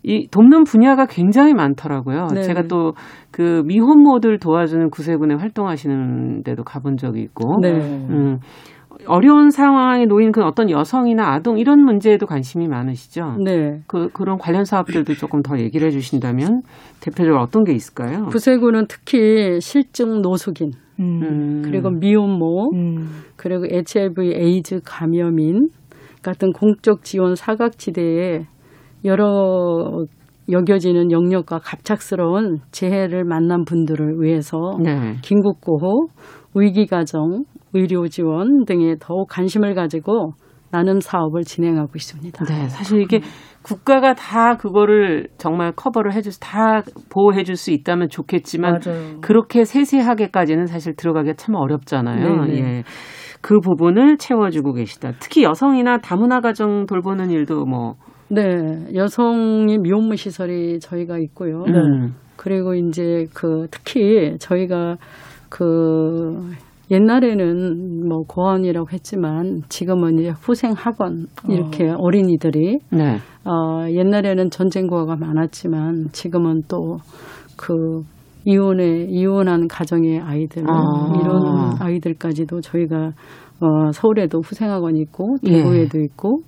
이 0.04 0.26
돕는 0.32 0.64
분야가 0.64 1.06
굉장히 1.06 1.54
많더라고요. 1.54 2.26
네. 2.34 2.42
제가 2.42 2.62
또 2.62 2.94
그 3.32 3.62
미혼모들 3.64 4.38
도와주는 4.38 4.90
구세군에 4.90 5.34
활동하시는 5.34 6.42
데도 6.44 6.62
가본 6.64 6.98
적이 6.98 7.22
있고, 7.22 7.58
네. 7.60 7.72
음, 7.72 8.38
어려운 9.06 9.50
상황에 9.50 10.06
놓인 10.06 10.32
그 10.32 10.42
어떤 10.42 10.70
여성이나 10.70 11.32
아동 11.32 11.58
이런 11.58 11.84
문제에도 11.84 12.26
관심이 12.26 12.68
많으시죠? 12.68 13.36
네. 13.44 13.80
그 13.86 14.08
그런 14.12 14.38
관련 14.38 14.64
사업들도 14.64 15.14
조금 15.14 15.42
더 15.42 15.58
얘기를 15.58 15.86
해주신다면 15.86 16.62
대표적으로 17.00 17.40
어떤 17.40 17.64
게 17.64 17.72
있을까요? 17.72 18.26
구세군은 18.26 18.86
특히 18.88 19.60
실증 19.60 20.22
노숙인 20.22 20.72
음. 21.00 21.62
그리고 21.64 21.90
미혼모 21.90 22.72
음. 22.74 23.08
그리고 23.36 23.64
HIV 23.64 24.34
에이즈 24.34 24.80
감염인 24.84 25.68
같은 26.22 26.52
공적 26.52 27.02
지원 27.02 27.34
사각지대에 27.34 28.46
여러 29.04 30.04
여겨지는 30.50 31.10
영역과 31.10 31.58
갑작스러운 31.60 32.58
재해를 32.72 33.24
만난 33.24 33.64
분들을 33.64 34.20
위해서 34.20 34.76
네. 34.82 35.16
긴급구호, 35.22 36.08
위기가정, 36.54 37.44
의료 37.74 38.08
지원 38.08 38.64
등에 38.64 38.96
더욱 39.00 39.28
관심을 39.28 39.74
가지고 39.74 40.32
나눔 40.70 41.00
사업을 41.00 41.42
진행하고 41.44 41.92
있습니다. 41.96 42.44
네, 42.46 42.68
사실 42.68 43.00
이게 43.02 43.20
국가가 43.62 44.14
다 44.14 44.56
그거를 44.56 45.28
정말 45.36 45.72
커버를 45.72 46.14
해줄 46.14 46.32
다 46.40 46.82
보호해 47.10 47.44
줄 47.44 47.56
수 47.56 47.70
있다면 47.70 48.08
좋겠지만 48.08 48.80
맞아요. 48.84 49.20
그렇게 49.20 49.64
세세하게까지는 49.64 50.66
사실 50.66 50.96
들어가기가 50.96 51.34
참 51.34 51.54
어렵잖아요. 51.56 52.46
네네. 52.46 52.58
예. 52.58 52.82
그 53.42 53.60
부분을 53.60 54.16
채워주고 54.16 54.72
계시다. 54.72 55.12
특히 55.20 55.42
여성이나 55.42 55.98
다문화 55.98 56.40
가정 56.40 56.86
돌보는 56.86 57.30
일도 57.30 57.66
뭐 57.66 57.96
네, 58.28 58.40
여성이 58.94 59.76
미혼모 59.78 60.16
시설이 60.16 60.80
저희가 60.80 61.18
있고요. 61.18 61.64
음. 61.68 62.14
그리고 62.36 62.74
이제 62.74 63.26
그 63.34 63.66
특히 63.70 64.36
저희가 64.38 64.96
그 65.50 66.50
옛날에는 66.92 68.06
뭐 68.06 68.22
고아원이라고 68.28 68.88
했지만 68.92 69.62
지금은 69.68 70.18
이제 70.18 70.30
후생 70.30 70.72
학원 70.76 71.26
이렇게 71.48 71.88
어. 71.88 72.10
린이들이 72.10 72.78
네. 72.90 73.16
어, 73.44 73.88
옛날에는 73.88 74.50
전쟁 74.50 74.86
고아가 74.86 75.16
많았지만 75.16 76.08
지금은 76.12 76.62
또그 76.68 78.02
이혼에 78.44 79.06
이혼한 79.08 79.68
가정의 79.68 80.20
아이들 80.20 80.64
아. 80.68 81.12
이런 81.18 81.80
아이들까지도 81.80 82.60
저희가 82.60 83.12
어, 83.60 83.92
서울에도 83.92 84.40
후생학원이 84.40 85.00
있고 85.02 85.36
대구에도 85.44 86.00
예. 86.00 86.04
있고 86.04 86.40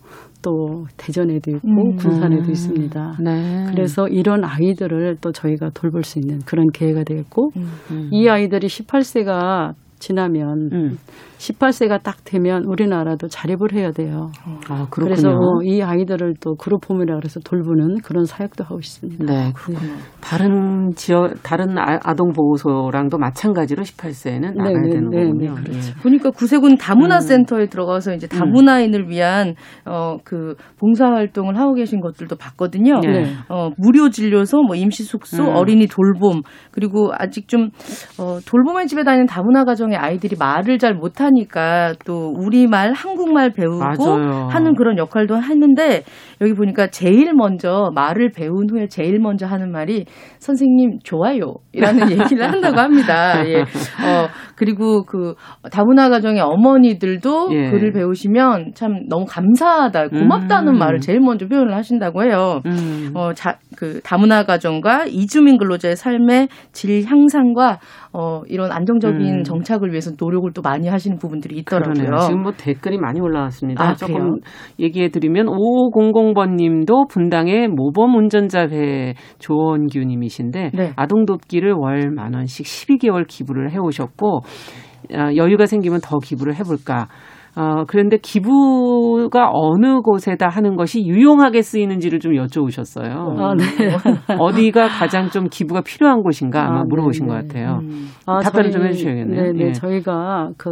또 0.42 0.84
대전에도 0.96 1.52
있고 1.52 1.68
음. 1.68 1.96
군산에도 1.96 2.46
음. 2.46 2.50
있습니다. 2.50 3.18
네. 3.22 3.66
그래서 3.70 4.08
이런 4.08 4.44
아이들을 4.44 5.16
또 5.20 5.32
저희가 5.32 5.70
돌볼 5.70 6.02
수 6.02 6.18
있는 6.18 6.40
그런 6.40 6.66
기회가 6.74 7.04
되겠고 7.04 7.50
음. 7.56 7.62
음. 7.92 8.08
이 8.10 8.28
아이들이 8.28 8.66
18세가 8.66 9.74
지나면 10.04 10.70
음. 10.72 10.98
18세가 11.38 12.02
딱 12.02 12.24
되면 12.24 12.64
우리나라도 12.64 13.28
자립을 13.28 13.74
해야 13.74 13.90
돼요. 13.90 14.30
아, 14.68 14.86
그래서 14.90 15.28
이 15.62 15.82
아이들을 15.82 16.34
또 16.40 16.54
그룹 16.54 16.88
홈이라 16.88 17.16
그래서 17.16 17.40
돌보는 17.40 18.00
그런 18.02 18.24
사역도 18.24 18.64
하고 18.64 18.78
있습니다. 18.78 19.24
네, 19.24 19.52
네. 19.68 19.76
다른 20.20 20.92
지역 20.94 21.42
다른 21.42 21.76
아, 21.76 22.14
동 22.14 22.32
보호소랑도 22.32 23.18
마찬가지로 23.18 23.82
18세는 23.82 24.54
나가야 24.54 24.80
네, 24.80 24.90
되는 24.90 25.10
네, 25.10 25.24
거군요. 25.24 25.54
네, 25.54 25.60
그렇죠. 25.62 25.88
예. 25.90 26.02
보니까 26.02 26.30
구세군 26.30 26.76
다문화 26.76 27.16
음. 27.16 27.20
센터에 27.20 27.66
들어가서 27.66 28.14
이제 28.14 28.26
다문화인을 28.26 29.08
위한 29.08 29.54
어 29.86 30.14
그 30.24 30.54
봉사 30.78 31.06
활동을 31.06 31.58
하고 31.58 31.74
계신 31.74 32.00
것들도 32.00 32.36
봤거든요. 32.36 33.00
네. 33.00 33.24
어 33.48 33.70
무료 33.76 34.10
진료소, 34.10 34.62
뭐 34.62 34.74
임시 34.76 35.04
숙소, 35.04 35.44
음. 35.44 35.56
어린이 35.56 35.86
돌봄 35.86 36.42
그리고 36.70 37.10
아직 37.16 37.48
좀 37.48 37.70
어, 38.18 38.38
돌봄의 38.46 38.86
집에 38.86 39.04
다니는 39.04 39.26
다문화 39.26 39.64
가정 39.64 39.93
의 39.94 40.00
아이들이 40.00 40.36
말을 40.38 40.78
잘 40.78 40.94
못하는 40.94 41.34
하니까 41.34 41.94
또 42.04 42.32
우리말, 42.36 42.92
한국말 42.92 43.50
배우고 43.52 43.78
맞아요. 43.78 44.48
하는 44.48 44.74
그런 44.74 44.96
역할도 44.96 45.36
하는데 45.36 46.02
여기 46.40 46.54
보니까 46.54 46.88
제일 46.88 47.32
먼저 47.34 47.90
말을 47.94 48.30
배운 48.30 48.68
후에 48.70 48.86
제일 48.86 49.18
먼저 49.18 49.46
하는 49.46 49.72
말이 49.72 50.04
선생님 50.38 50.98
좋아요 51.02 51.54
이라는 51.72 52.00
얘기를 52.10 52.44
한다고 52.44 52.78
합니다. 52.78 53.46
예. 53.46 53.60
어, 53.60 54.28
그리고 54.56 55.04
그 55.04 55.34
다문화 55.70 56.08
가정의 56.08 56.40
어머니들도 56.40 57.48
예. 57.52 57.70
글을 57.70 57.92
배우시면 57.92 58.72
참 58.74 59.06
너무 59.08 59.24
감사하다, 59.28 60.08
고맙다는 60.08 60.74
음. 60.74 60.78
말을 60.78 61.00
제일 61.00 61.20
먼저 61.20 61.46
표현을 61.46 61.74
하신다고 61.74 62.24
해요. 62.24 62.60
음. 62.66 63.10
어, 63.14 63.32
자, 63.34 63.58
그 63.84 64.00
다문화 64.02 64.44
가정과 64.44 65.04
이주민 65.08 65.58
근로자의 65.58 65.96
삶의 65.96 66.48
질 66.72 67.04
향상과 67.04 67.78
어, 68.14 68.40
이런 68.46 68.72
안정적인 68.72 69.20
음. 69.20 69.42
정착을 69.42 69.90
위해서 69.90 70.12
노력을 70.18 70.50
또 70.54 70.62
많이 70.62 70.88
하시는 70.88 71.18
부분들이 71.18 71.58
있더라고요. 71.58 71.92
그러네요. 71.92 72.20
지금 72.26 72.42
뭐 72.42 72.52
댓글이 72.56 72.96
많이 72.96 73.20
올라왔습니다. 73.20 73.84
아, 73.84 73.94
조금 73.94 74.38
얘기해 74.78 75.08
드리면 75.10 75.46
5500번 75.46 76.54
님도 76.54 77.08
분당의 77.10 77.68
모범 77.68 78.14
운전자 78.14 78.66
회 78.68 79.14
조원규 79.38 79.98
님이신데 79.98 80.70
네. 80.72 80.92
아동 80.96 81.26
돕기를 81.26 81.72
월 81.72 82.14
만 82.14 82.34
원씩 82.34 82.64
12개월 82.64 83.26
기부를 83.26 83.72
해 83.72 83.78
오셨고 83.78 84.38
어, 85.12 85.36
여유가 85.36 85.66
생기면 85.66 86.00
더 86.02 86.18
기부를 86.18 86.54
해 86.54 86.62
볼까 86.62 87.08
어, 87.56 87.84
그런데 87.86 88.16
기부가 88.16 89.50
어느 89.52 90.00
곳에다 90.00 90.48
하는 90.48 90.74
것이 90.76 91.04
유용하게 91.06 91.62
쓰이는지를 91.62 92.18
좀 92.18 92.32
여쭤보셨어요. 92.32 93.38
아, 93.38 93.54
네. 93.54 93.64
어디가 94.38 94.88
가장 94.88 95.30
좀 95.30 95.48
기부가 95.48 95.80
필요한 95.82 96.22
곳인가 96.22 96.66
아마 96.66 96.80
아, 96.80 96.84
물어보신 96.88 97.26
네네. 97.26 97.38
것 97.38 97.48
같아요. 97.48 97.78
음. 97.82 98.06
아, 98.26 98.40
답변을 98.40 98.72
좀 98.72 98.84
해주셔야겠네요. 98.86 99.52
네, 99.52 99.66
예. 99.66 99.72
저희가 99.72 100.50
그 100.58 100.70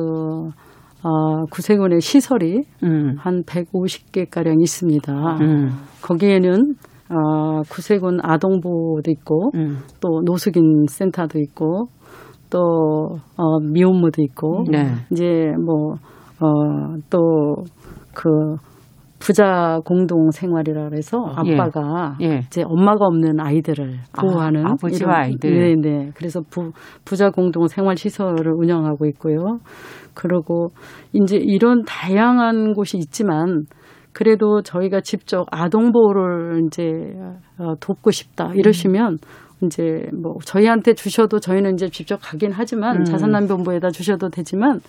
어, 1.04 1.44
구세군의 1.50 2.00
시설이 2.00 2.62
음. 2.82 3.14
한 3.18 3.42
150개 3.44 4.28
가량 4.28 4.56
있습니다. 4.60 5.12
음. 5.40 5.70
거기에는 6.02 6.74
어, 7.10 7.62
구세군 7.68 8.18
아동보호도 8.22 9.10
있고 9.10 9.50
음. 9.54 9.78
또 10.00 10.22
노숙인 10.24 10.86
센터도 10.88 11.38
있고 11.38 11.88
또 12.50 13.18
어, 13.36 13.60
미혼모도 13.60 14.22
있고 14.22 14.64
네. 14.70 14.92
이제 15.10 15.52
뭐 15.64 15.94
어, 16.42 16.96
또그 17.08 18.56
부자 19.22 19.78
공동 19.84 20.32
생활이라 20.32 20.88
그래서 20.88 21.32
예. 21.46 21.54
아빠가 21.54 22.16
예. 22.20 22.26
예. 22.26 22.38
이제 22.38 22.64
엄마가 22.66 23.06
없는 23.06 23.38
아이들을 23.38 24.00
보호하는 24.18 24.66
아, 24.66 24.74
버지와 24.80 25.18
아이들. 25.18 25.50
네, 25.50 25.74
네. 25.80 26.10
그래서 26.16 26.40
부, 26.50 26.72
부자 27.04 27.30
공동 27.30 27.68
생활 27.68 27.96
시설을 27.96 28.52
운영하고 28.52 29.06
있고요. 29.06 29.60
그리고 30.14 30.70
이제 31.12 31.36
이런 31.36 31.84
다양한 31.84 32.74
곳이 32.74 32.98
있지만 32.98 33.66
그래도 34.12 34.60
저희가 34.62 35.00
직접 35.00 35.46
아동 35.52 35.92
보호를 35.92 36.64
이제 36.66 36.82
어, 37.58 37.74
돕고 37.80 38.10
싶다 38.10 38.52
이러시면 38.54 39.12
음. 39.12 39.18
이제 39.64 40.08
뭐 40.12 40.36
저희한테 40.44 40.94
주셔도 40.94 41.38
저희는 41.38 41.74
이제 41.74 41.88
직접 41.88 42.18
가긴 42.22 42.52
하지만 42.52 42.98
음. 42.98 43.04
자산난본부에다 43.04 43.90
주셔도 43.90 44.28
되지만 44.28 44.80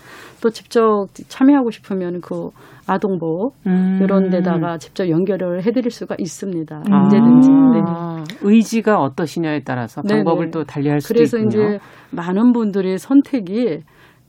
또 0.41 0.49
직접 0.49 1.07
참여하고 1.27 1.71
싶으면 1.71 2.21
그 2.21 2.49
아동보 2.87 3.51
음. 3.67 3.99
이런 4.01 4.29
데다가 4.29 4.77
직접 4.77 5.09
연결을 5.09 5.63
해드릴 5.65 5.89
수가 5.91 6.15
있습니다. 6.19 6.83
아. 6.89 7.03
언제든지. 7.03 7.49
네. 7.49 8.23
의지가 8.41 8.99
어떠시냐에 8.99 9.61
따라서 9.63 10.01
방법을 10.01 10.45
네네. 10.45 10.51
또 10.51 10.63
달리할 10.63 10.99
수도 10.99 11.13
그래서 11.13 11.37
있군요. 11.37 11.49
이제 11.49 11.79
많은 12.11 12.51
분들이 12.51 12.97
선택이 12.97 13.79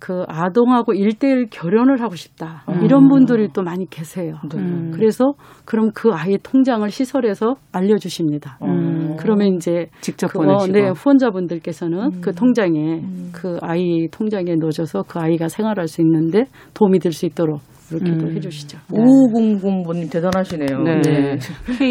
그 0.05 0.23
아동하고 0.29 0.93
일대일 0.93 1.47
결혼을 1.51 2.03
하고 2.03 2.15
싶다. 2.15 2.63
음. 2.69 2.85
이런 2.85 3.09
분들이 3.09 3.49
또 3.55 3.63
많이 3.63 3.89
계세요. 3.89 4.35
음. 4.55 4.93
그래서 4.95 5.33
그럼 5.65 5.93
그 5.95 6.11
아이 6.13 6.37
통장을 6.43 6.87
시설에서 6.91 7.55
알려주십니다. 7.73 8.59
음. 8.65 9.17
그러면 9.19 9.55
이제 9.55 9.87
직접 10.03 10.29
그, 10.29 10.41
어, 10.41 10.67
네, 10.67 10.91
후원자분들께서는 10.91 11.99
음. 11.99 12.21
그 12.21 12.35
통장에 12.35 13.01
음. 13.01 13.31
그 13.33 13.57
아이 13.63 14.07
통장에 14.11 14.57
넣어줘서 14.61 15.05
그 15.09 15.19
아이가 15.21 15.49
생활할 15.49 15.89
수 15.89 16.03
있는데 16.03 16.45
도움이 16.75 16.99
될 16.99 17.15
수 17.15 17.25
있도록 17.25 17.61
이렇게도 17.93 18.26
음. 18.26 18.32
해주시죠. 18.37 18.78
네. 18.91 18.99
5500번님 18.99 20.11
대단하시네요. 20.11 20.78
네. 20.82 21.01
네. 21.03 21.37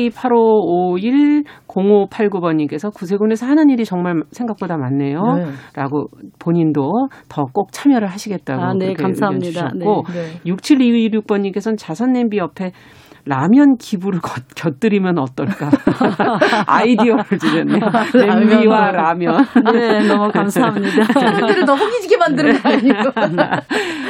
K85510589번님께서 0.10 2.92
구세군에서 2.94 3.46
하는 3.46 3.70
일이 3.70 3.86
정말 3.86 4.22
생각보다 4.32 4.76
많네요. 4.78 5.22
네. 5.22 5.46
라고 5.76 6.08
본인도 6.40 6.92
더 7.30 7.44
꼭 7.54 7.72
참여를 7.72 8.08
하시겠다고 8.08 8.62
아, 8.62 8.74
네, 8.74 8.94
감사합니다. 8.94 9.70
네. 9.76 9.86
네. 9.86 10.40
6726번님께서는 10.46 11.78
자선냄비 11.78 12.38
옆에 12.40 12.72
라면 13.26 13.78
기부를 13.78 14.20
곁들이면 14.56 15.18
어떨까? 15.18 15.70
아이디어를 16.68 17.24
주셨네요. 17.40 17.80
냄비와 18.14 18.92
라면. 18.92 19.46
네, 19.72 20.06
너무 20.06 20.30
감사합니다. 20.30 21.08
분들을 21.40 21.64
더 21.66 21.74
호기지게 21.74 22.18
만드는 22.18 22.62
거 22.62 22.70
아니고. 22.70 22.98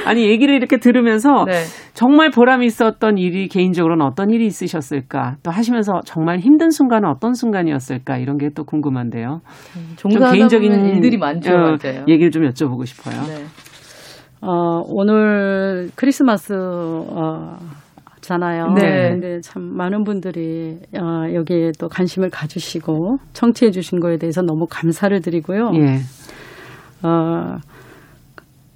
아니, 0.06 0.30
얘기를 0.30 0.56
이렇게 0.56 0.78
들으면서 0.78 1.44
네. 1.46 1.64
정말 1.94 2.30
보람이 2.30 2.66
있었던 2.66 3.18
일이 3.18 3.48
개인적으로는 3.50 4.06
어떤 4.06 4.30
일이 4.30 4.46
있으셨을까? 4.46 5.36
또 5.44 5.52
하시면서 5.52 6.00
정말 6.06 6.40
힘든 6.40 6.70
순간은 6.70 7.10
어떤 7.10 7.34
순간이었을까? 7.34 8.18
이런 8.18 8.38
게 8.38 8.54
또 8.54 8.64
궁금한데요. 8.64 9.42
좀 9.98 10.12
개인적인 10.12 10.72
일들이 10.72 11.18
많죠. 11.18 11.52
어, 11.52 11.78
얘기를 12.08 12.30
좀 12.32 12.44
여쭤보고 12.44 12.86
싶어요. 12.86 13.16
네. 13.24 13.44
어, 14.42 14.82
오늘 14.86 15.90
크리스마스 15.96 16.54
어, 16.54 17.58
잖아요. 18.22 18.68
네. 18.74 19.10
근데 19.10 19.40
참 19.42 19.64
많은 19.64 20.04
분들이 20.04 20.78
어, 20.98 21.34
여기에 21.34 21.72
또 21.80 21.88
관심을 21.88 22.30
가주시고 22.30 23.18
청취해 23.34 23.72
주신 23.72 24.00
거에 24.00 24.18
대해서 24.18 24.42
너무 24.42 24.66
감사를 24.70 25.20
드리고요. 25.22 25.72
예. 25.76 25.96
어, 27.08 27.58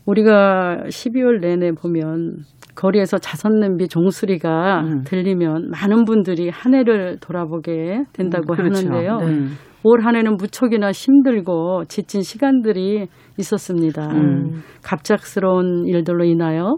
우리가 0.07 0.85
12월 0.87 1.41
내내 1.41 1.73
보면 1.73 2.37
거리에서 2.75 3.17
자선 3.17 3.59
냄비 3.59 3.87
종소리가 3.87 4.81
음. 4.81 5.03
들리면 5.03 5.69
많은 5.69 6.05
분들이 6.05 6.49
한 6.49 6.73
해를 6.73 7.17
돌아보게 7.19 8.03
된다고 8.13 8.53
음, 8.53 8.55
그렇죠. 8.55 8.87
하는데요. 8.87 9.17
네. 9.17 9.47
올한 9.83 10.15
해는 10.15 10.37
무척이나 10.37 10.91
힘들고 10.91 11.83
지친 11.87 12.21
시간들이 12.21 13.07
있었습니다. 13.37 14.09
음. 14.11 14.63
갑작스러운 14.83 15.85
일들로 15.85 16.23
인하여 16.23 16.77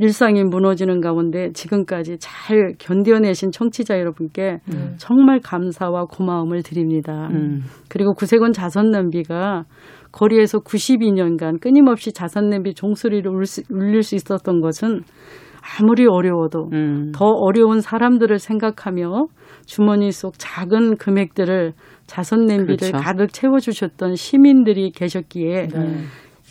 일상이 0.00 0.42
무너지는 0.44 1.02
가운데 1.02 1.52
지금까지 1.52 2.16
잘 2.18 2.72
견뎌내신 2.78 3.50
청취자 3.50 3.98
여러분께 3.98 4.60
음. 4.72 4.94
정말 4.96 5.40
감사와 5.40 6.06
고마움을 6.06 6.62
드립니다. 6.62 7.28
음. 7.32 7.60
그리고 7.90 8.14
구세군 8.14 8.52
자선냄비가 8.52 9.64
거리에서 10.10 10.60
92년간 10.60 11.60
끊임없이 11.60 12.12
자선냄비 12.12 12.74
종소리를 12.74 13.30
울릴 13.68 14.02
수 14.02 14.14
있었던 14.14 14.62
것은 14.62 15.02
아무리 15.78 16.06
어려워도 16.06 16.70
음. 16.72 17.12
더 17.14 17.26
어려운 17.26 17.82
사람들을 17.82 18.38
생각하며 18.38 19.26
주머니 19.66 20.10
속 20.12 20.32
작은 20.38 20.96
금액들을 20.96 21.74
자선냄비를 22.06 22.76
그렇죠. 22.78 22.96
가득 22.96 23.34
채워주셨던 23.34 24.14
시민들이 24.14 24.92
계셨기에 24.92 25.68
네. 25.68 25.96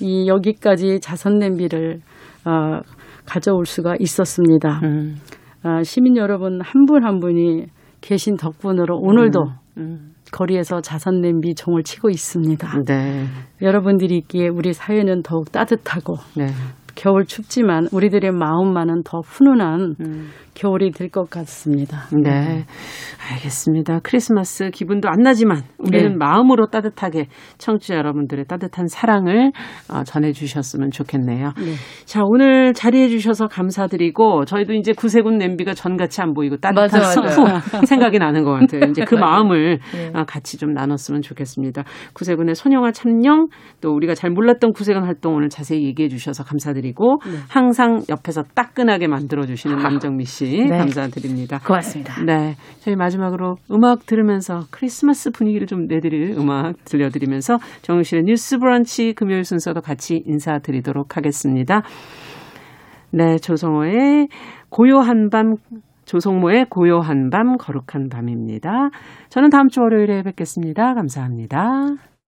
이 0.02 0.28
여기까지 0.28 1.00
자선냄비를 1.02 2.02
어, 2.46 2.82
가져올 3.30 3.66
수가 3.66 3.96
있었습니다. 4.00 4.80
음. 4.84 5.16
어, 5.64 5.84
시민 5.84 6.18
여러분 6.18 6.60
한 6.62 6.86
분한 6.86 7.04
한 7.04 7.20
분이 7.20 7.66
계신 8.02 8.38
덕분으로 8.38 8.98
오늘도 8.98 9.44
음. 9.78 9.82
음. 9.82 10.14
거리에서 10.32 10.82
자선 10.82 11.22
냄비 11.22 11.56
종을 11.56 11.84
치고 11.84 12.10
있습니다. 12.10 12.84
네. 12.86 13.26
여러분들이 13.62 14.18
있기에 14.18 14.48
우리 14.48 14.74
사회는 14.74 15.24
더욱 15.24 15.52
따뜻하고 15.52 16.16
네. 16.36 16.48
겨울 17.00 17.26
춥지만 17.26 17.88
우리들의 17.94 18.32
마음만은 18.32 19.04
더 19.06 19.20
훈훈한 19.24 19.96
음. 20.02 20.30
겨울이 20.54 20.92
될 20.92 21.10
것 21.10 21.30
같습니다. 21.30 22.04
네. 22.12 22.66
알겠습니다. 23.32 24.02
크리스마스 24.04 24.70
기분도 24.72 25.08
안 25.08 25.20
나지만 25.22 25.62
우리는 25.78 26.10
네. 26.10 26.16
마음으로 26.18 26.68
따뜻하게 26.68 27.28
청취자 27.58 27.96
여러분들의 27.96 28.46
따뜻한 28.46 28.88
사랑을 28.88 29.52
어, 29.90 30.04
전해 30.04 30.34
주셨으면 30.34 30.92
좋겠네요. 30.92 31.54
네. 31.58 31.74
자, 32.06 32.22
오늘 32.26 32.74
자리해 32.74 33.08
주셔서 33.08 33.48
감사드리고 33.48 34.44
저희도 34.46 34.74
이제 34.74 34.92
구세군 34.92 35.38
냄비가 35.38 35.74
전같이 35.74 36.22
안 36.22 36.34
보이고 36.34 36.58
따뜻한 36.58 37.02
수프 37.04 37.30
생각이 37.88 38.20
나는 38.20 38.44
것 38.44 38.52
같아요. 38.52 38.82
이제 38.92 39.06
그 39.06 39.16
마음을 39.16 39.80
네. 39.94 40.12
어, 40.14 40.26
같이 40.26 40.58
좀 40.58 40.74
나눴으면 40.74 41.22
좋겠습니다. 41.22 41.86
구세군의 42.14 42.56
손영아 42.56 42.92
참령 42.92 43.48
또 43.80 43.94
우리가 43.94 44.14
잘 44.16 44.30
몰랐던 44.32 44.74
구세군 44.74 45.06
활동 45.06 45.36
오늘 45.36 45.48
자세히 45.48 45.86
얘기해 45.86 46.10
주셔서 46.10 46.44
감사드 46.44 46.80
리고 46.90 47.20
네. 47.26 47.38
항상 47.48 48.02
옆에서 48.10 48.44
따끈하게 48.54 49.08
만들어 49.08 49.46
주시는 49.46 49.78
남정미 49.78 50.26
씨 50.26 50.66
네. 50.70 50.78
감사드립니다. 50.78 51.60
고맙습니다. 51.60 52.24
네. 52.24 52.56
저희 52.80 52.96
마지막으로 52.96 53.56
음악 53.72 54.06
들으면서 54.06 54.62
크리스마스 54.72 55.32
분위기를 55.32 55.68
좀 55.68 55.88
내드릴 55.88 56.36
음악 56.38 56.84
들려드리면서 56.86 57.58
정우실의 57.82 58.24
뉴스 58.26 58.58
브런치 58.58 59.14
금요일 59.14 59.44
순서도 59.44 59.82
같이 59.82 60.24
인사드리도록 60.26 61.18
하겠습니다. 61.18 61.82
네. 63.12 63.38
조성호의 63.38 64.28
고요한 64.70 65.30
밤 65.30 65.56
조성모의 66.06 66.66
고요한 66.72 67.30
밤, 67.30 67.56
거룩한 67.58 68.10
밤입니다. 68.10 68.90
저는 69.30 69.52
다음 69.52 69.68
주 69.68 69.82
월요일에 69.82 70.24
뵙겠습니다. 70.24 70.96
감사합니다. 70.96 72.10